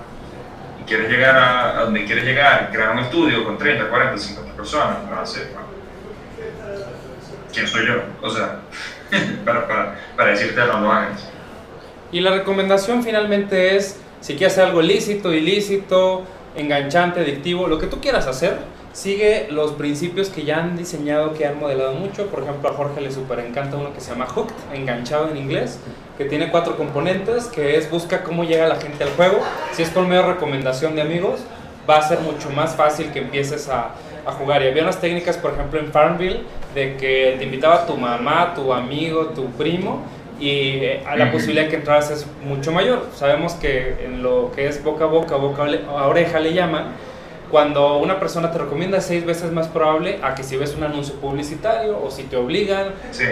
y 0.80 0.84
quieres 0.84 1.10
llegar 1.10 1.36
a, 1.36 1.80
donde 1.80 2.04
quieres 2.04 2.24
llegar, 2.24 2.70
crear 2.70 2.92
un 2.92 3.00
estudio 3.00 3.44
con 3.44 3.58
30, 3.58 3.88
40, 3.88 4.18
50 4.18 4.52
personas, 4.52 4.98
no 5.10 5.18
a 5.18 5.26
ser. 5.26 5.50
¿Quién 7.52 7.66
soy 7.66 7.88
yo? 7.88 8.04
O 8.20 8.30
sea, 8.30 8.60
para, 9.44 9.66
para, 9.66 9.98
para 10.16 10.30
decirte 10.30 10.60
no 10.60 10.78
lo. 10.78 11.31
Y 12.12 12.20
la 12.20 12.30
recomendación 12.30 13.02
finalmente 13.02 13.76
es, 13.76 13.98
si 14.20 14.34
quieres 14.34 14.52
hacer 14.52 14.66
algo 14.66 14.82
lícito, 14.82 15.32
ilícito, 15.32 16.22
enganchante, 16.54 17.20
adictivo, 17.20 17.66
lo 17.66 17.78
que 17.78 17.86
tú 17.86 18.00
quieras 18.00 18.26
hacer, 18.26 18.58
sigue 18.92 19.48
los 19.50 19.72
principios 19.72 20.28
que 20.28 20.44
ya 20.44 20.58
han 20.58 20.76
diseñado, 20.76 21.32
que 21.32 21.46
han 21.46 21.58
modelado 21.58 21.94
mucho. 21.94 22.26
Por 22.26 22.42
ejemplo, 22.42 22.68
a 22.68 22.74
Jorge 22.74 23.00
le 23.00 23.10
super 23.10 23.40
encanta 23.40 23.78
uno 23.78 23.94
que 23.94 24.00
se 24.00 24.10
llama 24.10 24.26
Hooked, 24.26 24.54
enganchado 24.74 25.30
en 25.30 25.38
inglés, 25.38 25.78
que 26.18 26.26
tiene 26.26 26.50
cuatro 26.50 26.76
componentes, 26.76 27.46
que 27.46 27.78
es 27.78 27.90
busca 27.90 28.22
cómo 28.22 28.44
llega 28.44 28.68
la 28.68 28.76
gente 28.76 29.02
al 29.04 29.10
juego. 29.10 29.38
Si 29.72 29.82
es 29.82 29.88
por 29.88 30.06
medio 30.06 30.22
de 30.22 30.34
recomendación 30.34 30.94
de 30.94 31.02
amigos, 31.02 31.40
va 31.88 31.96
a 31.96 32.02
ser 32.02 32.20
mucho 32.20 32.50
más 32.50 32.76
fácil 32.76 33.10
que 33.12 33.20
empieces 33.20 33.68
a, 33.70 33.92
a 34.26 34.32
jugar. 34.32 34.62
Y 34.62 34.68
había 34.68 34.82
unas 34.82 35.00
técnicas, 35.00 35.38
por 35.38 35.54
ejemplo, 35.54 35.80
en 35.80 35.90
Farmville, 35.90 36.42
de 36.74 36.96
que 36.96 37.36
te 37.38 37.44
invitaba 37.44 37.86
tu 37.86 37.96
mamá, 37.96 38.52
tu 38.54 38.72
amigo, 38.72 39.28
tu 39.28 39.46
primo, 39.52 40.02
y 40.42 40.84
eh, 40.84 41.04
la 41.16 41.30
posibilidad 41.30 41.66
de 41.66 41.70
que 41.70 41.76
entraras 41.76 42.10
es 42.10 42.26
mucho 42.44 42.72
mayor. 42.72 43.06
Sabemos 43.14 43.52
que 43.52 44.04
en 44.04 44.24
lo 44.24 44.50
que 44.52 44.66
es 44.66 44.82
boca 44.82 45.04
a 45.04 45.06
boca, 45.06 45.36
boca 45.36 45.64
a 45.88 46.08
oreja 46.08 46.40
le 46.40 46.52
llaman, 46.52 46.86
cuando 47.48 47.98
una 47.98 48.18
persona 48.18 48.50
te 48.50 48.58
recomienda 48.58 48.98
es 48.98 49.04
seis 49.04 49.24
veces 49.24 49.52
más 49.52 49.68
probable 49.68 50.18
a 50.20 50.34
que 50.34 50.42
si 50.42 50.56
ves 50.56 50.74
un 50.74 50.82
anuncio 50.82 51.14
publicitario 51.16 51.96
o 52.02 52.10
si 52.10 52.24
te 52.24 52.36
obligan 52.36 52.88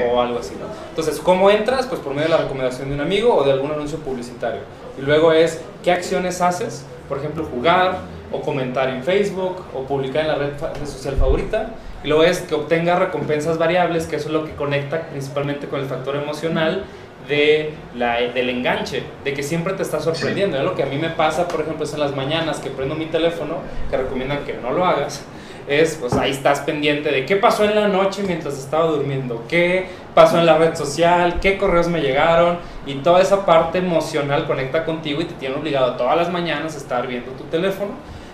o 0.09 0.21
algo 0.21 0.39
así, 0.39 0.55
¿no? 0.61 0.67
Entonces, 0.91 1.19
¿cómo 1.19 1.51
entras? 1.51 1.87
Pues 1.87 2.01
por 2.01 2.15
medio 2.15 2.29
de 2.29 2.37
la 2.37 2.43
recomendación 2.43 2.91
de 2.91 2.95
un 2.95 3.01
amigo 3.01 3.35
o 3.35 3.43
de 3.43 3.51
algún 3.51 3.73
anuncio 3.73 3.99
publicitario. 3.99 4.61
Y 4.97 5.03
luego 5.03 5.33
es, 5.33 5.61
¿qué 5.83 5.91
acciones 5.91 6.41
haces? 6.41 6.85
Por 7.09 7.19
ejemplo, 7.19 7.45
jugar 7.45 8.03
o 8.31 8.41
comentar 8.41 8.89
en 8.89 9.03
Facebook 9.03 9.65
o 9.75 9.83
publicar 9.83 10.27
en 10.27 10.29
la 10.29 10.35
red 10.37 10.53
social 10.85 11.17
favorita. 11.17 11.71
Y 12.05 12.09
luego 12.09 12.23
es 12.23 12.41
que 12.41 12.55
obtenga 12.55 12.97
recompensas 12.97 13.59
variables, 13.59 14.07
que 14.07 14.17
eso 14.17 14.29
es 14.29 14.33
lo 14.33 14.45
que 14.45 14.53
conecta 14.53 15.09
principalmente 15.09 15.67
con 15.67 15.81
el 15.81 15.87
factor 15.87 16.15
emocional 16.17 16.85
de 17.31 17.73
la, 17.97 18.21
del 18.21 18.51
enganche, 18.51 19.03
de 19.25 19.33
que 19.33 19.43
siempre 19.43 19.73
te 19.73 19.83
está 19.83 20.01
sorprendiendo. 20.01 20.59
Es 20.59 20.65
lo 20.65 20.75
que 20.75 20.83
a 20.83 20.87
mí 20.87 20.99
me 20.99 21.09
pasa, 21.09 21.49
por 21.49 21.63
ejemplo, 21.63 21.85
es 21.85 21.95
en 21.95 22.01
las 22.01 22.15
mañanas 22.15 22.59
que 22.59 22.69
prendo 22.69 22.95
mi 22.95 23.07
teléfono, 23.07 23.57
que 23.89 23.97
recomiendan 23.97 24.45
que 24.45 24.53
no 24.55 24.73
lo 24.73 24.85
hagas, 24.85 25.25
es 25.67 25.97
pues 26.01 26.15
ahí 26.15 26.33
estás 26.33 26.61
pendiente 26.61 27.11
de 27.11 27.25
qué 27.25 27.37
pasó 27.37 27.65
en 27.65 27.77
la 27.77 27.89
noche 27.89 28.23
mientras 28.27 28.59
estaba 28.59 28.87
durmiendo, 28.87 29.45
qué 29.49 29.87
pasó 30.15 30.39
en 30.39 30.47
la 30.47 30.59
red 30.59 30.75
social, 30.75 31.39
qué 31.41 31.59
correos 31.59 31.89
me 31.89 32.01
llegaron 32.01 32.59
y 32.87 32.95
toda 32.95 33.23
esa 33.23 33.47
parte 33.47 33.79
emocional 33.79 34.47
conecta 34.47 34.85
contigo 34.85 35.21
y 35.21 35.27
te 35.27 35.35
tiene 35.35 35.55
obligado 35.55 35.95
todas 35.95 36.17
las 36.17 36.31
mañanas 36.31 36.75
a 36.75 36.79
estar 36.79 37.07
viendo 37.07 37.31
tu 37.33 37.45
teléfono 37.45 37.91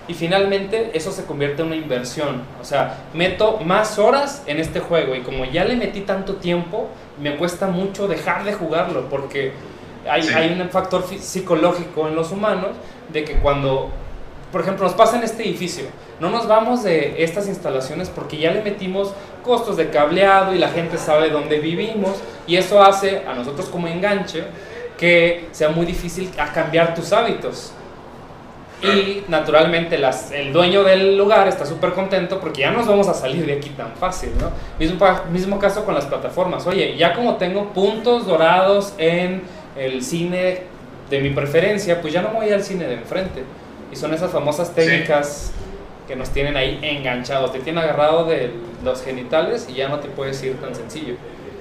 y 0.08 0.14
finalmente 0.14 0.90
eso 0.94 1.10
se 1.12 1.24
convierte 1.24 1.62
en 1.62 1.68
una 1.68 1.76
inversión. 1.76 2.42
O 2.60 2.64
sea, 2.64 3.06
meto 3.14 3.58
más 3.58 3.98
horas 3.98 4.42
en 4.46 4.58
este 4.58 4.80
juego 4.80 5.14
y 5.14 5.20
como 5.20 5.44
ya 5.44 5.64
le 5.64 5.76
metí 5.76 6.02
tanto 6.02 6.36
tiempo, 6.36 6.88
me 7.20 7.36
cuesta 7.36 7.66
mucho 7.66 8.08
dejar 8.08 8.44
de 8.44 8.52
jugarlo 8.52 9.08
porque 9.08 9.52
hay, 10.08 10.28
hay 10.28 10.60
un 10.60 10.68
factor 10.70 11.04
psicológico 11.18 12.08
en 12.08 12.14
los 12.14 12.30
humanos 12.30 12.70
de 13.12 13.24
que 13.24 13.34
cuando, 13.34 13.90
por 14.52 14.60
ejemplo, 14.60 14.84
nos 14.84 14.94
pasa 14.94 15.16
en 15.16 15.24
este 15.24 15.42
edificio, 15.42 15.84
no 16.20 16.30
nos 16.30 16.46
vamos 16.46 16.82
de 16.82 17.22
estas 17.22 17.48
instalaciones 17.48 18.08
porque 18.08 18.38
ya 18.38 18.52
le 18.52 18.62
metimos 18.62 19.12
costos 19.42 19.76
de 19.76 19.90
cableado 19.90 20.54
y 20.54 20.58
la 20.58 20.68
gente 20.68 20.98
sabe 20.98 21.30
dónde 21.30 21.58
vivimos 21.58 22.22
y 22.46 22.56
eso 22.56 22.82
hace 22.82 23.22
a 23.26 23.34
nosotros 23.34 23.66
como 23.68 23.88
enganche 23.88 24.44
que 24.96 25.48
sea 25.52 25.68
muy 25.68 25.84
difícil 25.84 26.30
a 26.38 26.52
cambiar 26.52 26.94
tus 26.94 27.12
hábitos. 27.12 27.72
Y 28.86 29.24
naturalmente 29.28 29.98
las, 29.98 30.30
el 30.30 30.52
dueño 30.52 30.84
del 30.84 31.16
lugar 31.16 31.48
está 31.48 31.66
súper 31.66 31.92
contento 31.92 32.40
porque 32.40 32.62
ya 32.62 32.70
nos 32.70 32.86
vamos 32.86 33.08
a 33.08 33.14
salir 33.14 33.46
de 33.46 33.54
aquí 33.54 33.70
tan 33.70 33.92
fácil, 33.92 34.30
¿no? 34.40 34.50
Mismo, 34.78 35.06
mismo 35.32 35.58
caso 35.58 35.84
con 35.84 35.94
las 35.94 36.06
plataformas. 36.06 36.66
Oye, 36.66 36.96
ya 36.96 37.12
como 37.14 37.36
tengo 37.36 37.72
puntos 37.72 38.26
dorados 38.26 38.94
en 38.98 39.42
el 39.76 40.02
cine 40.02 40.62
de 41.10 41.20
mi 41.20 41.30
preferencia, 41.30 42.00
pues 42.00 42.12
ya 42.12 42.22
no 42.22 42.30
voy 42.30 42.50
al 42.50 42.62
cine 42.62 42.86
de 42.86 42.94
enfrente. 42.94 43.42
Y 43.92 43.96
son 43.96 44.12
esas 44.12 44.30
famosas 44.30 44.74
técnicas 44.74 45.52
que 46.06 46.16
nos 46.16 46.30
tienen 46.30 46.56
ahí 46.56 46.78
enganchados. 46.82 47.52
Te 47.52 47.60
tienen 47.60 47.82
agarrado 47.82 48.24
de 48.24 48.50
los 48.84 49.02
genitales 49.02 49.66
y 49.68 49.74
ya 49.74 49.88
no 49.88 49.98
te 49.98 50.08
puedes 50.08 50.42
ir 50.42 50.56
tan 50.60 50.74
sencillo. 50.74 51.14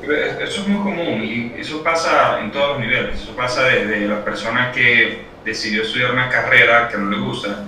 Eso 0.03 0.61
es 0.61 0.67
muy 0.67 0.83
común 0.83 1.23
y 1.23 1.59
eso 1.59 1.81
pasa 1.83 2.39
en 2.39 2.51
todos 2.51 2.69
los 2.69 2.79
niveles. 2.79 3.21
Eso 3.21 3.35
pasa 3.35 3.63
desde 3.63 4.07
las 4.07 4.19
personas 4.19 4.75
que 4.75 5.25
decidió 5.45 5.83
estudiar 5.83 6.11
una 6.11 6.27
carrera 6.27 6.89
que 6.89 6.97
no 6.97 7.09
le 7.09 7.17
gusta, 7.17 7.63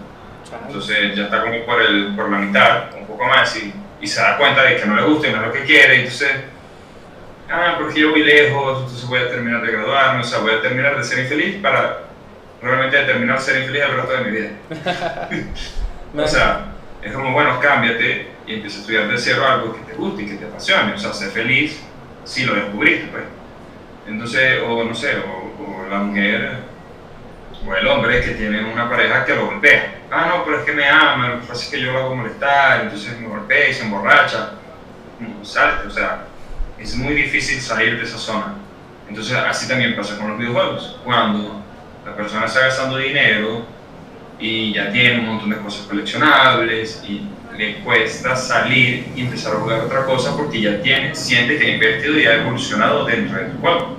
entonces 0.66 1.16
ya 1.16 1.26
está 1.26 1.44
como 1.44 1.64
por, 1.66 1.82
el, 1.82 2.16
por 2.16 2.30
la 2.30 2.40
mitad, 2.40 2.96
un 2.98 3.06
poco 3.06 3.26
más, 3.26 3.56
y, 3.58 3.74
y 4.02 4.08
se 4.08 4.20
da 4.20 4.38
cuenta 4.38 4.64
de 4.64 4.78
que 4.78 4.86
no 4.86 4.96
le 4.96 5.04
gusta 5.04 5.28
y 5.28 5.32
no 5.32 5.42
es 5.42 5.48
lo 5.48 5.54
que 5.54 5.64
quiere, 5.64 5.98
entonces, 5.98 6.32
ah, 7.50 7.76
porque 7.78 8.02
yo 8.02 8.12
voy 8.12 8.24
lejos, 8.24 8.82
entonces 8.84 9.08
voy 9.08 9.20
a 9.20 9.30
terminar 9.30 9.62
de 9.62 9.72
graduarme, 9.72 10.22
o 10.22 10.24
sea, 10.24 10.40
voy 10.40 10.54
a 10.54 10.62
terminar 10.62 10.98
de 10.98 11.04
ser 11.04 11.20
infeliz 11.20 11.62
para 11.62 12.00
realmente 12.62 12.98
terminar 13.04 13.38
de 13.38 13.44
ser 13.44 13.62
infeliz 13.62 13.84
el 13.84 13.96
resto 13.96 14.14
de 14.14 14.24
mi 14.24 14.32
vida. 14.32 14.50
o 16.24 16.28
sea, 16.28 16.66
es 17.02 17.14
como, 17.14 17.32
bueno, 17.32 17.60
cámbiate 17.60 18.28
y 18.48 18.56
empieza 18.56 18.78
a 18.78 18.82
estudiar 18.82 19.08
de 19.08 19.18
cero 19.18 19.46
algo 19.46 19.76
que 19.76 19.82
te 19.82 19.94
guste 19.94 20.24
y 20.24 20.26
que 20.28 20.36
te 20.36 20.46
apasione, 20.46 20.94
o 20.94 20.98
sea, 20.98 21.14
ser 21.14 21.30
feliz 21.30 21.80
si 22.24 22.46
lo 22.46 22.56
descubriste, 22.56 23.08
pues. 23.12 23.24
Entonces, 24.08 24.62
o 24.66 24.84
no 24.84 24.96
sé, 24.96 25.18
o, 25.18 25.86
o 25.86 25.90
la 25.90 26.00
mujer 26.00 26.60
o 27.66 27.76
el 27.76 27.88
hombre 27.88 28.22
que 28.22 28.32
tiene 28.32 28.64
una 28.64 28.90
pareja 28.90 29.26
que 29.26 29.36
lo 29.36 29.48
golpea. 29.48 29.96
Ah, 30.12 30.28
no, 30.30 30.46
pero 30.46 30.60
es 30.60 30.66
que 30.66 30.74
me 30.74 30.88
ama, 30.88 31.30
lo 31.30 31.42
que 31.42 31.48
pasa 31.48 31.64
es 31.64 31.70
que 31.70 31.82
yo 31.82 31.92
lo 31.92 32.00
hago 32.00 32.16
molestar, 32.16 32.82
entonces 32.82 33.20
me 33.20 33.28
golpea 33.28 33.70
y 33.70 33.74
se 33.74 33.84
emborracha. 33.84 34.52
salte, 35.44 35.88
o 35.88 35.92
sea, 35.92 36.26
es 36.78 36.96
muy 36.96 37.14
difícil 37.14 37.60
salir 37.60 37.98
de 37.98 38.04
esa 38.04 38.18
zona. 38.18 38.56
Entonces, 39.10 39.36
así 39.38 39.68
también 39.68 39.96
pasa 39.96 40.18
con 40.18 40.30
los 40.30 40.38
videojuegos. 40.38 41.00
Cuando 41.04 41.64
la 42.06 42.16
persona 42.16 42.46
está 42.46 42.62
gastando 42.62 42.98
dinero 42.98 43.66
y 44.40 44.74
ya 44.74 44.92
tiene 44.92 45.20
un 45.20 45.26
montón 45.26 45.50
de 45.50 45.58
cosas 45.58 45.88
coleccionables 45.88 47.04
y 47.08 47.28
le 47.58 47.80
cuesta 47.80 48.36
salir 48.36 49.12
y 49.16 49.22
empezar 49.22 49.56
a 49.56 49.60
jugar 49.60 49.80
otra 49.80 50.06
cosa 50.06 50.38
porque 50.38 50.62
ya 50.62 50.82
tiene, 50.82 51.16
siente 51.16 51.58
que 51.58 51.66
ha 51.66 51.70
invertido 51.70 52.20
y 52.20 52.26
ha 52.26 52.36
evolucionado 52.36 53.06
dentro 53.06 53.40
del 53.40 53.54
juego. 53.60 53.98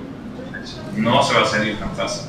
No 0.95 1.23
se 1.23 1.35
va 1.35 1.43
a 1.43 1.47
salir 1.47 1.79
tan 1.79 1.95
fácil 1.95 2.29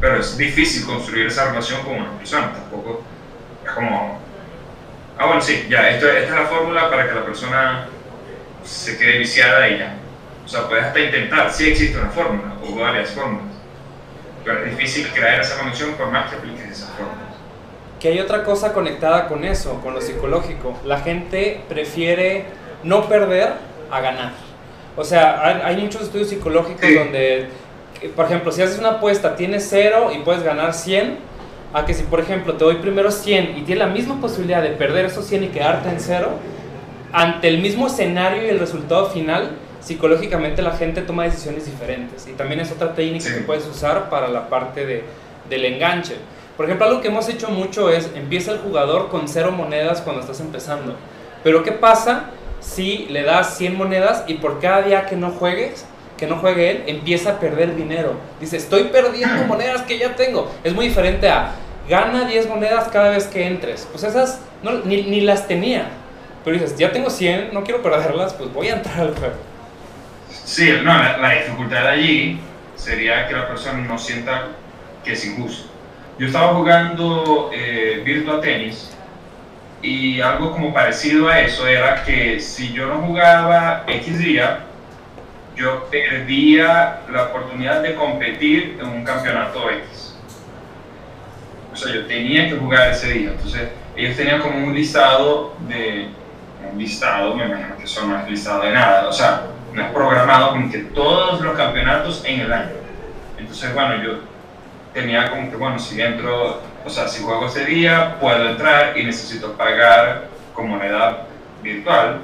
pero 0.00 0.18
es 0.18 0.36
difícil 0.36 0.84
construir 0.84 1.26
esa 1.26 1.46
relación 1.50 1.82
con 1.82 1.96
una 1.96 2.10
persona, 2.18 2.52
tampoco 2.52 3.02
es 3.64 3.70
como, 3.72 4.20
ah 5.18 5.26
bueno, 5.26 5.40
sí, 5.40 5.66
ya, 5.68 5.90
esto, 5.90 6.08
esta 6.08 6.34
es 6.34 6.40
la 6.40 6.46
fórmula 6.46 6.90
para 6.90 7.08
que 7.08 7.14
la 7.14 7.24
persona 7.24 7.86
se 8.64 8.98
quede 8.98 9.18
viciada 9.18 9.68
y 9.68 9.78
ya. 9.78 9.96
O 10.44 10.48
sea, 10.48 10.68
puedes 10.68 10.84
hasta 10.84 11.00
intentar, 11.00 11.50
sí 11.50 11.70
existe 11.70 11.98
una 11.98 12.10
fórmula 12.10 12.54
o 12.62 12.74
varias 12.76 13.10
fórmulas, 13.10 13.54
pero 14.44 14.64
es 14.64 14.76
difícil 14.76 15.08
crear 15.08 15.40
esa 15.40 15.58
conexión 15.58 15.92
por 15.94 16.10
más 16.10 16.30
que 16.30 16.36
apliques 16.36 16.70
esa 16.70 16.86
fórmula. 16.88 17.24
Que 17.98 18.08
hay 18.08 18.20
otra 18.20 18.44
cosa 18.44 18.74
conectada 18.74 19.28
con 19.28 19.44
eso, 19.44 19.80
con 19.80 19.94
lo 19.94 20.00
psicológico. 20.02 20.78
La 20.84 21.00
gente 21.00 21.62
prefiere 21.68 22.44
no 22.82 23.08
perder 23.08 23.54
a 23.90 24.00
ganar. 24.00 24.32
O 24.96 25.02
sea, 25.02 25.66
hay, 25.66 25.76
muchos 25.78 26.02
estudios 26.02 26.28
psicológicos 26.28 26.94
donde 26.94 27.48
por 28.14 28.26
ejemplo, 28.26 28.52
si 28.52 28.62
haces 28.62 28.78
una 28.78 28.92
apuesta, 28.92 29.36
tienes 29.36 29.66
cero 29.68 30.10
y 30.14 30.18
puedes 30.20 30.42
ganar 30.42 30.74
100, 30.74 31.18
a 31.72 31.84
que 31.86 31.94
si, 31.94 32.04
por 32.04 32.20
ejemplo, 32.20 32.54
te 32.54 32.64
doy 32.64 32.76
primero 32.76 33.10
100 33.10 33.58
y 33.58 33.62
tienes 33.62 33.78
la 33.78 33.92
misma 33.92 34.20
posibilidad 34.20 34.62
de 34.62 34.70
perder 34.70 35.06
esos 35.06 35.26
100 35.26 35.44
y 35.44 35.48
quedarte 35.48 35.88
en 35.88 36.00
cero, 36.00 36.30
ante 37.12 37.48
el 37.48 37.58
mismo 37.58 37.88
escenario 37.88 38.44
y 38.44 38.48
el 38.48 38.60
resultado 38.60 39.06
final, 39.06 39.56
psicológicamente 39.80 40.62
la 40.62 40.76
gente 40.76 41.02
toma 41.02 41.24
decisiones 41.24 41.66
diferentes. 41.66 42.26
Y 42.28 42.32
también 42.32 42.60
es 42.60 42.70
otra 42.70 42.94
técnica 42.94 43.32
que 43.34 43.40
puedes 43.40 43.66
usar 43.66 44.08
para 44.08 44.28
la 44.28 44.48
parte 44.48 44.86
de, 44.86 45.04
del 45.48 45.64
enganche. 45.64 46.14
Por 46.56 46.66
ejemplo, 46.66 46.86
algo 46.86 47.00
que 47.00 47.08
hemos 47.08 47.28
hecho 47.28 47.48
mucho 47.48 47.90
es, 47.90 48.10
empieza 48.14 48.52
el 48.52 48.58
jugador 48.58 49.08
con 49.08 49.28
cero 49.28 49.50
monedas 49.50 50.00
cuando 50.00 50.22
estás 50.22 50.40
empezando. 50.40 50.94
Pero 51.42 51.62
¿qué 51.64 51.72
pasa 51.72 52.30
si 52.60 53.06
le 53.10 53.22
das 53.22 53.58
100 53.58 53.76
monedas 53.76 54.24
y 54.26 54.34
por 54.34 54.60
cada 54.60 54.82
día 54.82 55.06
que 55.06 55.16
no 55.16 55.30
juegues, 55.30 55.84
que 56.16 56.26
no 56.26 56.36
juegue 56.36 56.70
él, 56.70 56.84
empieza 56.86 57.30
a 57.30 57.40
perder 57.40 57.74
dinero. 57.76 58.14
Dice, 58.40 58.56
estoy 58.56 58.84
perdiendo 58.84 59.44
monedas 59.48 59.82
que 59.82 59.98
ya 59.98 60.14
tengo. 60.14 60.50
Es 60.62 60.74
muy 60.74 60.88
diferente 60.88 61.28
a, 61.28 61.52
gana 61.88 62.24
10 62.24 62.48
monedas 62.48 62.88
cada 62.88 63.10
vez 63.10 63.26
que 63.26 63.46
entres. 63.46 63.86
Pues 63.90 64.04
esas 64.04 64.40
ni, 64.84 65.02
ni, 65.02 65.20
las 65.20 65.46
tenía. 65.46 65.88
Pero 66.44 66.58
dices, 66.58 66.76
ya 66.76 66.92
tengo 66.92 67.10
100, 67.10 67.50
no 67.52 67.64
quiero 67.64 67.82
perderlas, 67.82 68.34
pues 68.34 68.52
voy 68.52 68.68
a 68.68 68.74
entrar 68.74 69.00
al 69.00 69.14
juego. 69.14 69.34
Sí, 70.28 70.70
no, 70.82 70.92
la, 70.92 71.30
dificultad 71.30 71.86
allí 71.86 72.38
sería 72.76 73.26
que 73.26 73.34
la 73.34 73.48
persona 73.48 73.78
no 73.78 73.98
sienta 73.98 74.48
que 75.02 75.12
es 75.12 75.24
injusto. 75.24 75.70
Yo 76.18 76.26
estaba 76.26 76.54
jugando 76.54 77.50
eh, 77.52 78.02
Virtua 78.04 78.40
Tennis 78.40 78.90
y 79.82 80.20
algo 80.20 80.52
como 80.52 80.72
parecido 80.72 81.28
a 81.28 81.40
eso 81.40 81.66
era 81.66 82.04
que 82.04 82.40
si 82.40 82.72
yo 82.72 82.86
no 82.86 82.98
jugaba 82.98 83.84
X 83.86 84.18
día, 84.18 84.63
yo 85.56 85.86
perdía 85.90 87.00
la 87.10 87.24
oportunidad 87.24 87.82
de 87.82 87.94
competir 87.94 88.78
en 88.80 88.86
un 88.86 89.04
campeonato 89.04 89.70
X. 89.70 90.16
O 91.72 91.76
sea, 91.76 91.92
yo 91.92 92.06
tenía 92.06 92.48
que 92.48 92.56
jugar 92.56 92.90
ese 92.90 93.12
día. 93.12 93.30
Entonces, 93.30 93.68
ellos 93.96 94.16
tenían 94.16 94.40
como 94.40 94.58
un 94.58 94.74
listado 94.74 95.54
de. 95.68 96.08
Un 96.72 96.78
listado, 96.78 97.34
me 97.34 97.44
imagino 97.44 97.76
que 97.76 97.84
eso 97.84 98.06
no 98.06 98.18
es 98.18 98.28
listado 98.28 98.62
de 98.62 98.72
nada. 98.72 99.08
O 99.08 99.12
sea, 99.12 99.42
no 99.72 99.82
es 99.82 99.92
programado 99.92 100.50
como 100.50 100.70
que 100.70 100.78
todos 100.78 101.40
los 101.40 101.56
campeonatos 101.56 102.24
en 102.24 102.40
el 102.40 102.52
año. 102.52 102.72
Entonces, 103.38 103.74
bueno, 103.74 104.02
yo 104.02 104.20
tenía 104.94 105.30
como 105.30 105.50
que, 105.50 105.56
bueno, 105.56 105.78
si 105.78 106.00
entro 106.00 106.62
o 106.84 106.90
sea, 106.90 107.08
si 107.08 107.22
juego 107.22 107.46
ese 107.46 107.64
día, 107.64 108.16
puedo 108.20 108.50
entrar 108.50 108.96
y 108.96 109.04
necesito 109.04 109.52
pagar 109.54 110.28
con 110.52 110.68
moneda 110.68 111.26
virtual, 111.62 112.20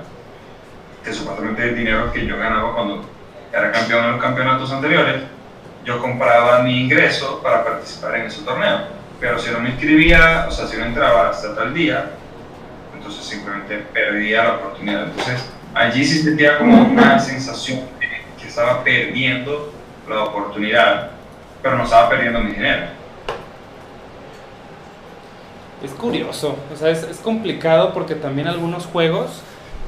que 1.02 1.14
supuestamente 1.14 1.70
es 1.70 1.76
dinero 1.76 2.12
que 2.12 2.26
yo 2.26 2.36
ganaba 2.36 2.74
cuando 2.74 3.08
era 3.52 3.72
campeón 3.72 4.04
en 4.04 4.12
los 4.12 4.20
campeonatos 4.20 4.72
anteriores, 4.72 5.22
yo 5.84 6.00
compraba 6.00 6.62
mi 6.62 6.82
ingreso 6.84 7.40
para 7.42 7.64
participar 7.64 8.16
en 8.16 8.26
ese 8.26 8.42
torneo. 8.42 8.80
Pero 9.18 9.38
si 9.38 9.50
no 9.50 9.60
me 9.60 9.70
inscribía, 9.70 10.46
o 10.48 10.52
sea, 10.52 10.66
si 10.66 10.76
no 10.76 10.84
entraba 10.84 11.30
hasta 11.30 11.54
tal 11.54 11.74
día, 11.74 12.10
entonces 12.94 13.24
simplemente 13.24 13.78
perdía 13.92 14.44
la 14.44 14.52
oportunidad. 14.54 15.04
Entonces, 15.04 15.50
allí 15.74 16.04
sí 16.04 16.22
sentía 16.22 16.58
como 16.58 16.82
una 16.82 17.18
sensación 17.18 17.80
de 17.98 18.08
que 18.40 18.48
estaba 18.48 18.82
perdiendo 18.82 19.72
la 20.08 20.24
oportunidad, 20.24 21.10
pero 21.62 21.76
no 21.76 21.84
estaba 21.84 22.08
perdiendo 22.08 22.40
mi 22.40 22.52
dinero. 22.52 22.86
Es 25.82 25.92
curioso, 25.92 26.56
o 26.72 26.76
sea, 26.76 26.90
es, 26.90 27.02
es, 27.04 27.18
complicado 27.18 27.94
porque 27.94 28.14
también 28.14 28.48
algunos 28.48 28.84
juegos 28.84 29.42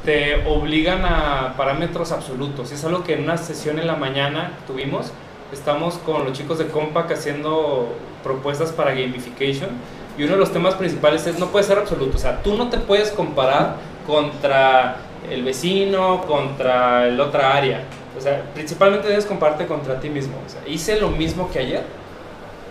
te 0.05 0.45
obligan 0.47 1.05
a 1.05 1.55
parámetros 1.57 2.13
absolutos. 2.13 2.73
Es 2.73 2.85
algo 2.85 3.05
que 3.05 3.15
en 3.15 3.25
una 3.25 3.37
sesión 3.37 3.79
en 3.79 3.87
la 3.87 3.97
mañana 3.97 4.59
tuvimos, 4.67 5.13
estamos 5.53 5.95
con 5.99 6.25
los 6.25 6.33
chicos 6.33 6.59
de 6.59 6.67
Compaq 6.67 7.13
haciendo 7.13 7.95
propuestas 8.23 8.73
para 8.73 8.93
gamification 8.93 9.71
y 10.19 10.25
uno 10.25 10.33
de 10.33 10.39
los 10.39 10.53
temas 10.53 10.75
principales 10.75 11.27
es 11.27 11.39
no 11.39 11.47
puede 11.47 11.65
ser 11.65 11.79
absoluto, 11.79 12.17
o 12.17 12.21
sea, 12.21 12.43
tú 12.43 12.55
no 12.55 12.69
te 12.69 12.79
puedes 12.79 13.11
comparar 13.11 13.77
contra 14.07 14.97
el 15.31 15.43
vecino, 15.43 16.23
contra 16.27 17.07
el 17.07 17.21
otra 17.21 17.57
área. 17.57 17.85
O 18.17 18.21
sea, 18.21 18.43
principalmente 18.55 19.09
debes 19.09 19.25
compararte 19.25 19.67
contra 19.67 19.99
ti 20.01 20.11
mismo. 20.11 20.35
O 20.45 20.49
sea, 20.49 20.61
hice 20.67 21.01
lo 21.01 21.09
mismo 21.09 21.51
que 21.51 21.61
ayer, 21.61 21.83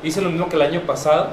hice 0.04 0.22
lo 0.22 0.30
mismo 0.30 0.50
que 0.50 0.56
el 0.56 0.62
año 0.62 0.82
pasado, 0.82 1.30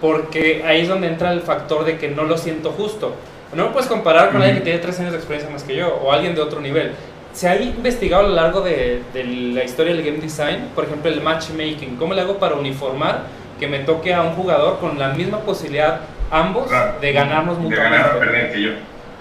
porque 0.00 0.64
ahí 0.66 0.80
es 0.82 0.88
donde 0.88 1.06
entra 1.06 1.32
el 1.32 1.42
factor 1.42 1.84
de 1.84 1.98
que 1.98 2.08
no 2.08 2.24
lo 2.24 2.36
siento 2.38 2.72
justo. 2.72 3.14
No 3.56 3.64
me 3.64 3.70
puedes 3.70 3.88
comparar 3.88 4.32
con 4.32 4.42
alguien 4.42 4.58
que 4.58 4.64
tiene 4.64 4.78
tres 4.80 5.00
años 5.00 5.12
de 5.12 5.18
experiencia 5.18 5.50
más 5.50 5.62
que 5.62 5.74
yo, 5.74 5.88
o 6.04 6.12
alguien 6.12 6.34
de 6.34 6.42
otro 6.42 6.60
nivel. 6.60 6.92
Se 7.32 7.48
ha 7.48 7.60
investigado 7.60 8.24
a 8.24 8.28
lo 8.28 8.34
largo 8.34 8.60
de, 8.60 9.02
de 9.14 9.24
la 9.24 9.64
historia 9.64 9.94
del 9.94 10.04
game 10.04 10.18
design, 10.18 10.68
por 10.74 10.84
ejemplo, 10.84 11.10
el 11.10 11.22
matchmaking. 11.22 11.96
¿Cómo 11.96 12.12
le 12.12 12.20
hago 12.20 12.36
para 12.36 12.54
uniformar 12.54 13.22
que 13.58 13.66
me 13.66 13.78
toque 13.78 14.12
a 14.12 14.20
un 14.20 14.32
jugador 14.34 14.78
con 14.78 14.98
la 14.98 15.08
misma 15.08 15.40
posibilidad, 15.40 16.00
ambos, 16.30 16.70
de 17.00 17.12
ganarnos 17.12 17.58
mutuamente? 17.58 17.96
De 17.96 18.02
ganar 18.02 18.16
o 18.16 18.18
perder 18.18 18.52
que 18.52 18.62
yo. 18.62 18.70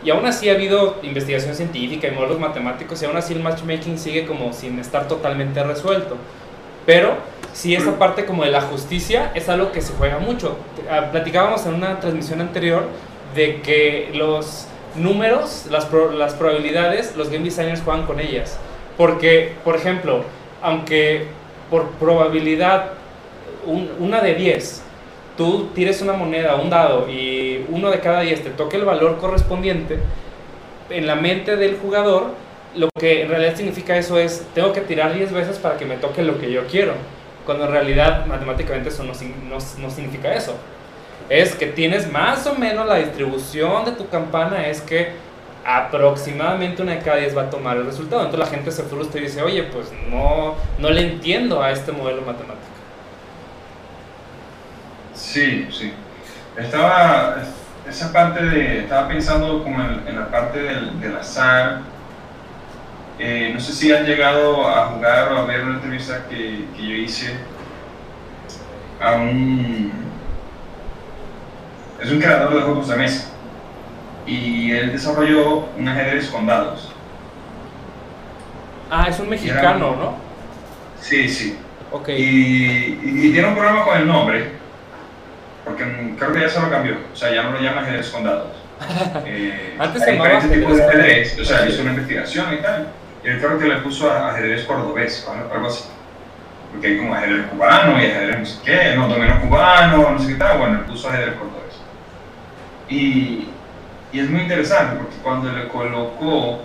Y 0.04 0.10
aún 0.10 0.26
así 0.26 0.50
ha 0.50 0.54
habido 0.54 0.98
investigación 1.02 1.56
científica 1.56 2.08
y 2.08 2.12
modelos 2.12 2.38
matemáticos 2.38 3.02
y 3.02 3.06
aún 3.06 3.16
así 3.16 3.34
el 3.34 3.40
matchmaking 3.40 3.98
sigue 3.98 4.26
como 4.26 4.52
sin 4.52 4.78
estar 4.80 5.08
totalmente 5.08 5.64
resuelto. 5.64 6.18
Pero 6.86 7.16
sí 7.54 7.74
esa 7.74 7.98
parte 7.98 8.26
como 8.26 8.44
de 8.44 8.52
la 8.52 8.62
justicia 8.62 9.32
es 9.34 9.48
algo 9.50 9.72
que 9.72 9.82
se 9.82 9.94
juega 9.94 10.20
mucho. 10.20 10.58
Ah, 10.92 11.10
platicábamos 11.12 11.66
en 11.66 11.76
una 11.76 12.00
transmisión 12.00 12.42
anterior 12.42 12.84
de 13.36 13.62
que 13.62 14.12
los 14.14 14.68
números, 14.96 15.66
las, 15.70 15.92
las 15.92 16.34
probabilidades, 16.34 17.16
los 17.16 17.30
game 17.30 17.44
designers 17.44 17.82
juegan 17.82 18.06
con 18.06 18.20
ellas. 18.20 18.58
Porque, 18.98 19.54
por 19.64 19.76
ejemplo, 19.76 20.24
aunque 20.62 21.28
por 21.70 21.90
probabilidad 21.92 22.92
una 24.00 24.22
de 24.22 24.36
10 24.36 24.84
tú 25.38 25.70
tires 25.74 26.02
una 26.02 26.14
moneda, 26.14 26.56
un 26.56 26.70
dado, 26.70 27.10
y 27.10 27.66
uno 27.70 27.92
de 27.92 28.00
cada 28.00 28.22
10 28.22 28.44
te 28.44 28.50
toque 28.52 28.78
el 28.78 28.86
valor 28.86 29.18
correspondiente, 29.18 30.00
en 30.90 31.08
la 31.08 31.16
mente 31.16 31.58
del 31.58 31.78
jugador, 31.78 32.32
lo 32.76 32.90
que 32.98 33.24
en 33.24 33.30
realidad 33.30 33.56
significa 33.56 33.98
eso 33.98 34.18
es, 34.18 34.46
tengo 34.54 34.74
que 34.74 34.82
tirar 34.82 35.14
10 35.14 35.34
veces 35.34 35.58
para 35.58 35.78
que 35.78 35.86
me 35.86 35.98
toque 35.98 36.22
lo 36.22 36.40
que 36.40 36.52
yo 36.52 36.68
quiero, 36.68 36.94
cuando 37.46 37.66
en 37.66 37.72
realidad 37.72 38.26
matemáticamente 38.28 38.90
eso 38.90 39.04
no, 39.04 39.14
no, 39.50 39.58
no 39.80 39.90
significa 39.90 40.34
eso. 40.34 40.56
Es 41.30 41.56
que 41.56 41.68
tienes 41.68 42.12
más 42.12 42.46
o 42.48 42.56
menos 42.56 42.86
la 42.88 42.96
distribución 42.96 43.86
de 43.86 43.92
tu 43.94 44.08
campana, 44.10 44.68
es 44.68 44.82
que 44.82 45.14
aproximadamente 45.66 46.84
una 46.84 46.94
de 46.94 47.00
cada 47.00 47.18
10 47.18 47.36
va 47.36 47.42
a 47.44 47.50
tomar 47.50 47.78
el 47.78 47.86
resultado. 47.86 48.24
Entonces 48.24 48.48
la 48.48 48.56
gente 48.56 48.72
se 48.72 48.84
frustra 48.84 49.20
y 49.20 49.24
dice, 49.24 49.42
oye, 49.42 49.64
pues 49.64 49.92
no, 50.10 50.56
no 50.78 50.90
le 50.90 51.14
entiendo 51.14 51.62
a 51.62 51.72
este 51.72 51.92
modelo 51.92 52.22
matemático. 52.22 52.62
Sí, 55.16 55.68
sí. 55.72 55.92
Estaba, 56.56 57.38
esa 57.90 58.14
parte 58.14 58.44
de, 58.44 58.80
estaba 58.82 59.08
pensando 59.08 59.64
como 59.64 59.82
en, 59.82 60.16
la 60.16 60.30
parte 60.30 60.60
del, 60.60 61.18
azar. 61.20 61.82
Eh, 63.18 63.52
no 63.54 63.60
sé 63.60 63.74
si 63.74 63.92
han 63.92 64.06
llegado 64.06 64.68
a 64.68 64.88
jugar 64.88 65.32
o 65.32 65.38
a 65.40 65.46
ver 65.46 65.64
una 65.64 65.76
entrevista 65.76 66.26
que, 66.30 66.66
que 66.76 66.82
yo 66.82 66.96
hice 66.96 67.34
a 69.02 69.14
un... 69.14 70.05
Es 72.06 72.12
un 72.12 72.20
creador 72.20 72.54
de 72.54 72.62
juegos 72.62 72.88
de 72.88 72.98
mesa 72.98 73.32
y 74.28 74.72
él 74.72 74.92
desarrolló 74.92 75.70
un 75.76 75.88
ajedrez 75.88 76.30
con 76.30 76.46
dados. 76.46 76.92
Ah, 78.92 79.08
es 79.10 79.20
un 79.20 79.28
mexicano, 79.28 79.96
¿no? 79.96 80.16
Sí, 81.02 81.28
sí. 81.28 81.58
Ok. 81.92 82.10
Y, 82.10 83.00
y, 83.04 83.32
tiene 83.32 83.48
un 83.48 83.56
problema 83.56 83.84
con 83.84 83.98
el 83.98 84.06
nombre, 84.06 84.52
porque 85.64 86.14
creo 86.16 86.32
que 86.32 86.42
ya 86.42 86.50
se 86.50 86.60
lo 86.60 86.70
cambió, 86.70 86.96
o 87.12 87.16
sea, 87.16 87.34
ya 87.34 87.42
no 87.42 87.54
lo 87.54 87.60
llama 87.60 87.82
ajedrez 87.82 88.10
con 88.10 88.24
dados. 88.24 88.52
Eh, 89.26 89.76
Antes 89.80 90.04
se 90.04 90.12
llamaba 90.12 90.36
diferentes 90.36 90.60
tipos 90.60 90.78
de 90.78 90.84
ajedrez, 90.84 91.40
o 91.40 91.46
sea, 91.46 91.68
hizo 91.68 91.82
una 91.82 91.92
investigación 91.92 92.54
y 92.54 92.58
tal, 92.58 92.88
y 93.24 93.28
él 93.30 93.40
creo 93.40 93.58
que 93.58 93.66
le 93.66 93.78
puso 93.78 94.12
ajedrez 94.12 94.64
cordobés, 94.66 95.28
o 95.28 95.54
algo 95.54 95.68
así. 95.68 95.86
Porque 96.72 96.88
hay 96.88 96.98
como 96.98 97.16
ajedrez 97.16 97.48
cubano 97.48 98.00
y 98.00 98.06
ajedrez 98.06 98.38
no 98.38 98.46
sé 98.46 98.60
qué, 98.64 98.96
no, 98.96 99.08
dominó 99.08 99.42
cubano, 99.42 100.12
no 100.12 100.20
sé 100.20 100.34
qué 100.34 100.36
tal, 100.36 100.60
bueno, 100.60 100.74
le 100.80 100.84
puso 100.84 101.10
ajedrez 101.10 101.34
cordobés. 101.36 101.55
Y, 102.90 103.48
y 104.12 104.20
es 104.20 104.30
muy 104.30 104.42
interesante 104.42 104.98
porque 104.98 105.16
cuando 105.24 105.52
le 105.52 105.68
colocó 105.68 106.62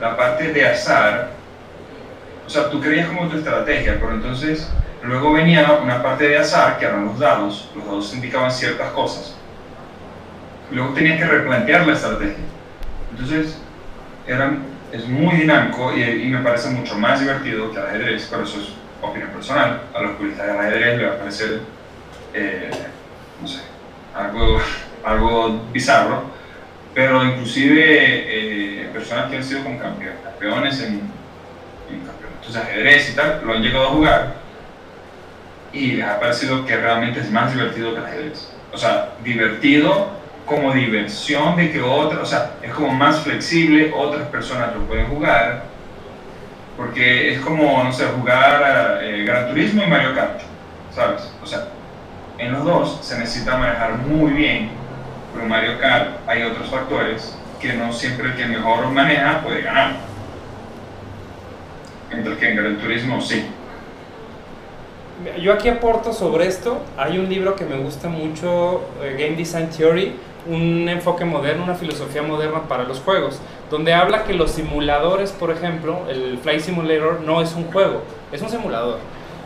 la 0.00 0.16
parte 0.16 0.52
de 0.52 0.66
azar, 0.66 1.30
o 2.46 2.50
sea, 2.50 2.70
tú 2.70 2.80
creías 2.80 3.08
como 3.08 3.28
tu 3.28 3.36
estrategia, 3.36 3.96
pero 4.00 4.14
entonces 4.14 4.68
luego 5.02 5.32
venía 5.32 5.78
una 5.82 6.02
parte 6.02 6.28
de 6.28 6.38
azar, 6.38 6.78
que 6.78 6.84
eran 6.84 7.06
los 7.06 7.18
dados, 7.18 7.70
los 7.76 7.84
dados 7.84 8.14
indicaban 8.14 8.50
ciertas 8.50 8.90
cosas. 8.90 9.36
Luego 10.70 10.92
tenías 10.94 11.18
que 11.18 11.26
replantear 11.26 11.86
la 11.86 11.92
estrategia. 11.92 12.44
Entonces, 13.10 13.58
era, 14.26 14.52
es 14.92 15.06
muy 15.06 15.36
dinámico 15.36 15.92
y, 15.94 16.02
y, 16.02 16.28
me 16.28 16.40
parece 16.40 16.70
mucho 16.70 16.96
más 16.96 17.20
divertido 17.20 17.70
que 17.70 17.78
el 17.78 17.86
ajedrez, 17.86 18.28
pero 18.30 18.44
eso 18.44 18.60
es 18.60 18.68
opinión 19.02 19.30
personal. 19.30 19.82
A 19.94 20.02
los 20.02 20.16
puristas 20.16 20.46
del 20.46 20.58
ajedrez 20.58 20.98
le 20.98 21.06
va 21.06 21.14
a 21.14 21.18
parecer, 21.18 21.60
eh, 22.34 22.70
no 23.40 23.48
sé, 23.48 23.60
algo, 24.14 24.60
algo 25.04 25.62
bizarro, 25.72 26.24
pero 26.94 27.24
inclusive 27.24 27.84
eh, 27.84 28.88
personas 28.92 29.30
que 29.30 29.36
han 29.36 29.44
sido 29.44 29.64
con 29.64 29.78
campeones 29.78 30.80
en, 30.80 31.00
en 31.90 32.00
campeonatos 32.06 32.54
de 32.54 32.60
ajedrez 32.60 33.10
y 33.10 33.16
tal, 33.16 33.42
lo 33.44 33.54
han 33.54 33.62
llegado 33.62 33.88
a 33.88 33.90
jugar 33.90 34.34
y 35.72 35.92
les 35.92 36.06
ha 36.06 36.18
parecido 36.18 36.64
que 36.66 36.76
realmente 36.76 37.20
es 37.20 37.30
más 37.30 37.52
divertido 37.52 37.92
que 37.92 37.98
el 37.98 38.04
ajedrez. 38.04 38.52
O 38.72 38.78
sea, 38.78 39.10
divertido 39.22 40.08
como 40.46 40.72
diversión 40.72 41.56
de 41.56 41.70
que 41.70 41.80
otras, 41.80 42.22
o 42.22 42.26
sea, 42.26 42.52
es 42.62 42.72
como 42.72 42.90
más 42.90 43.20
flexible, 43.20 43.92
otras 43.94 44.26
personas 44.28 44.74
lo 44.74 44.80
pueden 44.82 45.06
jugar, 45.06 45.64
porque 46.76 47.32
es 47.32 47.40
como, 47.40 47.84
no 47.84 47.92
sé, 47.92 48.06
jugar 48.06 48.98
eh, 49.02 49.24
Gran 49.24 49.48
Turismo 49.48 49.82
y 49.84 49.86
Mario 49.86 50.14
Kart, 50.14 50.40
¿sabes? 50.92 51.32
O 51.42 51.46
sea, 51.46 51.68
en 52.38 52.52
los 52.52 52.64
dos 52.64 52.98
se 53.02 53.18
necesita 53.18 53.56
manejar 53.58 53.98
muy 53.98 54.32
bien, 54.32 54.70
pero 55.32 55.44
en 55.44 55.48
Mario 55.48 55.78
Kart 55.80 56.08
hay 56.26 56.42
otros 56.42 56.68
factores 56.68 57.36
que 57.60 57.72
no 57.74 57.92
siempre 57.92 58.28
el 58.28 58.36
que 58.36 58.46
mejor 58.46 58.86
maneja 58.90 59.40
puede 59.42 59.62
ganar. 59.62 59.92
Mientras 62.10 62.38
que 62.38 62.48
en 62.50 62.56
Gran 62.56 62.78
Turismo 62.78 63.20
sí. 63.20 63.46
Yo 65.40 65.52
aquí 65.52 65.68
aporto 65.68 66.12
sobre 66.12 66.46
esto. 66.46 66.78
Hay 66.96 67.18
un 67.18 67.28
libro 67.28 67.54
que 67.54 67.64
me 67.64 67.76
gusta 67.76 68.08
mucho, 68.08 68.80
eh, 69.02 69.16
Game 69.18 69.36
Design 69.36 69.68
Theory, 69.68 70.14
un 70.46 70.88
enfoque 70.88 71.26
moderno, 71.26 71.64
una 71.64 71.74
filosofía 71.74 72.22
moderna 72.22 72.62
para 72.62 72.84
los 72.84 73.00
juegos, 73.00 73.38
donde 73.70 73.92
habla 73.92 74.24
que 74.24 74.32
los 74.32 74.50
simuladores, 74.52 75.32
por 75.32 75.50
ejemplo, 75.50 76.06
el 76.08 76.38
Flight 76.42 76.60
Simulator 76.60 77.20
no 77.20 77.42
es 77.42 77.54
un 77.54 77.70
juego, 77.70 78.02
es 78.32 78.40
un 78.40 78.48
simulador. 78.48 78.98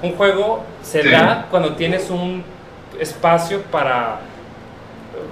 Un 0.03 0.12
juego 0.12 0.62
se 0.82 1.03
Sí. 1.03 1.11
da 1.11 1.47
cuando 1.51 1.74
tienes 1.74 2.09
un 2.11 2.45
espacio 3.01 3.62
para 3.62 4.20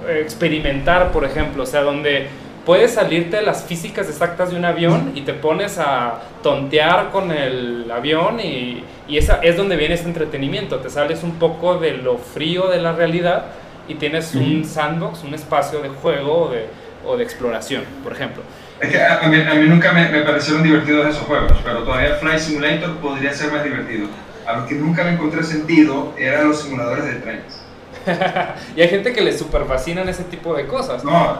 experimentar, 0.09 1.11
por 1.11 1.25
ejemplo, 1.25 1.63
o 1.63 1.65
sea, 1.65 1.81
donde 1.81 2.27
puedes 2.65 2.93
salirte 2.93 3.37
de 3.37 3.43
las 3.43 3.63
físicas 3.63 4.07
exactas 4.07 4.51
de 4.51 4.57
un 4.57 4.65
avión 4.65 5.11
y 5.15 5.21
te 5.21 5.33
pones 5.33 5.77
a 5.79 6.21
tontear 6.41 7.11
con 7.11 7.31
el 7.31 7.91
avión 7.91 8.39
y, 8.39 8.83
y 9.07 9.17
esa 9.17 9.39
es 9.41 9.57
donde 9.57 9.75
viene 9.75 9.95
ese 9.95 10.05
entretenimiento, 10.05 10.77
te 10.77 10.89
sales 10.89 11.23
un 11.23 11.33
poco 11.33 11.77
de 11.77 11.97
lo 11.97 12.17
frío 12.17 12.67
de 12.69 12.81
la 12.81 12.93
realidad 12.93 13.45
y 13.87 13.95
tienes 13.95 14.33
un 14.35 14.63
sandbox, 14.63 15.23
un 15.23 15.33
espacio 15.33 15.81
de 15.81 15.89
juego 15.89 16.43
o 16.43 16.49
de, 16.49 16.67
o 17.05 17.17
de 17.17 17.23
exploración, 17.23 17.83
por 18.03 18.13
ejemplo. 18.13 18.41
Es 18.79 18.89
que 18.89 19.01
a, 19.01 19.19
a 19.19 19.27
mí, 19.27 19.41
a 19.41 19.53
mí 19.55 19.67
nunca 19.67 19.91
me, 19.91 20.09
me 20.09 20.21
parecieron 20.21 20.63
divertidos 20.63 21.07
esos 21.07 21.23
juegos, 21.23 21.51
pero 21.63 21.83
todavía 21.83 22.15
Flight 22.15 22.39
Simulator 22.39 22.95
podría 22.97 23.33
ser 23.33 23.51
más 23.51 23.63
divertido. 23.63 24.07
A 24.45 24.59
lo 24.59 24.65
que 24.65 24.75
nunca 24.75 25.03
le 25.03 25.11
encontré 25.11 25.43
sentido 25.43 26.13
eran 26.17 26.49
los 26.49 26.61
simuladores 26.61 27.05
de 27.05 27.13
trenes. 27.15 27.62
y 28.75 28.81
hay 28.81 28.87
gente 28.89 29.13
que 29.13 29.21
le 29.21 29.37
super 29.37 29.65
fascinan 29.65 30.07
ese 30.09 30.23
tipo 30.23 30.55
de 30.55 30.67
cosas. 30.67 31.03
No, 31.03 31.39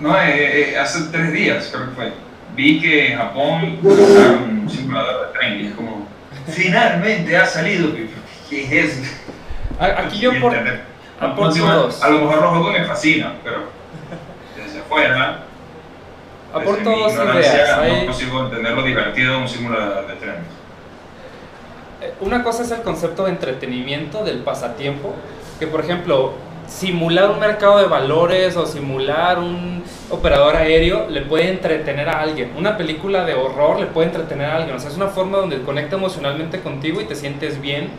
no 0.00 0.16
eh, 0.20 0.72
eh, 0.72 0.78
hace 0.78 1.04
tres 1.10 1.32
días 1.32 1.70
creo 1.72 1.88
que 1.90 1.94
fue. 1.94 2.12
Vi 2.54 2.80
que 2.80 3.12
en 3.12 3.18
Japón 3.18 3.78
usaron 3.82 4.60
un 4.62 4.70
simulador 4.70 5.26
de 5.26 5.38
tren 5.38 5.60
y 5.60 5.66
es 5.66 5.74
como, 5.74 6.06
finalmente 6.46 7.36
ha 7.36 7.46
salido. 7.46 7.90
¿Qué 8.48 8.64
es 8.64 8.92
eso? 8.92 9.14
Aquí 9.78 10.20
yo 10.20 10.40
por, 10.40 10.54
a, 10.54 11.34
por 11.34 11.52
todos. 11.52 12.02
a 12.02 12.08
lo 12.08 12.20
mejor 12.20 12.42
los 12.42 12.50
juegos 12.50 12.72
me 12.72 12.84
fascinan, 12.84 13.34
pero 13.42 13.64
desde 14.56 14.80
afuera 14.80 15.46
Aporto 16.56 16.90
dos 16.90 17.12
ideas. 17.12 17.78
No 18.00 18.06
consigo 18.06 18.44
entender 18.44 18.72
lo 18.72 18.82
divertido 18.82 19.34
de 19.34 19.40
un 19.40 19.48
simulador 19.48 20.06
de 20.06 20.14
tren. 20.14 20.36
Eh, 22.00 22.14
una 22.20 22.42
cosa 22.42 22.62
es 22.62 22.70
el 22.70 22.82
concepto 22.82 23.24
de 23.24 23.30
entretenimiento, 23.30 24.24
del 24.24 24.38
pasatiempo, 24.38 25.14
que 25.58 25.66
por 25.66 25.80
ejemplo, 25.80 26.34
simular 26.68 27.30
un 27.30 27.38
mercado 27.38 27.78
de 27.78 27.86
valores 27.86 28.56
o 28.56 28.66
simular 28.66 29.38
un 29.38 29.82
operador 30.10 30.56
aéreo 30.56 31.08
le 31.08 31.22
puede 31.22 31.48
entretener 31.48 32.08
a 32.08 32.20
alguien. 32.20 32.52
Una 32.56 32.76
película 32.76 33.24
de 33.24 33.34
horror 33.34 33.80
le 33.80 33.86
puede 33.86 34.08
entretener 34.08 34.46
a 34.46 34.56
alguien. 34.56 34.76
O 34.76 34.80
sea, 34.80 34.90
es 34.90 34.96
una 34.96 35.08
forma 35.08 35.38
donde 35.38 35.62
conecta 35.62 35.96
emocionalmente 35.96 36.60
contigo 36.60 37.00
y 37.00 37.04
te 37.04 37.14
sientes 37.14 37.60
bien 37.60 37.90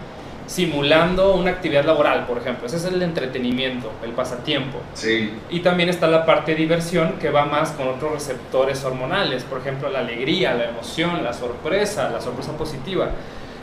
simulando 0.47 1.35
una 1.35 1.51
actividad 1.51 1.83
laboral, 1.83 2.25
por 2.25 2.37
ejemplo. 2.37 2.67
Ese 2.67 2.77
es 2.77 2.85
el 2.85 3.01
entretenimiento, 3.01 3.91
el 4.03 4.11
pasatiempo. 4.11 4.79
Sí. 4.93 5.33
Y 5.49 5.59
también 5.59 5.89
está 5.89 6.07
la 6.07 6.25
parte 6.25 6.51
de 6.51 6.57
diversión 6.57 7.13
que 7.19 7.29
va 7.29 7.45
más 7.45 7.71
con 7.71 7.89
otros 7.89 8.13
receptores 8.13 8.83
hormonales, 8.85 9.43
por 9.43 9.59
ejemplo, 9.59 9.89
la 9.89 9.99
alegría, 9.99 10.53
la 10.53 10.69
emoción, 10.69 11.21
la 11.23 11.33
sorpresa, 11.33 12.09
la 12.09 12.21
sorpresa 12.21 12.53
positiva. 12.53 13.09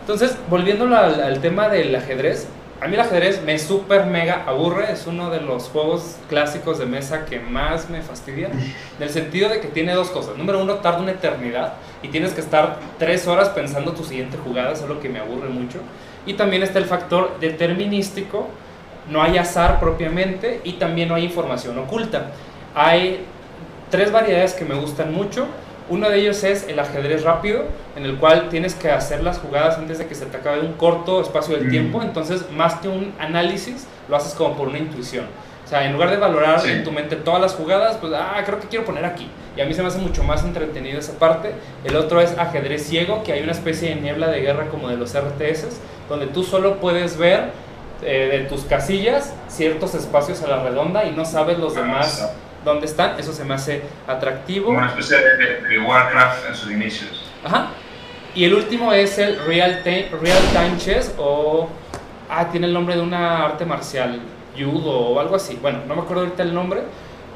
Entonces, 0.01 0.37
volviendo 0.51 0.85
al, 0.85 1.23
al 1.23 1.41
tema 1.41 1.71
del 1.71 1.95
ajedrez, 1.97 2.49
a 2.81 2.89
mí 2.89 2.95
el 2.95 3.01
ajedrez 3.01 3.43
me 3.43 3.59
super 3.59 4.07
mega 4.07 4.45
aburre, 4.47 4.93
es 4.93 5.07
uno 5.07 5.31
de 5.31 5.41
los 5.41 5.69
juegos 5.69 6.17
clásicos 6.29 6.79
de 6.79 6.87
mesa 6.87 7.25
que 7.25 7.41
más 7.41 7.89
me 7.89 8.03
fastidia, 8.03 8.49
en 8.99 9.03
el 9.03 9.11
sentido 9.11 9.49
de 9.49 9.61
que 9.61 9.69
tiene 9.69 9.93
dos 9.95 10.11
cosas. 10.11 10.37
Número 10.37 10.61
uno, 10.61 10.75
tarda 10.77 11.01
una 11.01 11.13
eternidad 11.13 11.75
y 12.03 12.09
tienes 12.09 12.33
que 12.33 12.41
estar 12.41 12.79
tres 12.99 13.27
horas 13.27 13.49
pensando 13.51 13.93
tu 13.93 14.05
siguiente 14.05 14.37
jugada, 14.37 14.73
es 14.73 14.83
lo 14.83 15.01
que 15.01 15.09
me 15.09 15.19
aburre 15.19 15.49
mucho. 15.49 15.79
Y 16.27 16.35
también 16.35 16.63
está 16.63 16.79
el 16.79 16.87
factor 16.87 17.39
determinístico, 17.41 18.49
no 19.11 19.23
hay 19.23 19.39
azar 19.39 19.81
propiamente 19.81 20.61
y 20.65 20.75
también 20.75 21.09
no 21.09 21.15
hay 21.15 21.25
información 21.25 21.79
oculta. 21.79 22.33
Hay 22.75 23.25
tres 23.91 24.11
variedades 24.11 24.55
que 24.55 24.65
me 24.65 24.75
gustan 24.75 25.13
mucho. 25.13 25.47
Uno 25.89 26.09
de 26.09 26.19
ellos 26.19 26.43
es 26.45 26.67
el 26.69 26.79
ajedrez 26.79 27.25
rápido, 27.25 27.65
en 27.95 28.05
el 28.05 28.17
cual 28.17 28.49
tienes 28.49 28.75
que 28.75 28.91
hacer 28.91 29.23
las 29.23 29.39
jugadas 29.39 29.77
antes 29.77 29.99
de 29.99 30.07
que 30.07 30.15
se 30.15 30.25
te 30.25 30.39
acabe 30.39 30.61
un 30.61 30.73
corto 30.75 31.21
espacio 31.21 31.57
del 31.57 31.69
tiempo. 31.69 32.03
Entonces, 32.03 32.51
más 32.51 32.77
que 32.77 32.89
un 32.89 33.13
análisis, 33.19 33.87
lo 34.09 34.17
haces 34.17 34.33
como 34.33 34.57
por 34.57 34.69
una 34.69 34.79
intuición. 34.79 35.27
O 35.65 35.69
sea, 35.69 35.85
en 35.87 35.93
lugar 35.93 36.11
de 36.11 36.17
valorar 36.17 36.67
en 36.67 36.85
tu 36.85 36.93
mente 36.93 37.17
todas 37.17 37.41
las 37.41 37.55
jugadas, 37.55 37.97
pues, 37.99 38.13
ah, 38.15 38.43
creo 38.45 38.61
que 38.61 38.69
quiero 38.69 38.85
poner 38.85 39.05
aquí. 39.05 39.29
Y 39.57 39.61
a 39.61 39.67
mí 39.67 39.75
se 39.75 39.83
me 39.83 39.89
hace 39.89 39.99
mucho 39.99 40.25
más 40.25 40.43
entretenido 40.43 40.99
esa 40.99 41.19
parte. 41.19 41.53
El 41.85 41.97
otro 41.97 42.21
es 42.21 42.37
ajedrez 42.37 42.87
ciego, 42.87 43.23
que 43.23 43.33
hay 43.33 43.43
una 43.43 43.53
especie 43.53 43.91
de 43.91 44.01
niebla 44.01 44.29
de 44.29 44.41
guerra 44.41 44.69
como 44.69 44.89
de 44.89 44.97
los 44.97 45.15
RTS, 45.15 45.81
donde 46.09 46.27
tú 46.27 46.45
solo 46.45 46.81
puedes 46.81 47.17
ver 47.19 47.51
eh, 48.03 48.29
de 48.31 48.41
tus 48.41 48.63
casillas 48.65 49.33
ciertos 49.49 49.95
espacios 49.95 50.43
a 50.43 50.49
la 50.49 50.63
redonda 50.63 51.05
y 51.05 51.13
no 51.13 51.25
sabes 51.25 51.59
los 51.59 51.75
demás 51.75 52.31
dónde 52.65 52.87
están. 52.87 53.19
Eso 53.19 53.33
se 53.33 53.45
me 53.45 53.55
hace 53.55 53.83
atractivo. 54.07 54.71
Una 54.71 54.89
especie 54.89 55.19
de, 55.19 55.79
Warcraft 55.79 56.49
en 56.49 56.55
sus 56.55 56.71
inicios. 56.71 57.31
Ajá. 57.45 57.69
Y 58.35 58.45
el 58.45 58.55
último 58.55 58.93
es 58.93 59.19
el 59.19 59.39
Real 59.47 59.83
Time, 59.83 60.09
Real 60.21 60.43
Time 60.53 60.77
Chess 60.79 61.15
o... 61.19 61.69
Ah, 62.29 62.49
tiene 62.51 62.67
el 62.67 62.73
nombre 62.73 62.97
de 62.97 63.03
una 63.03 63.45
arte 63.45 63.65
marcial 63.65 64.19
judo 64.63 64.91
o 64.91 65.21
algo 65.21 65.37
así, 65.37 65.59
bueno, 65.61 65.81
no 65.89 65.97
me 65.97 66.03
acuerdo 66.03 66.23
ahorita 66.23 66.43
el 66.43 66.55
nombre, 66.55 66.83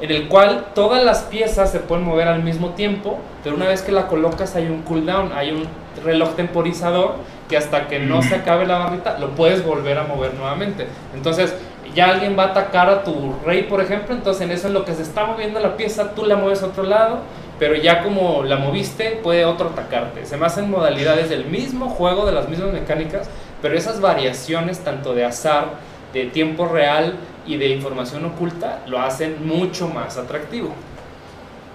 en 0.01 0.11
el 0.11 0.27
cual 0.29 0.67
todas 0.73 1.03
las 1.03 1.23
piezas 1.23 1.71
se 1.71 1.79
pueden 1.79 2.05
mover 2.05 2.27
al 2.27 2.43
mismo 2.43 2.69
tiempo, 2.69 3.19
pero 3.43 3.55
una 3.55 3.67
vez 3.67 3.81
que 3.81 3.91
la 3.91 4.07
colocas 4.07 4.55
hay 4.55 4.67
un 4.67 4.83
cooldown, 4.83 5.33
hay 5.33 5.51
un 5.51 5.67
reloj 6.03 6.35
temporizador 6.35 7.15
que 7.49 7.57
hasta 7.57 7.87
que 7.87 7.99
no 7.99 8.21
se 8.21 8.35
acabe 8.35 8.65
la 8.65 8.77
barrita 8.77 9.17
lo 9.19 9.31
puedes 9.31 9.65
volver 9.65 9.97
a 9.97 10.03
mover 10.03 10.33
nuevamente. 10.35 10.87
Entonces, 11.13 11.53
ya 11.93 12.09
alguien 12.09 12.37
va 12.37 12.43
a 12.43 12.47
atacar 12.47 12.89
a 12.89 13.03
tu 13.03 13.35
rey, 13.45 13.63
por 13.63 13.81
ejemplo, 13.81 14.13
entonces 14.13 14.43
en 14.43 14.51
eso 14.51 14.67
en 14.67 14.73
lo 14.73 14.85
que 14.85 14.93
se 14.93 15.01
está 15.01 15.25
moviendo 15.25 15.59
la 15.59 15.77
pieza, 15.77 16.13
tú 16.15 16.25
la 16.25 16.35
mueves 16.35 16.63
a 16.63 16.67
otro 16.67 16.83
lado, 16.83 17.21
pero 17.57 17.75
ya 17.75 18.03
como 18.03 18.43
la 18.43 18.57
moviste, 18.57 19.19
puede 19.21 19.45
otro 19.45 19.69
atacarte. 19.69 20.25
Se 20.25 20.35
hacen 20.35 20.69
modalidades 20.69 21.29
del 21.29 21.45
mismo 21.45 21.89
juego, 21.89 22.25
de 22.25 22.31
las 22.31 22.47
mismas 22.47 22.71
mecánicas, 22.71 23.29
pero 23.61 23.77
esas 23.77 23.99
variaciones 23.99 24.79
tanto 24.79 25.13
de 25.13 25.25
azar, 25.25 25.73
de 26.13 26.25
tiempo 26.25 26.67
real 26.67 27.15
y 27.45 27.57
de 27.57 27.67
información 27.67 28.25
oculta 28.25 28.79
lo 28.87 28.99
hacen 28.99 29.45
mucho 29.45 29.87
más 29.87 30.17
atractivo. 30.17 30.73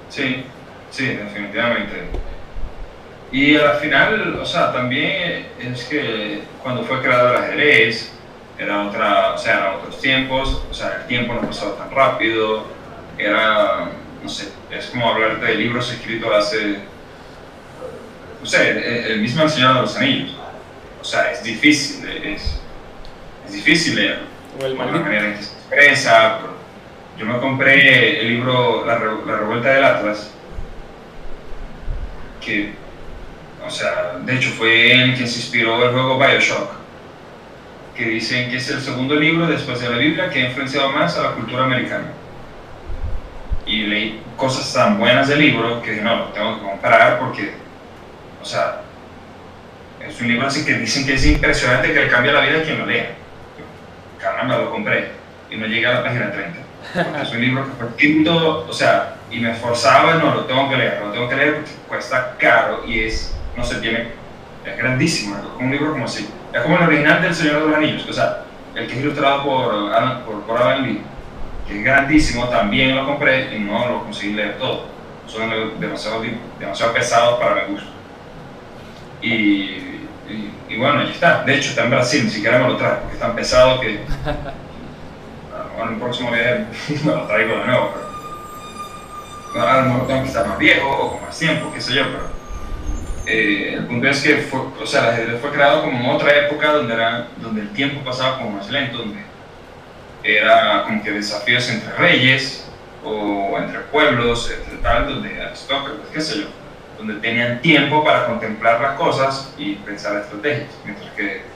Sí, 0.08 0.44
sí, 0.90 1.06
definitivamente. 1.06 2.08
Y 3.32 3.56
al 3.56 3.76
final, 3.76 4.38
o 4.40 4.44
sea, 4.46 4.72
también 4.72 5.46
es 5.60 5.84
que 5.84 6.42
cuando 6.62 6.84
fue 6.84 7.00
creado 7.00 7.30
el 7.30 7.36
ajedrez, 7.36 8.13
era 8.58 8.86
otra, 8.86 9.34
o 9.34 9.38
sea, 9.38 9.58
eran 9.58 9.74
otros 9.76 10.00
tiempos, 10.00 10.62
o 10.70 10.74
sea, 10.74 10.98
el 11.00 11.06
tiempo 11.06 11.34
no 11.34 11.42
pasaba 11.42 11.76
tan 11.76 11.90
rápido, 11.90 12.66
era, 13.18 13.90
no 14.22 14.28
sé, 14.28 14.48
es 14.70 14.86
como 14.86 15.08
hablarte 15.08 15.44
de 15.46 15.54
libros 15.56 15.92
escritos 15.92 16.30
hace, 16.32 16.78
no 18.40 18.46
sé, 18.46 19.12
el, 19.12 19.20
mismo 19.20 19.44
El 19.44 19.50
Señor 19.50 19.74
de 19.74 19.80
los 19.80 19.96
Anillos. 19.96 20.36
O 21.00 21.04
sea, 21.04 21.32
es 21.32 21.42
difícil, 21.42 22.08
es, 22.08 22.60
es 23.46 23.52
difícil 23.52 23.96
leer. 23.96 24.20
O 24.60 24.64
el 24.64 24.76
por 24.76 24.86
la 24.86 24.92
manera 24.92 25.28
en 25.28 25.34
que 25.34 25.42
se 25.42 25.52
expresa. 25.52 26.40
Yo 27.18 27.26
me 27.26 27.38
compré 27.38 28.20
el 28.20 28.28
libro 28.28 28.84
La, 28.84 28.98
la 28.98 29.36
Revuelta 29.36 29.68
del 29.68 29.84
Atlas, 29.84 30.30
que, 32.40 32.74
o 33.64 33.70
sea, 33.70 34.18
de 34.20 34.34
hecho 34.34 34.50
fue 34.50 34.92
él 34.92 35.14
quien 35.14 35.28
se 35.28 35.40
inspiró 35.40 35.84
el 35.84 35.92
juego 35.92 36.18
Bioshock, 36.18 36.83
que 37.94 38.06
dicen 38.06 38.50
que 38.50 38.56
es 38.56 38.68
el 38.70 38.80
segundo 38.80 39.14
libro 39.14 39.46
después 39.46 39.80
de 39.80 39.88
la 39.88 39.96
Biblia 39.96 40.30
que 40.30 40.42
ha 40.42 40.48
influenciado 40.48 40.90
más 40.90 41.16
a 41.16 41.22
la 41.22 41.30
cultura 41.32 41.64
americana. 41.64 42.06
Y 43.66 43.86
leí 43.86 44.22
cosas 44.36 44.72
tan 44.72 44.98
buenas 44.98 45.28
del 45.28 45.38
libro 45.38 45.80
que 45.80 45.96
no, 45.96 46.16
lo 46.16 46.24
tengo 46.26 46.58
que 46.58 46.64
comprar 46.64 47.18
porque, 47.18 47.52
o 48.42 48.44
sea, 48.44 48.82
es 50.06 50.20
un 50.20 50.28
libro 50.28 50.46
así 50.46 50.64
que 50.64 50.74
dicen 50.74 51.06
que 51.06 51.14
es 51.14 51.26
impresionante 51.26 51.92
que 51.92 52.00
le 52.00 52.08
cambia 52.08 52.32
la 52.32 52.40
vida 52.40 52.58
a 52.58 52.62
quien 52.62 52.78
lo 52.78 52.86
lea 52.86 53.24
caramba, 54.24 54.56
lo 54.56 54.70
compré 54.70 55.10
y 55.50 55.56
no 55.56 55.66
llegué 55.66 55.86
a 55.86 55.94
la 55.94 56.02
página 56.02 56.32
30. 56.32 57.22
es 57.22 57.32
un 57.32 57.40
libro 57.40 57.64
que 57.66 57.72
fue 57.72 57.96
quinto, 57.96 58.66
o 58.68 58.72
sea, 58.72 59.16
y 59.30 59.38
me 59.38 59.52
esforzaba, 59.52 60.14
no, 60.14 60.34
lo 60.34 60.44
tengo 60.46 60.68
que 60.70 60.76
leer, 60.76 61.00
lo 61.02 61.12
tengo 61.12 61.28
que 61.28 61.36
leer 61.36 61.54
porque 61.56 61.70
cuesta 61.86 62.34
caro 62.38 62.84
y 62.86 63.00
es, 63.00 63.36
no 63.56 63.64
se 63.64 63.76
tiene, 63.76 64.08
es 64.64 64.78
grandísimo, 64.78 65.36
es 65.36 65.62
un 65.62 65.70
libro 65.70 65.92
como 65.92 66.06
así. 66.06 66.28
Es 66.54 66.62
como 66.62 66.78
el 66.78 66.84
original 66.84 67.20
del 67.20 67.34
Señor 67.34 67.54
de 67.54 67.66
los 67.66 67.76
Anillos, 67.76 68.08
o 68.08 68.12
sea, 68.12 68.44
el 68.74 68.86
que 68.86 68.94
es 68.94 69.00
ilustrado 69.00 69.44
por 69.44 70.24
por, 70.24 70.42
por 70.42 70.62
Alan 70.62 70.84
Lee, 70.84 71.02
que 71.66 71.78
es 71.78 71.84
grandísimo, 71.84 72.48
también 72.48 72.94
lo 72.94 73.04
compré 73.06 73.56
y 73.56 73.60
no 73.60 73.86
lo 73.88 74.04
conseguí 74.04 74.34
leer 74.34 74.58
todo. 74.58 74.86
Son 75.26 75.50
demasiado, 75.80 76.22
demasiado 76.60 76.92
pesados 76.92 77.40
para 77.40 77.54
mi 77.54 77.72
gusto. 77.72 77.88
Y 79.22 79.94
y, 80.68 80.76
bueno, 80.76 81.04
ya 81.04 81.10
está. 81.10 81.42
De 81.44 81.56
hecho, 81.56 81.70
está 81.70 81.84
en 81.84 81.90
Brasil, 81.90 82.24
ni 82.24 82.30
siquiera 82.30 82.58
me 82.58 82.68
lo 82.68 82.76
trae, 82.76 82.96
porque 82.96 83.14
es 83.14 83.20
tan 83.20 83.34
pesado 83.34 83.80
que. 83.80 84.00
bueno, 85.76 85.92
el 85.92 85.98
próximo 85.98 86.30
viaje 86.30 86.66
me 87.04 87.12
lo 87.12 87.26
traigo 87.26 87.58
de 87.58 87.66
nuevo, 87.66 87.94
pero. 89.52 89.68
a 89.68 89.76
lo 89.82 89.82
mejor 89.82 90.06
tengo 90.06 90.22
que 90.22 90.28
estar 90.28 90.46
más 90.46 90.58
viejo 90.58 90.88
o 90.88 91.12
con 91.12 91.22
más 91.22 91.38
tiempo, 91.38 91.70
qué 91.72 91.80
sé 91.80 91.94
yo, 91.94 92.04
pero. 92.04 92.43
Eh, 93.26 93.74
el 93.74 93.86
punto 93.86 94.08
es 94.08 94.22
que 94.22 94.36
fue, 94.38 94.60
o 94.82 94.86
sea, 94.86 95.02
el 95.02 95.10
ajedrez 95.10 95.40
fue 95.40 95.50
creado 95.50 95.82
como 95.82 95.98
en 95.98 96.10
otra 96.10 96.36
época 96.46 96.72
donde, 96.72 96.94
era, 96.94 97.28
donde 97.38 97.62
el 97.62 97.72
tiempo 97.72 98.04
pasaba 98.04 98.38
como 98.38 98.50
más 98.50 98.70
lento, 98.70 98.98
donde 98.98 99.20
era 100.22 100.84
como 100.84 101.02
que 101.02 101.10
desafíos 101.10 101.68
entre 101.70 101.92
reyes 101.94 102.66
o 103.02 103.56
entre 103.58 103.80
pueblos, 103.80 104.50
entre 104.50 104.76
tal, 104.78 105.06
donde 105.06 105.42
aristócratas, 105.42 106.06
qué 106.12 106.20
sé 106.20 106.40
yo 106.40 106.64
donde 106.98 107.20
tenían 107.20 107.60
tiempo 107.60 108.04
para 108.04 108.26
contemplar 108.26 108.80
las 108.80 108.96
cosas 108.96 109.52
y 109.58 109.74
pensar 109.76 110.16
estrategias, 110.16 110.70
mientras 110.84 111.10
que, 111.12 111.54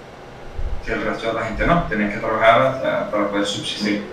el 0.87 1.03
resto 1.03 1.29
de 1.29 1.35
la 1.35 1.45
gente 1.45 1.67
no, 1.67 1.83
tenían 1.83 2.11
que 2.11 2.17
trabajar 2.17 3.11
para 3.11 3.29
poder 3.29 3.45
subsistir. 3.45 4.05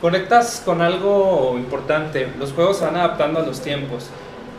Conectas 0.00 0.60
con 0.64 0.82
algo 0.82 1.54
importante, 1.56 2.28
los 2.36 2.52
juegos 2.52 2.78
se 2.78 2.84
van 2.84 2.96
adaptando 2.96 3.38
a 3.38 3.42
los 3.44 3.60
tiempos. 3.60 4.10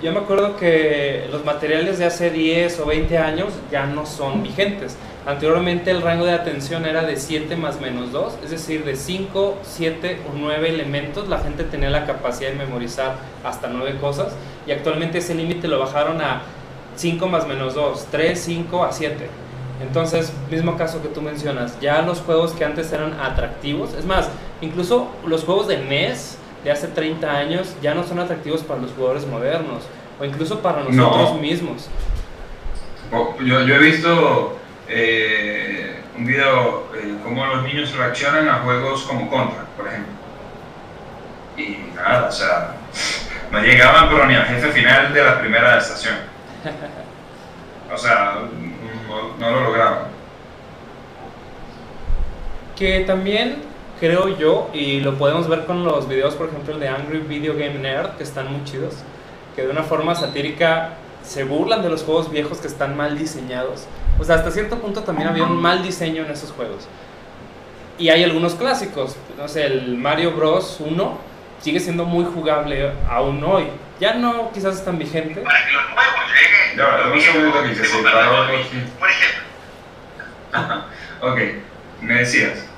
Yo 0.01 0.11
me 0.11 0.17
acuerdo 0.17 0.57
que 0.57 1.27
los 1.31 1.45
materiales 1.45 1.99
de 1.99 2.05
hace 2.05 2.31
10 2.31 2.79
o 2.79 2.85
20 2.87 3.19
años 3.19 3.49
ya 3.71 3.85
no 3.85 4.07
son 4.07 4.41
vigentes. 4.41 4.97
Anteriormente 5.27 5.91
el 5.91 6.01
rango 6.01 6.25
de 6.25 6.31
atención 6.31 6.87
era 6.87 7.03
de 7.03 7.17
7 7.17 7.55
más 7.55 7.79
menos 7.79 8.11
2, 8.11 8.39
es 8.43 8.49
decir, 8.49 8.83
de 8.83 8.95
5, 8.95 9.59
7 9.61 10.21
o 10.27 10.35
9 10.35 10.69
elementos. 10.69 11.29
La 11.29 11.37
gente 11.37 11.65
tenía 11.65 11.91
la 11.91 12.07
capacidad 12.07 12.49
de 12.49 12.55
memorizar 12.55 13.17
hasta 13.43 13.67
9 13.67 13.99
cosas 14.01 14.33
y 14.65 14.71
actualmente 14.71 15.19
ese 15.19 15.35
límite 15.35 15.67
lo 15.67 15.77
bajaron 15.77 16.19
a 16.19 16.41
5 16.95 17.27
más 17.27 17.47
menos 17.47 17.75
2, 17.75 18.07
3, 18.09 18.39
5 18.39 18.83
a 18.83 18.91
7. 18.91 19.29
Entonces, 19.83 20.33
mismo 20.49 20.77
caso 20.77 21.03
que 21.03 21.09
tú 21.09 21.21
mencionas, 21.21 21.79
ya 21.79 22.01
los 22.01 22.21
juegos 22.21 22.53
que 22.53 22.65
antes 22.65 22.91
eran 22.91 23.19
atractivos, 23.19 23.93
es 23.93 24.05
más, 24.05 24.29
incluso 24.61 25.09
los 25.27 25.43
juegos 25.43 25.67
de 25.67 25.77
NES 25.77 26.39
de 26.63 26.71
hace 26.71 26.87
30 26.87 27.29
años 27.31 27.75
ya 27.81 27.93
no 27.93 28.03
son 28.03 28.19
atractivos 28.19 28.61
para 28.61 28.81
los 28.81 28.91
jugadores 28.91 29.25
modernos, 29.25 29.83
o 30.19 30.25
incluso 30.25 30.61
para 30.61 30.83
nosotros 30.83 31.39
mismos. 31.39 31.89
Yo, 33.11 33.61
yo 33.61 33.75
he 33.75 33.79
visto 33.79 34.57
eh, 34.87 36.01
un 36.17 36.25
video 36.25 36.87
eh, 36.95 37.15
cómo 37.23 37.45
los 37.45 37.63
niños 37.63 37.95
reaccionan 37.95 38.47
a 38.49 38.59
juegos 38.59 39.03
como 39.03 39.29
Contra, 39.29 39.65
por 39.77 39.87
ejemplo. 39.87 40.13
Y 41.57 41.77
nada, 41.95 42.27
o 42.27 42.31
sea, 42.31 42.75
no 43.51 43.59
llegaban 43.61 44.09
pero 44.09 44.25
ni 44.25 44.35
al 44.35 44.45
jefe 44.45 44.71
final 44.71 45.13
de 45.13 45.23
la 45.23 45.39
primera 45.39 45.77
estación. 45.77 46.15
O 47.93 47.97
sea, 47.97 48.35
no, 49.39 49.51
lo 49.51 49.61
lograban. 49.61 50.03
Que 52.75 53.01
también 53.01 53.63
creo 54.01 54.35
yo, 54.35 54.69
y 54.73 54.99
lo 54.99 55.17
podemos 55.19 55.47
ver 55.47 55.65
con 55.65 55.85
los 55.85 56.09
videos, 56.09 56.33
por 56.33 56.49
ejemplo, 56.49 56.73
el 56.73 56.79
de 56.79 56.89
Angry 56.89 57.19
Video 57.19 57.53
Game 57.53 57.75
Nerd, 57.75 58.17
que 58.17 58.23
están 58.23 58.51
muy 58.51 58.63
chidos, 58.63 58.95
que 59.55 59.61
de 59.61 59.69
una 59.69 59.83
forma 59.83 60.15
satírica 60.15 60.95
se 61.23 61.43
burlan 61.43 61.83
de 61.83 61.89
los 61.89 62.01
juegos 62.01 62.31
viejos 62.31 62.57
que 62.57 62.67
están 62.67 62.97
mal 62.97 63.15
diseñados. 63.15 63.85
O 64.19 64.23
sea, 64.23 64.37
hasta 64.37 64.49
cierto 64.49 64.79
punto 64.79 65.03
también 65.03 65.29
había 65.29 65.43
un 65.43 65.55
mal 65.55 65.83
diseño 65.83 66.25
en 66.25 66.31
esos 66.31 66.51
juegos. 66.51 66.87
Y 67.99 68.09
hay 68.09 68.23
algunos 68.23 68.55
clásicos, 68.55 69.15
no 69.37 69.47
sé, 69.47 69.67
el 69.67 69.95
Mario 69.97 70.31
Bros. 70.31 70.77
1 70.79 71.17
sigue 71.61 71.79
siendo 71.79 72.03
muy 72.03 72.25
jugable 72.25 72.91
aún 73.07 73.43
hoy. 73.43 73.67
Ya 73.99 74.15
no 74.15 74.51
quizás 74.51 74.77
es 74.77 74.83
tan 74.83 74.97
vigente. 74.97 75.41
Para 75.41 75.63
que 75.63 75.73
los 75.73 75.83
nuevos 75.83 76.23
lleguen. 76.33 76.77
No, 76.77 76.87
que 77.13 77.75
se 77.75 77.85
Por 78.99 79.09
ejemplo. 79.09 79.41
ok, 81.21 81.39
me 82.01 82.15
decías. 82.15 82.70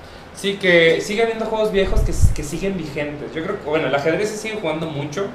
Sí, 0.43 0.55
que 0.55 0.99
sigue 0.99 1.23
habiendo 1.23 1.45
juegos 1.45 1.71
viejos 1.71 2.01
que, 2.01 2.11
que 2.35 2.43
siguen 2.43 2.75
vigentes. 2.75 3.33
Yo 3.33 3.43
creo 3.43 3.57
que, 3.61 3.65
bueno, 3.65 3.87
el 3.87 3.95
ajedrez 3.95 4.27
se 4.27 4.35
sigue 4.35 4.57
jugando 4.59 4.87
mucho, 4.87 5.27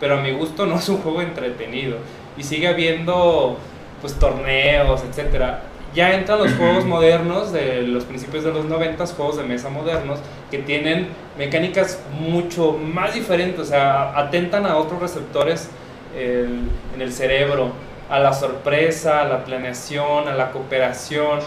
pero 0.00 0.16
a 0.16 0.22
mi 0.22 0.32
gusto 0.32 0.64
no 0.64 0.76
es 0.76 0.88
un 0.88 1.02
juego 1.02 1.20
entretenido. 1.20 1.98
Y 2.38 2.44
sigue 2.44 2.68
habiendo, 2.68 3.58
pues, 4.00 4.14
torneos, 4.14 5.02
etcétera 5.02 5.64
ya 5.94 6.14
entran 6.14 6.38
los 6.38 6.54
juegos 6.54 6.86
modernos 6.86 7.52
de 7.52 7.82
los 7.82 8.04
principios 8.04 8.42
de 8.42 8.52
los 8.52 8.64
90, 8.64 9.06
juegos 9.08 9.36
de 9.36 9.42
mesa 9.42 9.68
modernos, 9.68 10.18
que 10.50 10.58
tienen 10.58 11.08
mecánicas 11.36 12.00
mucho 12.18 12.72
más 12.72 13.12
diferentes, 13.12 13.60
o 13.60 13.64
sea, 13.66 14.18
atentan 14.18 14.64
a 14.64 14.78
otros 14.78 14.98
receptores 14.98 15.68
en 16.16 16.70
el 16.98 17.12
cerebro, 17.12 17.70
a 18.08 18.18
la 18.18 18.32
sorpresa, 18.32 19.20
a 19.20 19.24
la 19.26 19.44
planeación, 19.44 20.26
a 20.26 20.32
la 20.32 20.52
cooperación. 20.52 21.40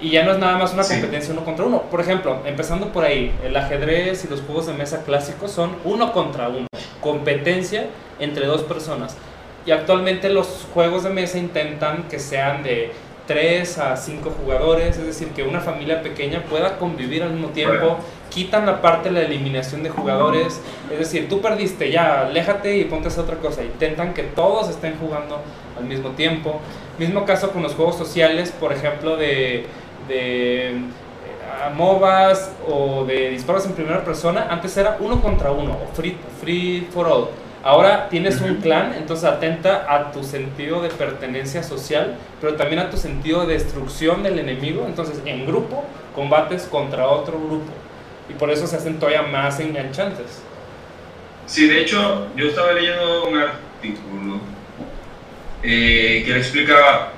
Y 0.00 0.10
ya 0.10 0.24
no 0.24 0.32
es 0.32 0.38
nada 0.38 0.56
más 0.58 0.74
una 0.74 0.84
competencia 0.84 1.32
uno 1.32 1.44
contra 1.44 1.64
uno. 1.64 1.82
Por 1.82 2.00
ejemplo, 2.00 2.40
empezando 2.44 2.92
por 2.92 3.04
ahí, 3.04 3.34
el 3.44 3.56
ajedrez 3.56 4.24
y 4.24 4.28
los 4.28 4.42
juegos 4.42 4.66
de 4.66 4.74
mesa 4.74 5.02
clásicos 5.04 5.50
son 5.50 5.76
uno 5.84 6.12
contra 6.12 6.48
uno, 6.48 6.66
competencia 7.00 7.86
entre 8.20 8.46
dos 8.46 8.62
personas. 8.62 9.16
Y 9.66 9.72
actualmente 9.72 10.28
los 10.28 10.66
juegos 10.72 11.02
de 11.02 11.10
mesa 11.10 11.38
intentan 11.38 12.04
que 12.04 12.20
sean 12.20 12.62
de 12.62 12.92
3 13.26 13.78
a 13.78 13.96
5 13.96 14.30
jugadores, 14.30 14.96
es 14.96 15.04
decir, 15.04 15.28
que 15.28 15.42
una 15.42 15.60
familia 15.60 16.00
pequeña 16.00 16.42
pueda 16.44 16.78
convivir 16.78 17.22
al 17.22 17.32
mismo 17.32 17.48
tiempo, 17.48 17.98
quitan 18.30 18.64
la 18.64 18.80
parte 18.80 19.10
de 19.10 19.16
la 19.16 19.26
eliminación 19.26 19.82
de 19.82 19.90
jugadores, 19.90 20.60
es 20.90 20.98
decir, 20.98 21.28
tú 21.28 21.42
perdiste, 21.42 21.90
ya, 21.90 22.22
aléjate 22.22 22.78
y 22.78 22.84
ponte 22.84 23.08
a 23.08 23.20
otra 23.20 23.36
cosa, 23.36 23.62
intentan 23.62 24.14
que 24.14 24.22
todos 24.22 24.70
estén 24.70 24.96
jugando 24.98 25.42
al 25.78 25.84
mismo 25.84 26.10
tiempo. 26.10 26.60
Mismo 26.98 27.24
caso 27.24 27.50
con 27.50 27.62
los 27.62 27.74
juegos 27.74 27.96
sociales, 27.96 28.52
por 28.58 28.72
ejemplo, 28.72 29.16
de, 29.16 29.66
de 30.08 30.70
eh, 30.70 30.80
MOBAs 31.76 32.52
o 32.66 33.04
de 33.04 33.30
disparos 33.30 33.66
en 33.66 33.72
primera 33.72 34.04
persona, 34.04 34.48
antes 34.50 34.76
era 34.76 34.96
uno 35.00 35.20
contra 35.20 35.52
uno, 35.52 35.72
o 35.72 35.94
free, 35.94 36.16
free 36.40 36.88
for 36.90 37.06
all 37.06 37.28
Ahora 37.68 38.08
tienes 38.08 38.40
un 38.40 38.56
clan, 38.56 38.94
entonces 38.96 39.24
atenta 39.24 39.84
a 39.92 40.12
tu 40.12 40.22
sentido 40.22 40.80
de 40.80 40.90
pertenencia 40.90 41.62
social, 41.62 42.16
pero 42.40 42.54
también 42.54 42.80
a 42.80 42.88
tu 42.88 42.96
sentido 42.96 43.46
de 43.46 43.54
destrucción 43.54 44.22
del 44.22 44.38
enemigo. 44.38 44.86
Entonces, 44.86 45.20
en 45.24 45.44
grupo 45.44 45.84
combates 46.14 46.62
contra 46.62 47.08
otro 47.08 47.38
grupo. 47.38 47.70
Y 48.30 48.34
por 48.34 48.50
eso 48.50 48.66
se 48.66 48.76
hacen 48.76 48.98
todavía 48.98 49.22
más 49.22 49.58
enganchantes. 49.58 50.42
Sí, 51.46 51.66
de 51.66 51.80
hecho, 51.80 52.28
yo 52.36 52.46
estaba 52.46 52.72
leyendo 52.72 53.24
un 53.26 53.38
artículo 53.38 54.40
eh, 55.62 56.22
que 56.24 56.32
le 56.32 56.38
explicaba, 56.38 57.12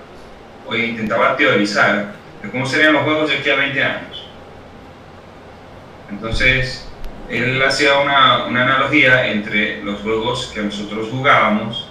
o 0.66 0.74
intentaba 0.74 1.36
teorizar, 1.36 2.12
de 2.43 2.51
cómo 2.51 2.66
serían 2.66 2.93
los 2.93 3.03
juegos 3.03 3.30
de 3.30 3.36
aquí 3.36 3.51
a 3.51 3.57
20 3.57 3.82
años. 3.82 4.26
Entonces, 6.11 6.88
él 7.28 7.62
hacía 7.62 7.99
una, 7.99 8.47
una, 8.47 8.62
analogía 8.64 9.28
entre 9.28 9.82
los 9.84 10.01
juegos 10.01 10.51
que 10.53 10.62
nosotros 10.62 11.09
jugábamos 11.11 11.88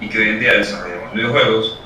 y 0.00 0.08
que 0.08 0.18
hoy 0.18 0.28
en 0.28 0.40
día 0.40 0.54
desarrollamos 0.54 1.12
videojuegos 1.12 1.78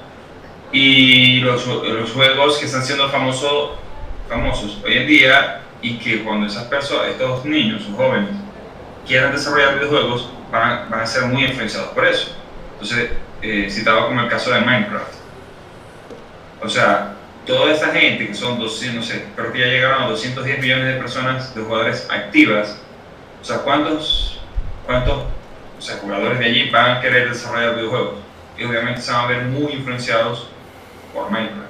y 0.71 1.41
los, 1.41 1.67
los 1.67 2.13
juegos 2.13 2.59
que 2.59 2.67
están 2.67 2.85
siendo 2.85 3.09
famoso, 3.09 3.79
famosos 4.29 4.83
hoy 4.85 4.99
en 4.99 5.07
día 5.07 5.63
y 5.81 5.99
que 5.99 6.23
cuando 6.23 6.47
esas 6.47 6.65
personas, 6.65 7.09
estos 7.09 7.45
niños 7.47 7.87
o 7.91 7.97
jóvenes 7.97 8.31
quieran 9.07 9.33
desarrollar 9.33 9.77
videojuegos 9.77 10.31
van 10.53 10.71
a, 10.71 10.87
van 10.91 11.01
a 11.01 11.07
ser 11.07 11.25
muy 11.25 11.45
influenciados 11.45 11.91
por 11.91 12.07
eso. 12.07 12.33
Entonces, 12.73 13.13
eh, 13.41 13.69
citaba 13.71 14.07
como 14.07 14.21
el 14.21 14.29
caso 14.29 14.53
de 14.53 14.61
Minecraft. 14.61 15.15
O 16.61 16.69
sea, 16.69 17.15
toda 17.49 17.73
esta 17.73 17.89
gente, 17.89 18.29
que 18.29 18.35
son 18.35 18.61
200, 18.61 18.95
no 18.95 19.03
sé, 19.03 19.25
creo 19.35 19.51
que 19.51 19.59
ya 19.59 19.67
llegaron 19.67 20.03
a 20.03 20.07
210 20.09 20.61
millones 20.61 20.95
de 20.95 21.01
personas, 21.01 21.55
de 21.55 21.63
jugadores 21.63 22.07
activas, 22.11 22.79
o 23.41 23.45
sea, 23.45 23.59
¿cuántos, 23.59 24.39
cuántos 24.87 25.25
o 25.79 25.81
sea, 25.81 25.97
jugadores 25.97 26.39
de 26.39 26.45
allí 26.45 26.69
van 26.71 26.99
a 26.99 27.01
querer 27.01 27.31
desarrollar 27.31 27.75
videojuegos? 27.75 28.19
Y 28.59 28.65
obviamente 28.65 29.01
se 29.01 29.13
van 29.13 29.25
a 29.25 29.27
ver 29.29 29.43
muy 29.45 29.73
influenciados 29.73 30.49
por 31.15 31.31
Minecraft. 31.31 31.69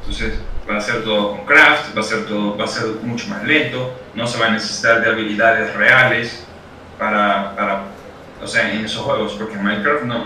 Entonces, 0.00 0.40
va 0.68 0.78
a 0.78 0.80
ser 0.80 1.04
todo 1.04 1.36
con 1.36 1.46
craft, 1.46 1.96
va 1.96 2.00
a 2.00 2.04
ser 2.04 2.26
todo, 2.26 2.56
va 2.56 2.64
a 2.64 2.68
ser 2.68 2.86
mucho 3.02 3.28
más 3.28 3.44
lento, 3.44 3.94
no 4.14 4.26
se 4.26 4.36
va 4.36 4.46
a 4.46 4.50
necesitar 4.50 5.00
de 5.00 5.10
habilidades 5.10 5.74
reales 5.74 6.44
para, 6.98 7.54
para 7.54 7.84
o 8.42 8.48
sea, 8.48 8.72
en 8.72 8.84
esos 8.84 9.02
juegos, 9.02 9.34
porque 9.34 9.56
Minecraft 9.56 10.02
no, 10.04 10.24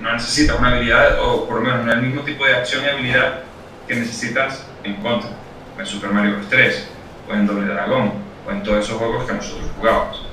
no 0.00 0.12
necesitas 0.12 0.58
una 0.58 0.68
habilidad, 0.68 1.20
o 1.20 1.46
por 1.46 1.56
lo 1.56 1.62
menos 1.62 1.84
no 1.84 1.92
el 1.92 2.02
mismo 2.02 2.22
tipo 2.22 2.44
de 2.44 2.54
acción 2.56 2.84
y 2.84 2.88
habilidad 2.88 3.40
que 3.86 3.96
necesitas 3.96 4.66
en 4.84 4.96
Contra, 4.96 5.30
o 5.76 5.80
en 5.80 5.86
Super 5.86 6.10
Mario 6.10 6.36
Bros. 6.36 6.48
3, 6.48 6.88
o 7.28 7.34
en 7.34 7.46
Doble 7.46 7.66
Dragón, 7.66 8.12
o 8.46 8.50
en 8.50 8.62
todos 8.62 8.84
esos 8.84 8.98
juegos 8.98 9.24
que 9.24 9.32
nosotros 9.32 9.70
jugábamos. 9.76 10.26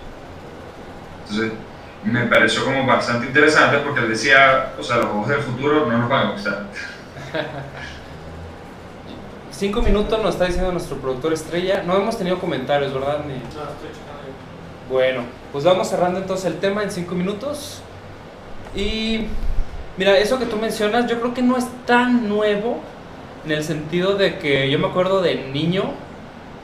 Entonces, 1.24 1.53
me 2.03 2.26
pareció 2.28 2.63
como 2.63 2.86
bastante 2.86 3.28
interesante 3.28 3.80
porque 3.80 4.01
él 4.01 4.09
decía, 4.09 4.74
o 4.80 4.84
sea, 4.84 4.97
los 4.97 5.07
juegos 5.07 5.30
del 5.30 5.39
futuro 5.39 5.88
no 5.88 5.97
nos 5.97 6.09
van 6.09 6.28
a 6.28 6.32
gustar. 6.32 6.66
Cinco 9.51 9.82
minutos 9.82 10.22
nos 10.22 10.34
está 10.34 10.45
diciendo 10.45 10.72
nuestro 10.72 10.97
productor 10.97 11.34
estrella. 11.34 11.82
No 11.84 11.95
hemos 11.95 12.18
tenido 12.18 12.39
comentarios, 12.39 12.93
¿verdad? 12.93 13.24
Ni... 13.26 13.41
Bueno, 14.91 15.24
pues 15.51 15.63
vamos 15.63 15.88
cerrando 15.88 16.20
entonces 16.20 16.45
el 16.45 16.59
tema 16.59 16.84
en 16.84 16.91
cinco 16.91 17.16
minutos. 17.16 17.82
Y 18.76 19.28
Mira, 19.97 20.17
eso 20.17 20.39
que 20.39 20.45
tú 20.45 20.57
mencionas 20.57 21.09
yo 21.09 21.19
creo 21.19 21.33
que 21.33 21.41
no 21.41 21.55
es 21.55 21.65
tan 21.85 22.27
nuevo 22.27 22.81
en 23.45 23.51
el 23.51 23.63
sentido 23.63 24.15
de 24.15 24.37
que 24.39 24.69
yo 24.69 24.77
me 24.77 24.87
acuerdo 24.87 25.21
de 25.21 25.35
niño, 25.53 25.83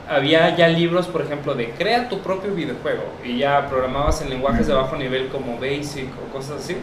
había 0.09 0.53
ya 0.57 0.67
libros, 0.67 1.07
por 1.07 1.21
ejemplo, 1.21 1.55
de 1.55 1.69
crea 1.69 2.09
tu 2.09 2.19
propio 2.19 2.53
videojuego 2.53 3.03
y 3.23 3.37
ya 3.37 3.67
programabas 3.69 4.21
en 4.21 4.29
lenguajes 4.29 4.67
de 4.67 4.73
bajo 4.73 4.97
nivel 4.97 5.27
como 5.27 5.57
Basic 5.57 6.09
o 6.17 6.33
cosas 6.33 6.63
así. 6.63 6.75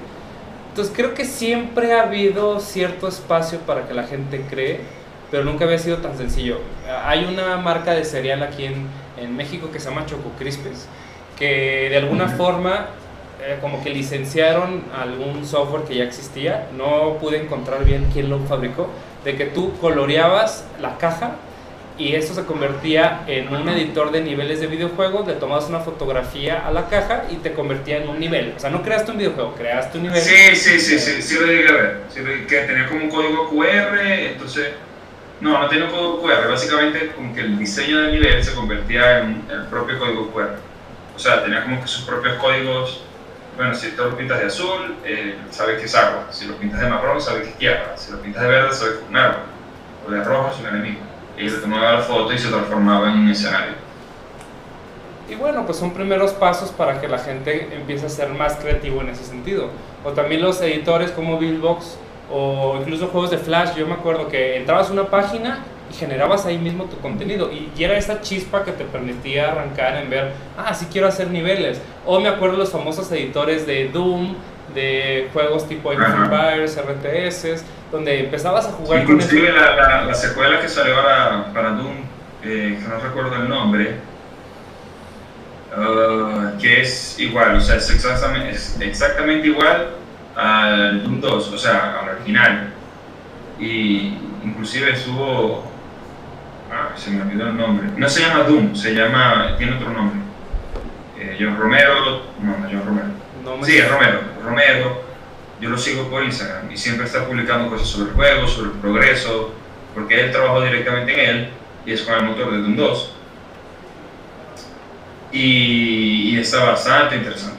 Entonces 0.71 0.95
creo 0.97 1.13
que 1.13 1.27
siempre 1.27 1.93
ha 1.93 2.05
habido 2.05 2.61
cierto 2.61 3.09
espacio 3.09 3.59
para 3.61 3.87
que 3.87 3.93
la 3.93 4.05
gente 4.05 4.43
cree, 4.49 4.81
pero 5.31 5.45
nunca 5.45 5.67
había 5.67 5.79
sido 5.79 5.99
tan 5.99 6.17
sencillo. 6.17 6.61
Hay 7.05 7.27
una 7.27 7.59
marca 7.59 7.93
de 7.93 8.05
cereal 8.05 8.43
aquí 8.43 8.65
en, 8.65 8.87
en 9.21 9.37
México 9.37 9.71
que 9.71 9.81
se 9.81 9.91
llama 9.91 10.07
Choco 10.07 10.31
Crispes, 10.39 10.89
que 11.37 11.89
de 11.91 11.97
alguna 11.99 12.29
forma 12.29 12.87
eh, 13.41 13.59
como 13.61 13.83
que 13.85 13.91
licenciaron 13.91 14.83
algún 14.97 15.47
software 15.47 15.85
que 15.85 15.97
ya 15.97 16.05
existía, 16.05 16.69
no 16.77 17.19
pude 17.21 17.43
encontrar 17.43 17.85
bien 17.85 18.09
quién 18.13 18.29
lo 18.29 18.41
fabricó, 18.41 18.89
de 19.25 19.37
que 19.37 19.47
tú 19.47 19.79
coloreabas 19.79 20.67
la 20.81 20.99
caja 20.99 21.37
y 21.99 22.15
eso 22.15 22.33
se 22.33 22.45
convertía 22.45 23.25
en 23.27 23.49
un 23.49 23.69
editor 23.69 24.13
de 24.13 24.21
niveles 24.21 24.61
de 24.61 24.69
videojuegos, 24.69 25.27
le 25.27 25.35
tomabas 25.35 25.69
una 25.69 25.81
fotografía 25.81 26.67
a 26.67 26.71
la 26.71 26.89
caja 26.89 27.25
y 27.31 27.37
te 27.37 27.53
convertía 27.53 27.99
en 27.99 28.09
un 28.09 28.21
nivel. 28.21 28.55
O 28.57 28.61
sea, 28.61 28.71
no 28.71 28.83
creaste 28.83 29.11
un 29.11 29.19
videojuego, 29.19 29.55
creaste 29.55 29.99
un 29.99 30.05
nivel. 30.05 30.21
Sí, 30.21 30.55
sí, 30.55 30.81
sí, 30.81 30.99
sí, 30.99 31.21
sí 31.21 31.35
lo 31.39 31.47
llegué 31.47 31.69
a 31.69 31.73
ver. 31.73 32.01
Que 32.49 32.61
tenía 32.61 32.87
como 32.89 33.05
un 33.05 33.11
código 33.11 33.51
QR, 33.51 33.99
entonces... 34.01 34.69
No, 35.41 35.57
no 35.57 35.69
tenía 35.69 35.85
un 35.85 35.91
código 35.91 36.23
QR, 36.23 36.49
básicamente 36.49 37.13
como 37.15 37.35
que 37.35 37.41
el 37.41 37.59
diseño 37.59 38.01
del 38.01 38.13
nivel 38.13 38.43
se 38.43 38.55
convertía 38.55 39.21
en 39.21 39.45
el 39.51 39.67
propio 39.67 39.99
código 39.99 40.31
QR. 40.33 40.57
O 41.15 41.19
sea, 41.19 41.43
tenía 41.43 41.65
como 41.65 41.81
que 41.81 41.89
sus 41.89 42.05
propios 42.05 42.35
códigos 42.37 43.03
bueno, 43.59 43.75
si 43.75 43.91
tú 43.91 44.05
lo 44.05 44.17
pintas 44.17 44.39
de 44.39 44.47
azul, 44.47 44.97
eh, 45.05 45.37
sabes 45.51 45.81
que 45.81 45.87
es 45.87 45.95
agua. 45.97 46.29
Si 46.31 46.47
lo 46.47 46.55
pintas 46.55 46.81
de 46.81 46.89
marrón, 46.89 47.21
sabes 47.21 47.43
que 47.43 47.49
es 47.49 47.59
tierra. 47.59 47.97
Si 47.97 48.13
lo 48.13 48.23
pintas 48.23 48.43
de 48.43 48.49
verde, 48.49 48.73
sabes 48.73 48.95
que 48.95 49.03
es 49.03 49.11
un 49.11 49.17
árbol. 49.17 49.43
O 50.07 50.11
de 50.13 50.23
rojo, 50.23 50.53
es 50.55 50.61
un 50.61 50.67
enemigo. 50.69 51.01
Y 51.37 51.51
le 51.51 51.57
tomaba 51.59 51.95
la 51.95 52.03
foto 52.03 52.33
y 52.33 52.39
se 52.39 52.49
transformaba 52.51 53.11
en 53.11 53.19
un 53.19 53.31
escenario. 53.31 53.75
Y 55.29 55.35
bueno, 55.35 55.67
pues 55.67 55.77
son 55.77 55.93
primeros 55.93 56.31
pasos 56.35 56.71
para 56.71 57.01
que 57.01 57.09
la 57.09 57.19
gente 57.19 57.75
empiece 57.75 58.07
a 58.07 58.09
ser 58.09 58.29
más 58.29 58.55
creativo 58.55 59.01
en 59.01 59.09
ese 59.09 59.25
sentido. 59.25 59.71
O 60.05 60.13
también 60.13 60.41
los 60.41 60.61
editores 60.63 61.11
como 61.11 61.37
Billbox 61.37 61.99
o 62.31 62.79
incluso 62.81 63.09
juegos 63.09 63.31
de 63.31 63.39
Flash. 63.39 63.75
Yo 63.77 63.87
me 63.87 63.95
acuerdo 63.95 64.29
que 64.29 64.57
entrabas 64.57 64.91
a 64.91 64.93
una 64.93 65.07
página 65.07 65.65
y 65.91 65.95
generabas 65.95 66.45
ahí 66.47 66.59
mismo 66.59 66.85
tu 66.85 66.99
contenido 66.99 67.51
y 67.51 67.71
era 67.83 67.97
esa 67.97 68.21
chispa 68.21 68.65
que 68.65 68.73
te 68.73 68.85
permitía 68.85 69.53
arrancar 69.53 69.97
en 69.97 70.11
ver, 70.11 70.33
ah, 70.57 70.75
sí 70.75 70.87
quiero 70.91 71.09
hacer 71.09 71.31
niveles. 71.31 71.81
O 72.05 72.21
me 72.21 72.29
acuerdo 72.29 72.57
los 72.57 72.71
famosos 72.71 73.11
editores 73.13 73.67
de 73.67 73.89
Doom, 73.89 74.35
de 74.75 75.29
juegos 75.33 75.67
tipo 75.69 75.93
Empires, 75.93 76.77
RTS, 76.77 77.65
donde 77.91 78.21
empezabas 78.21 78.67
a 78.67 78.73
jugar 78.73 79.05
con 79.05 79.15
Inclusive 79.15 79.53
la, 79.53 79.77
la, 79.77 80.05
la, 80.05 80.15
secuela 80.15 80.61
que 80.61 80.69
salió 80.69 80.97
ahora 80.97 81.47
para 81.55 81.71
Doom, 81.71 81.95
eh, 82.45 82.79
que 82.81 82.89
no 82.89 83.01
recuerdo 83.01 83.37
el 83.37 83.49
nombre, 83.49 83.95
uh, 85.77 86.59
que 86.61 86.83
es 86.83 87.19
igual, 87.19 87.57
o 87.57 87.61
sea, 87.61 87.77
es 87.77 87.91
exactamente, 87.91 88.51
es 88.51 88.79
exactamente 88.81 89.47
igual 89.47 89.89
al 90.39 91.03
Doom 91.03 91.21
2, 91.21 91.53
o 91.53 91.59
sea, 91.59 92.01
al 92.01 92.17
original. 92.17 92.73
Y 93.59 94.15
inclusive 94.45 94.93
estuvo 94.93 95.69
Ah, 96.71 96.93
se 96.97 97.11
me 97.11 97.23
olvidó 97.23 97.49
el 97.49 97.57
nombre. 97.57 97.89
No 97.97 98.09
se 98.09 98.21
llama 98.21 98.45
Doom, 98.45 98.75
se 98.75 98.95
llama. 98.95 99.55
tiene 99.57 99.77
otro 99.77 99.91
nombre. 99.91 100.21
Eh, 101.19 101.37
John 101.41 101.57
Romero. 101.59 102.23
No, 102.43 102.59
no, 102.59 102.69
John 102.71 102.85
Romero. 102.87 103.09
No 103.43 103.65
sí, 103.65 103.79
es 103.79 103.91
Romero. 103.91 104.21
Romero. 104.43 105.03
Yo 105.61 105.71
lo 105.71 105.79
sigo 105.79 106.09
por 106.09 106.23
Instagram 106.23 106.71
y 106.71 106.77
siempre 106.77 107.07
está 107.07 107.25
publicando 107.25 107.69
cosas 107.69 107.89
sobre 107.89 108.11
el 108.11 108.15
juego, 108.15 108.47
sobre 108.47 108.71
el 108.71 108.77
progreso, 108.79 109.53
porque 109.95 110.21
él 110.21 110.31
trabajó 110.31 110.61
directamente 110.63 111.13
en 111.13 111.31
él 111.31 111.51
y 111.85 111.93
es 111.93 112.03
con 112.03 112.15
el 112.15 112.25
motor 112.25 112.53
de 112.53 112.59
Doom 112.59 112.77
2. 112.77 113.15
Y, 115.33 116.39
está 116.39 116.65
bastante 116.65 117.17
interesante. 117.17 117.59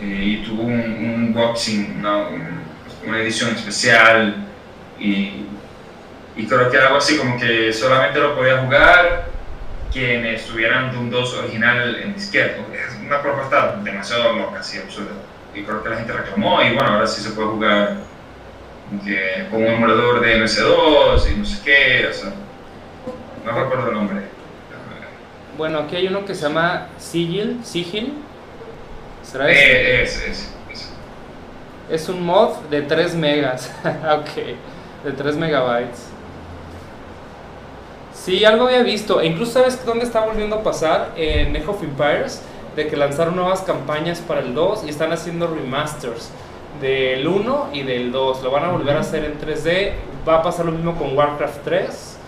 Eh, 0.00 0.22
y 0.24 0.36
tuvo 0.44 0.62
un, 0.62 0.80
un 0.80 1.34
boxing, 1.34 1.96
una, 1.98 2.28
una 3.06 3.20
edición 3.20 3.54
especial 3.54 4.46
y 4.98 5.48
y 6.38 6.46
creo 6.46 6.70
que 6.70 6.78
algo 6.78 6.98
así 6.98 7.18
como 7.18 7.36
que 7.36 7.72
solamente 7.72 8.20
lo 8.20 8.36
podía 8.36 8.58
jugar 8.58 9.26
quienes 9.92 10.46
tuvieran 10.46 10.92
Doom 10.92 11.10
2 11.10 11.34
original 11.34 11.96
en 11.96 12.14
disquete. 12.14 12.60
Es 12.72 12.94
una 13.04 13.20
propuesta 13.20 13.80
demasiado 13.82 14.34
loca, 14.34 14.60
así 14.60 14.78
absurda. 14.78 15.10
Y 15.52 15.64
creo 15.64 15.82
que 15.82 15.88
la 15.88 15.96
gente 15.96 16.12
reclamó 16.12 16.62
y 16.62 16.74
bueno, 16.74 16.90
ahora 16.90 17.08
sí 17.08 17.20
se 17.20 17.30
puede 17.30 17.48
jugar 17.48 17.96
que, 19.04 19.48
con 19.50 19.62
un 19.62 19.66
emulador 19.66 20.20
de 20.20 20.40
MS2 20.40 21.32
y 21.32 21.38
no 21.38 21.44
sé 21.44 21.62
qué, 21.64 22.06
o 22.08 22.12
sea, 22.14 22.32
no 23.44 23.52
recuerdo 23.60 23.88
el 23.88 23.94
nombre. 23.94 24.22
Bueno, 25.56 25.80
aquí 25.80 25.96
hay 25.96 26.06
uno 26.06 26.24
que 26.24 26.36
se 26.36 26.42
llama 26.42 26.86
Sigil, 26.98 27.58
Sigil. 27.64 28.14
¿Será 29.30 29.50
ese? 29.50 29.60
Eh, 29.60 30.02
es, 30.02 30.22
es, 30.22 30.52
es 31.90 32.08
un 32.08 32.24
mod 32.24 32.56
de 32.70 32.82
3 32.82 33.14
megas, 33.14 33.70
ok, 33.84 35.04
de 35.04 35.12
3 35.12 35.36
megabytes. 35.36 36.06
Sí, 38.14 38.44
algo 38.44 38.66
había 38.66 38.82
visto. 38.82 39.20
E 39.20 39.26
incluso 39.26 39.52
sabes 39.52 39.84
dónde 39.84 40.04
está 40.04 40.20
volviendo 40.20 40.56
a 40.56 40.62
pasar 40.62 41.12
en 41.16 41.54
Age 41.56 41.66
of 41.66 41.82
Empires, 41.82 42.42
de 42.74 42.86
que 42.86 42.96
lanzaron 42.96 43.36
nuevas 43.36 43.62
campañas 43.62 44.20
para 44.20 44.40
el 44.40 44.54
2 44.54 44.84
y 44.86 44.88
están 44.90 45.12
haciendo 45.12 45.46
remasters 45.46 46.30
del 46.80 47.26
1 47.26 47.70
y 47.72 47.82
del 47.82 48.12
2. 48.12 48.42
Lo 48.42 48.50
van 48.50 48.64
a 48.64 48.68
volver 48.68 48.96
a 48.96 49.00
hacer 49.00 49.24
en 49.24 49.38
3D. 49.38 49.92
Va 50.26 50.36
a 50.36 50.42
pasar 50.42 50.66
lo 50.66 50.72
mismo 50.72 50.94
con 50.96 51.16
Warcraft 51.16 51.64
3. 51.64 52.18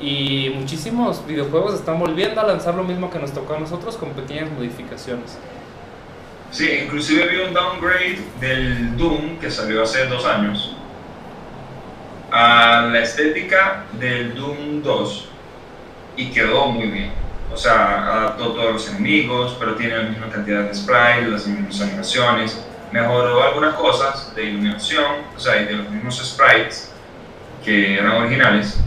Y 0.00 0.52
muchísimos 0.54 1.24
videojuegos 1.26 1.74
están 1.74 1.98
volviendo 1.98 2.40
a 2.40 2.44
lanzar 2.44 2.74
lo 2.74 2.84
mismo 2.84 3.10
que 3.10 3.18
nos 3.18 3.32
tocó 3.32 3.54
a 3.54 3.58
nosotros 3.58 3.96
con 3.96 4.10
pequeñas 4.10 4.50
modificaciones. 4.50 5.36
Sí, 6.50 6.80
inclusive 6.84 7.28
vi 7.28 7.40
un 7.40 7.52
downgrade 7.52 8.18
del 8.40 8.96
Doom 8.96 9.38
que 9.38 9.50
salió 9.50 9.82
hace 9.82 10.06
dos 10.06 10.24
años 10.24 10.74
a 12.30 12.88
la 12.90 13.00
estética 13.00 13.84
del 13.98 14.34
Doom 14.34 14.82
2 14.82 15.28
y 16.16 16.30
quedó 16.30 16.68
muy 16.68 16.88
bien. 16.88 17.12
O 17.52 17.56
sea, 17.56 18.06
adaptó 18.06 18.52
todos 18.52 18.72
los 18.72 18.88
enemigos, 18.90 19.56
pero 19.58 19.74
tiene 19.74 19.96
la 19.96 20.08
misma 20.08 20.28
cantidad 20.28 20.64
de 20.64 20.74
sprites, 20.74 21.28
las 21.28 21.46
mismas 21.46 21.80
animaciones, 21.80 22.64
mejoró 22.92 23.42
algunas 23.42 23.74
cosas 23.74 24.34
de 24.34 24.44
iluminación, 24.44 25.04
o 25.36 25.40
sea, 25.40 25.60
y 25.60 25.66
de 25.66 25.74
los 25.74 25.88
mismos 25.90 26.16
sprites 26.16 26.92
que 27.64 27.98
eran 27.98 28.12
originales 28.12 28.78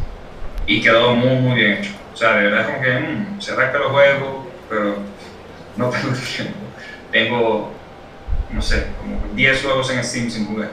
y 0.65 0.81
quedó 0.81 1.15
muy, 1.15 1.35
muy 1.35 1.55
bien 1.55 1.73
hecho. 1.73 1.91
O 2.13 2.17
sea, 2.17 2.35
de 2.35 2.43
verdad 2.43 2.61
es 2.61 2.67
como 2.67 2.81
que 2.81 2.99
mmm, 2.99 3.41
se 3.41 3.51
arranca 3.51 3.79
los 3.79 3.91
juegos, 3.91 4.45
pero 4.69 4.97
no 5.77 5.89
tengo 5.91 6.13
tiempo. 6.13 6.60
Tengo, 7.11 7.71
no 8.51 8.61
sé, 8.61 8.87
como 8.99 9.19
10 9.35 9.63
juegos 9.63 9.89
en 9.91 10.03
Steam 10.03 10.29
sin 10.29 10.47
jugar. 10.47 10.69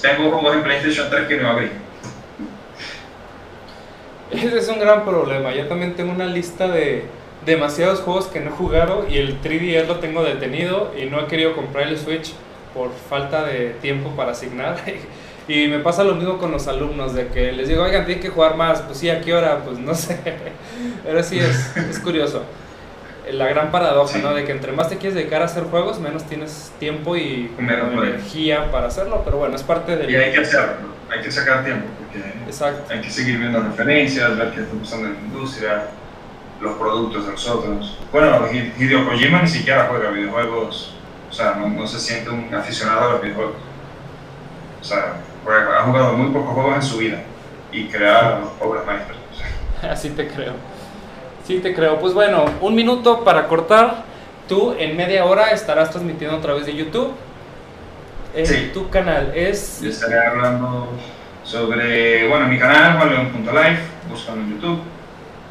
Tengo 0.00 0.30
juegos 0.30 0.56
en 0.56 0.62
PlayStation 0.62 1.08
3 1.08 1.28
que 1.28 1.36
no 1.36 1.48
abrí. 1.48 1.70
Ese 4.30 4.58
es 4.58 4.68
un 4.68 4.80
gran 4.80 5.04
problema. 5.04 5.54
Yo 5.54 5.66
también 5.66 5.94
tengo 5.94 6.12
una 6.12 6.26
lista 6.26 6.68
de 6.68 7.04
demasiados 7.46 8.00
juegos 8.00 8.26
que 8.26 8.40
no 8.40 8.50
he 8.50 8.52
jugado 8.52 9.06
y 9.08 9.18
el 9.18 9.40
3DS 9.40 9.86
lo 9.86 9.96
tengo 9.96 10.22
detenido 10.22 10.92
y 10.96 11.06
no 11.06 11.20
he 11.20 11.26
querido 11.26 11.54
comprar 11.54 11.88
el 11.88 11.98
Switch 11.98 12.32
por 12.72 12.92
falta 12.92 13.44
de 13.44 13.70
tiempo 13.80 14.10
para 14.10 14.32
asignar. 14.32 14.76
Y 15.48 15.66
me 15.66 15.80
pasa 15.80 16.04
lo 16.04 16.14
mismo 16.14 16.38
con 16.38 16.52
los 16.52 16.68
alumnos, 16.68 17.14
de 17.14 17.26
que 17.26 17.50
les 17.50 17.66
digo, 17.66 17.82
oigan, 17.82 18.06
tienen 18.06 18.22
que 18.22 18.28
jugar 18.28 18.56
más. 18.56 18.80
Pues 18.82 18.98
sí, 18.98 19.10
¿a 19.10 19.20
qué 19.20 19.34
hora? 19.34 19.58
Pues 19.64 19.76
no 19.76 19.92
sé. 19.94 20.16
Pero 21.02 21.20
sí, 21.24 21.40
es, 21.40 21.76
es 21.76 21.98
curioso. 21.98 22.44
La 23.30 23.46
gran 23.46 23.70
paradoja, 23.70 24.18
¿no? 24.18 24.34
De 24.34 24.44
que 24.44 24.52
entre 24.52 24.72
más 24.72 24.88
te 24.88 24.98
quieres 24.98 25.14
dedicar 25.14 25.42
a 25.42 25.44
hacer 25.44 25.64
juegos, 25.64 26.00
menos 26.00 26.24
tienes 26.24 26.72
tiempo 26.80 27.16
y 27.16 27.50
energía 27.58 28.70
para 28.70 28.88
hacerlo. 28.88 29.22
Pero 29.24 29.38
bueno, 29.38 29.54
es 29.54 29.62
parte 29.62 29.96
del... 29.96 30.10
Y 30.10 30.16
hay 30.16 30.32
que 30.32 30.40
hacerlo 30.40 30.92
hay 31.12 31.20
que 31.20 31.30
sacar 31.30 31.64
tiempo 31.64 31.86
porque 31.98 32.22
hay 32.90 33.00
que 33.00 33.10
seguir 33.10 33.38
viendo 33.38 33.60
referencias, 33.60 34.36
ver 34.36 34.50
qué 34.52 34.62
está 34.62 34.74
pasando 34.74 35.08
en 35.08 35.14
la 35.14 35.20
industria, 35.20 35.84
los 36.60 36.76
productos 36.76 37.26
de 37.26 37.32
nosotros. 37.32 37.98
Bueno, 38.10 38.46
Hideo 38.50 39.06
Kojima 39.06 39.42
ni 39.42 39.48
siquiera 39.48 39.88
juega 39.90 40.10
videojuegos, 40.10 40.94
o 41.30 41.32
sea, 41.32 41.54
no, 41.54 41.86
se 41.86 41.98
siente 41.98 42.30
un 42.30 42.54
aficionado 42.54 43.08
a 43.08 43.12
los 43.12 43.22
videojuegos. 43.22 43.56
O 44.80 44.84
sea, 44.84 45.16
ha 45.46 45.82
jugado 45.82 46.14
muy 46.14 46.32
pocos 46.32 46.54
juegos 46.54 46.76
en 46.76 46.82
su 46.82 46.98
vida 46.98 47.22
y 47.70 47.88
crea 47.88 48.40
obras 48.60 48.86
maestras. 48.86 49.18
Así 49.82 50.10
te 50.10 50.28
creo. 50.28 50.54
Sí 51.46 51.58
te 51.58 51.74
creo. 51.74 51.98
Pues 51.98 52.14
bueno, 52.14 52.44
un 52.60 52.74
minuto 52.74 53.24
para 53.24 53.48
cortar. 53.48 54.04
Tú 54.48 54.74
en 54.78 54.96
media 54.96 55.24
hora 55.24 55.50
estarás 55.50 55.90
transmitiendo 55.90 56.36
a 56.36 56.40
través 56.40 56.66
de 56.66 56.74
YouTube 56.74 57.12
en 58.34 58.72
tu 58.72 58.88
canal. 58.90 59.32
Es... 59.34 59.80
Yo 59.80 59.90
estaré 59.90 60.18
hablando 60.26 60.88
sobre, 61.44 62.28
bueno, 62.28 62.46
mi 62.46 62.58
canal, 62.58 62.98
juanleon.life, 62.98 63.82
buscando 64.08 64.42
en 64.42 64.54
YouTube. 64.54 64.80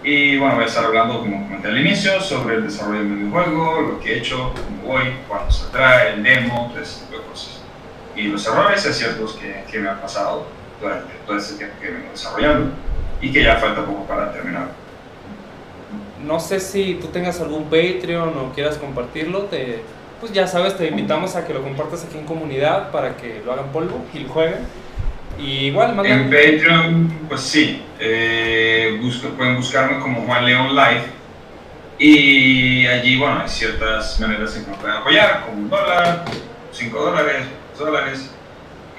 Y 0.04 0.38
bueno, 0.38 0.56
voy 0.56 0.64
a 0.64 0.68
estar 0.68 0.86
hablando, 0.86 1.20
como 1.20 1.44
comenté 1.44 1.68
al 1.68 1.78
inicio, 1.78 2.20
sobre 2.22 2.56
el 2.56 2.64
desarrollo 2.64 3.00
del 3.00 3.08
videojuego, 3.08 3.82
lo 3.82 4.00
que 4.00 4.14
he 4.14 4.18
hecho, 4.18 4.52
cómo 4.54 4.94
voy, 4.94 5.14
cuándo 5.28 5.52
se 5.52 5.70
trae, 5.72 6.14
el 6.14 6.24
demo, 6.24 6.70
todo 6.72 6.82
ese 6.82 7.06
tipo 7.06 7.22
de 7.22 7.28
cosas. 7.28 7.62
Y 8.16 8.24
los 8.24 8.46
errores 8.48 8.82
ciertos 8.82 9.34
que, 9.34 9.64
que 9.72 9.80
me 9.80 9.90
han 9.90 10.00
pasado 10.00 10.48
durante 10.82 11.14
todo 11.26 11.38
ese 11.38 11.56
tiempo 11.56 11.76
que 11.80 11.92
vengo 11.92 12.10
desarrollando 12.12 12.72
y 13.22 13.32
que 13.32 13.44
ya 13.44 13.58
falta 13.58 13.86
poco 13.86 14.06
para 14.06 14.34
terminar. 14.34 14.70
No 16.26 16.40
sé 16.40 16.60
si 16.60 16.96
tú 16.96 17.08
tengas 17.08 17.40
algún 17.42 17.66
Patreon 17.66 18.38
o 18.38 18.54
quieras 18.54 18.78
compartirlo, 18.78 19.44
te, 19.46 19.82
pues 20.20 20.32
ya 20.32 20.48
sabes, 20.48 20.78
te 20.78 20.88
invitamos 20.88 21.36
a 21.36 21.46
que 21.46 21.54
lo 21.54 21.64
compartas 21.64 22.06
aquí 22.06 22.18
en 22.18 22.26
comunidad 22.26 22.92
para 22.92 23.18
que 23.18 23.42
lo 23.46 23.54
hagan 23.54 23.72
polvo 23.72 24.06
y 24.14 24.20
lo 24.20 24.30
jueguen. 24.30 24.60
Y 25.40 25.68
igual, 25.68 25.98
En 26.06 26.26
Patreon, 26.26 27.20
pues 27.28 27.42
sí, 27.42 27.82
eh, 28.00 29.00
pueden 29.36 29.56
buscarme 29.56 30.00
como 30.00 30.22
Juan 30.22 30.46
León 30.46 30.76
Live. 30.76 31.06
Y 31.98 32.86
allí, 32.88 33.18
bueno, 33.18 33.42
hay 33.42 33.50
ciertas 33.50 34.20
maneras 34.20 34.56
en 34.56 34.66
que 34.66 34.72
me 34.72 34.78
pueden 34.78 34.98
apoyar, 34.98 35.46
como 35.46 35.58
un 35.58 35.70
dólar, 35.70 36.26
cinco 36.72 37.00
dólares, 37.00 37.46
dos 37.78 37.88
dólares. 37.88 38.32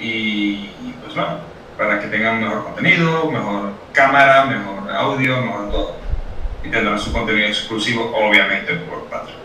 Y, 0.01 0.69
pues 1.03 1.15
bueno, 1.15 1.39
para 1.77 2.01
que 2.01 2.09
tengan 2.09 2.41
mejor 2.41 2.65
contenido, 2.65 3.31
mejor 3.31 3.73
cámara, 3.93 4.45
mejor 4.47 4.91
audio, 4.91 5.41
mejor 5.41 5.71
todo. 5.71 6.02
Y 6.65 6.69
tendrán 6.69 6.99
su 6.99 7.13
contenido 7.13 7.49
exclusivo, 7.49 8.13
obviamente, 8.15 8.75
por 8.75 9.05
Patreon. 9.05 9.43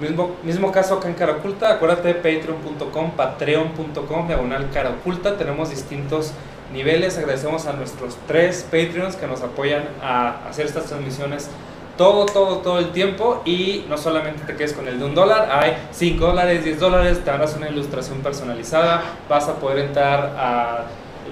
Mismo, 0.00 0.36
mismo 0.42 0.72
caso 0.72 0.94
acá 0.94 1.08
en 1.08 1.14
Cara 1.14 1.32
Oculta, 1.32 1.72
acuérdate 1.72 2.08
de 2.08 2.14
patreon.com, 2.14 3.12
patreon.com, 3.12 4.26
diagonal 4.26 4.68
Cara 4.72 4.90
Oculta, 4.90 5.36
tenemos 5.36 5.70
distintos 5.70 6.32
niveles, 6.72 7.16
agradecemos 7.16 7.66
a 7.66 7.74
nuestros 7.74 8.16
tres 8.26 8.64
Patreons 8.64 9.14
que 9.14 9.28
nos 9.28 9.42
apoyan 9.42 9.84
a 10.02 10.48
hacer 10.48 10.66
estas 10.66 10.86
transmisiones 10.86 11.48
todo, 11.96 12.26
todo, 12.26 12.58
todo 12.58 12.78
el 12.78 12.90
tiempo. 12.90 13.42
Y 13.44 13.84
no 13.88 13.96
solamente 13.96 14.42
te 14.44 14.56
quedes 14.56 14.72
con 14.72 14.88
el 14.88 14.98
de 14.98 15.04
un 15.04 15.14
dólar, 15.14 15.48
hay 15.50 15.76
5 15.92 16.26
dólares, 16.26 16.64
10 16.64 16.80
dólares, 16.80 17.18
te 17.24 17.30
darás 17.30 17.56
una 17.56 17.68
ilustración 17.68 18.18
personalizada, 18.18 19.02
vas 19.28 19.48
a 19.48 19.56
poder 19.56 19.86
entrar 19.86 20.34
a 20.36 20.84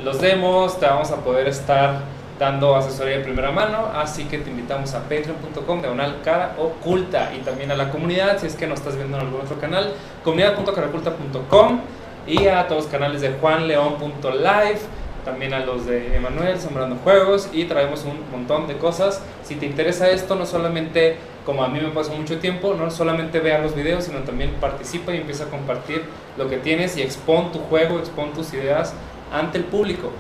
los 0.05 0.21
demos, 0.21 0.79
te 0.79 0.87
vamos 0.87 1.11
a 1.11 1.17
poder 1.17 1.49
estar 1.49 2.01
dando 2.43 2.75
asesoría 2.75 3.19
de 3.19 3.23
primera 3.23 3.53
mano, 3.53 3.87
así 3.95 4.25
que 4.25 4.39
te 4.39 4.51
invitamos 4.51 4.93
a 4.95 5.03
patreon.com, 5.03 5.81
diagonal 5.81 6.23
cara 6.25 6.57
oculta. 6.59 7.33
Y 7.37 7.39
también 7.39 7.71
a 7.71 7.77
la 7.77 7.91
comunidad, 7.91 8.39
si 8.41 8.49
es 8.49 8.57
que 8.57 8.67
nos 8.67 8.81
estás 8.81 8.97
viendo 8.97 9.17
en 9.17 9.27
algún 9.27 9.43
otro 9.43 9.61
canal, 9.61 9.93
comunidad.caraculta.com 10.25 11.81
y 12.27 12.49
a 12.49 12.67
todos 12.67 12.83
los 12.83 12.91
canales 12.91 13.21
de 13.21 13.31
juanleón.live, 13.31 14.81
también 15.25 15.55
a 15.55 15.61
los 15.61 15.87
de 15.87 16.17
Emanuel, 16.17 16.59
Sembrando 16.59 16.97
Juegos. 16.97 17.49
Y 17.53 17.67
traemos 17.67 18.05
un 18.05 18.19
montón 18.33 18.67
de 18.67 18.77
cosas. 18.77 19.23
Si 19.45 19.55
te 19.55 19.67
interesa 19.67 20.11
esto, 20.11 20.35
no 20.35 20.45
solamente, 20.45 21.19
como 21.47 21.63
a 21.63 21.69
mí 21.69 21.79
me 21.81 21.91
pasó 21.91 22.13
mucho 22.13 22.41
tiempo, 22.41 22.75
no 22.75 22.91
solamente 22.91 23.39
vea 23.39 23.61
los 23.61 23.77
videos, 23.77 24.03
sino 24.03 24.19
también 24.21 24.51
participa 24.61 25.15
y 25.15 25.19
empieza 25.19 25.45
a 25.45 25.47
compartir 25.47 26.03
lo 26.37 26.49
que 26.49 26.57
tienes 26.57 26.97
y 26.97 27.03
expon 27.03 27.53
tu 27.53 27.61
juego, 27.61 28.01
expon 28.01 28.33
tus 28.33 28.53
ideas 28.53 28.95
ante 29.33 29.59
el 29.59 29.65
público, 29.65 30.11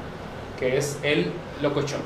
que 0.63 0.77
es 0.77 0.97
el 1.03 1.33
locochón. 1.61 1.99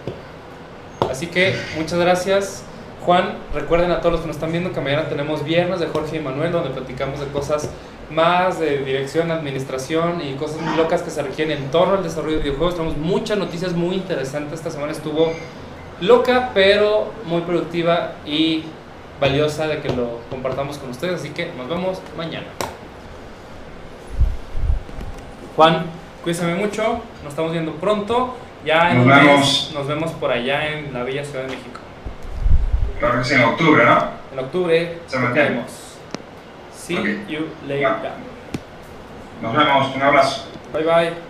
Así 1.11 1.27
que 1.27 1.55
muchas 1.77 1.99
gracias. 1.99 2.63
Juan, 3.05 3.35
recuerden 3.53 3.91
a 3.91 4.01
todos 4.01 4.13
los 4.13 4.21
que 4.23 4.29
nos 4.29 4.37
están 4.37 4.51
viendo 4.51 4.73
que 4.73 4.81
mañana 4.81 5.11
tenemos 5.11 5.45
viernes 5.45 5.79
de 5.79 5.89
Jorge 5.89 6.17
y 6.17 6.21
Manuel, 6.21 6.53
donde 6.53 6.71
platicamos 6.71 7.21
de 7.21 7.27
cosas 7.27 7.69
más 8.11 8.59
de 8.59 8.79
dirección, 8.79 9.31
administración 9.31 10.23
y 10.27 10.37
cosas 10.37 10.63
muy 10.63 10.75
locas 10.75 11.03
que 11.03 11.11
se 11.11 11.23
requieren 11.23 11.65
en 11.65 11.71
torno 11.71 11.97
al 11.97 12.03
desarrollo 12.03 12.39
de 12.39 12.45
videojuegos. 12.45 12.77
Tenemos 12.77 12.97
muchas 12.97 13.37
noticias 13.37 13.75
muy 13.75 13.97
interesantes. 13.97 14.55
Esta 14.55 14.71
semana 14.71 14.93
estuvo 14.93 15.35
loca, 16.01 16.53
pero 16.55 17.13
muy 17.27 17.43
productiva 17.43 18.13
y 18.25 18.65
valiosa 19.21 19.67
de 19.67 19.81
que 19.81 19.91
lo 19.91 20.21
compartamos 20.31 20.79
con 20.79 20.89
ustedes. 20.89 21.21
Así 21.21 21.29
que 21.29 21.53
nos 21.59 21.69
vemos 21.69 21.99
mañana. 22.17 22.47
Juan, 25.57 25.85
cuídense 26.25 26.55
mucho. 26.55 27.01
Nos 27.23 27.33
estamos 27.35 27.53
viendo 27.53 27.73
pronto. 27.73 28.35
Ya 28.67 28.91
en 28.91 28.99
Nos 28.99 29.07
mes 29.07 29.25
vemos. 29.25 29.71
nos 29.75 29.87
vemos 29.87 30.11
por 30.13 30.31
allá 30.33 30.67
en 30.73 30.93
la 30.93 31.05
bella 31.05 31.25
Ciudad 31.25 31.45
de 31.45 31.51
México. 31.51 31.81
Claro 32.99 33.19
que 33.19 33.25
sí, 33.25 33.35
en 33.35 33.45
octubre, 33.45 33.85
¿no? 33.85 34.09
En 34.33 34.39
octubre 34.41 34.99
Se 35.07 35.21
nos 35.21 35.33
vemos. 35.33 35.99
See 36.75 37.25
you 37.29 37.47
later. 37.69 37.93
Nos 39.41 39.57
vemos, 39.57 39.95
un 39.95 40.03
abrazo. 40.03 40.47
Bye 40.73 40.83
bye. 40.83 41.26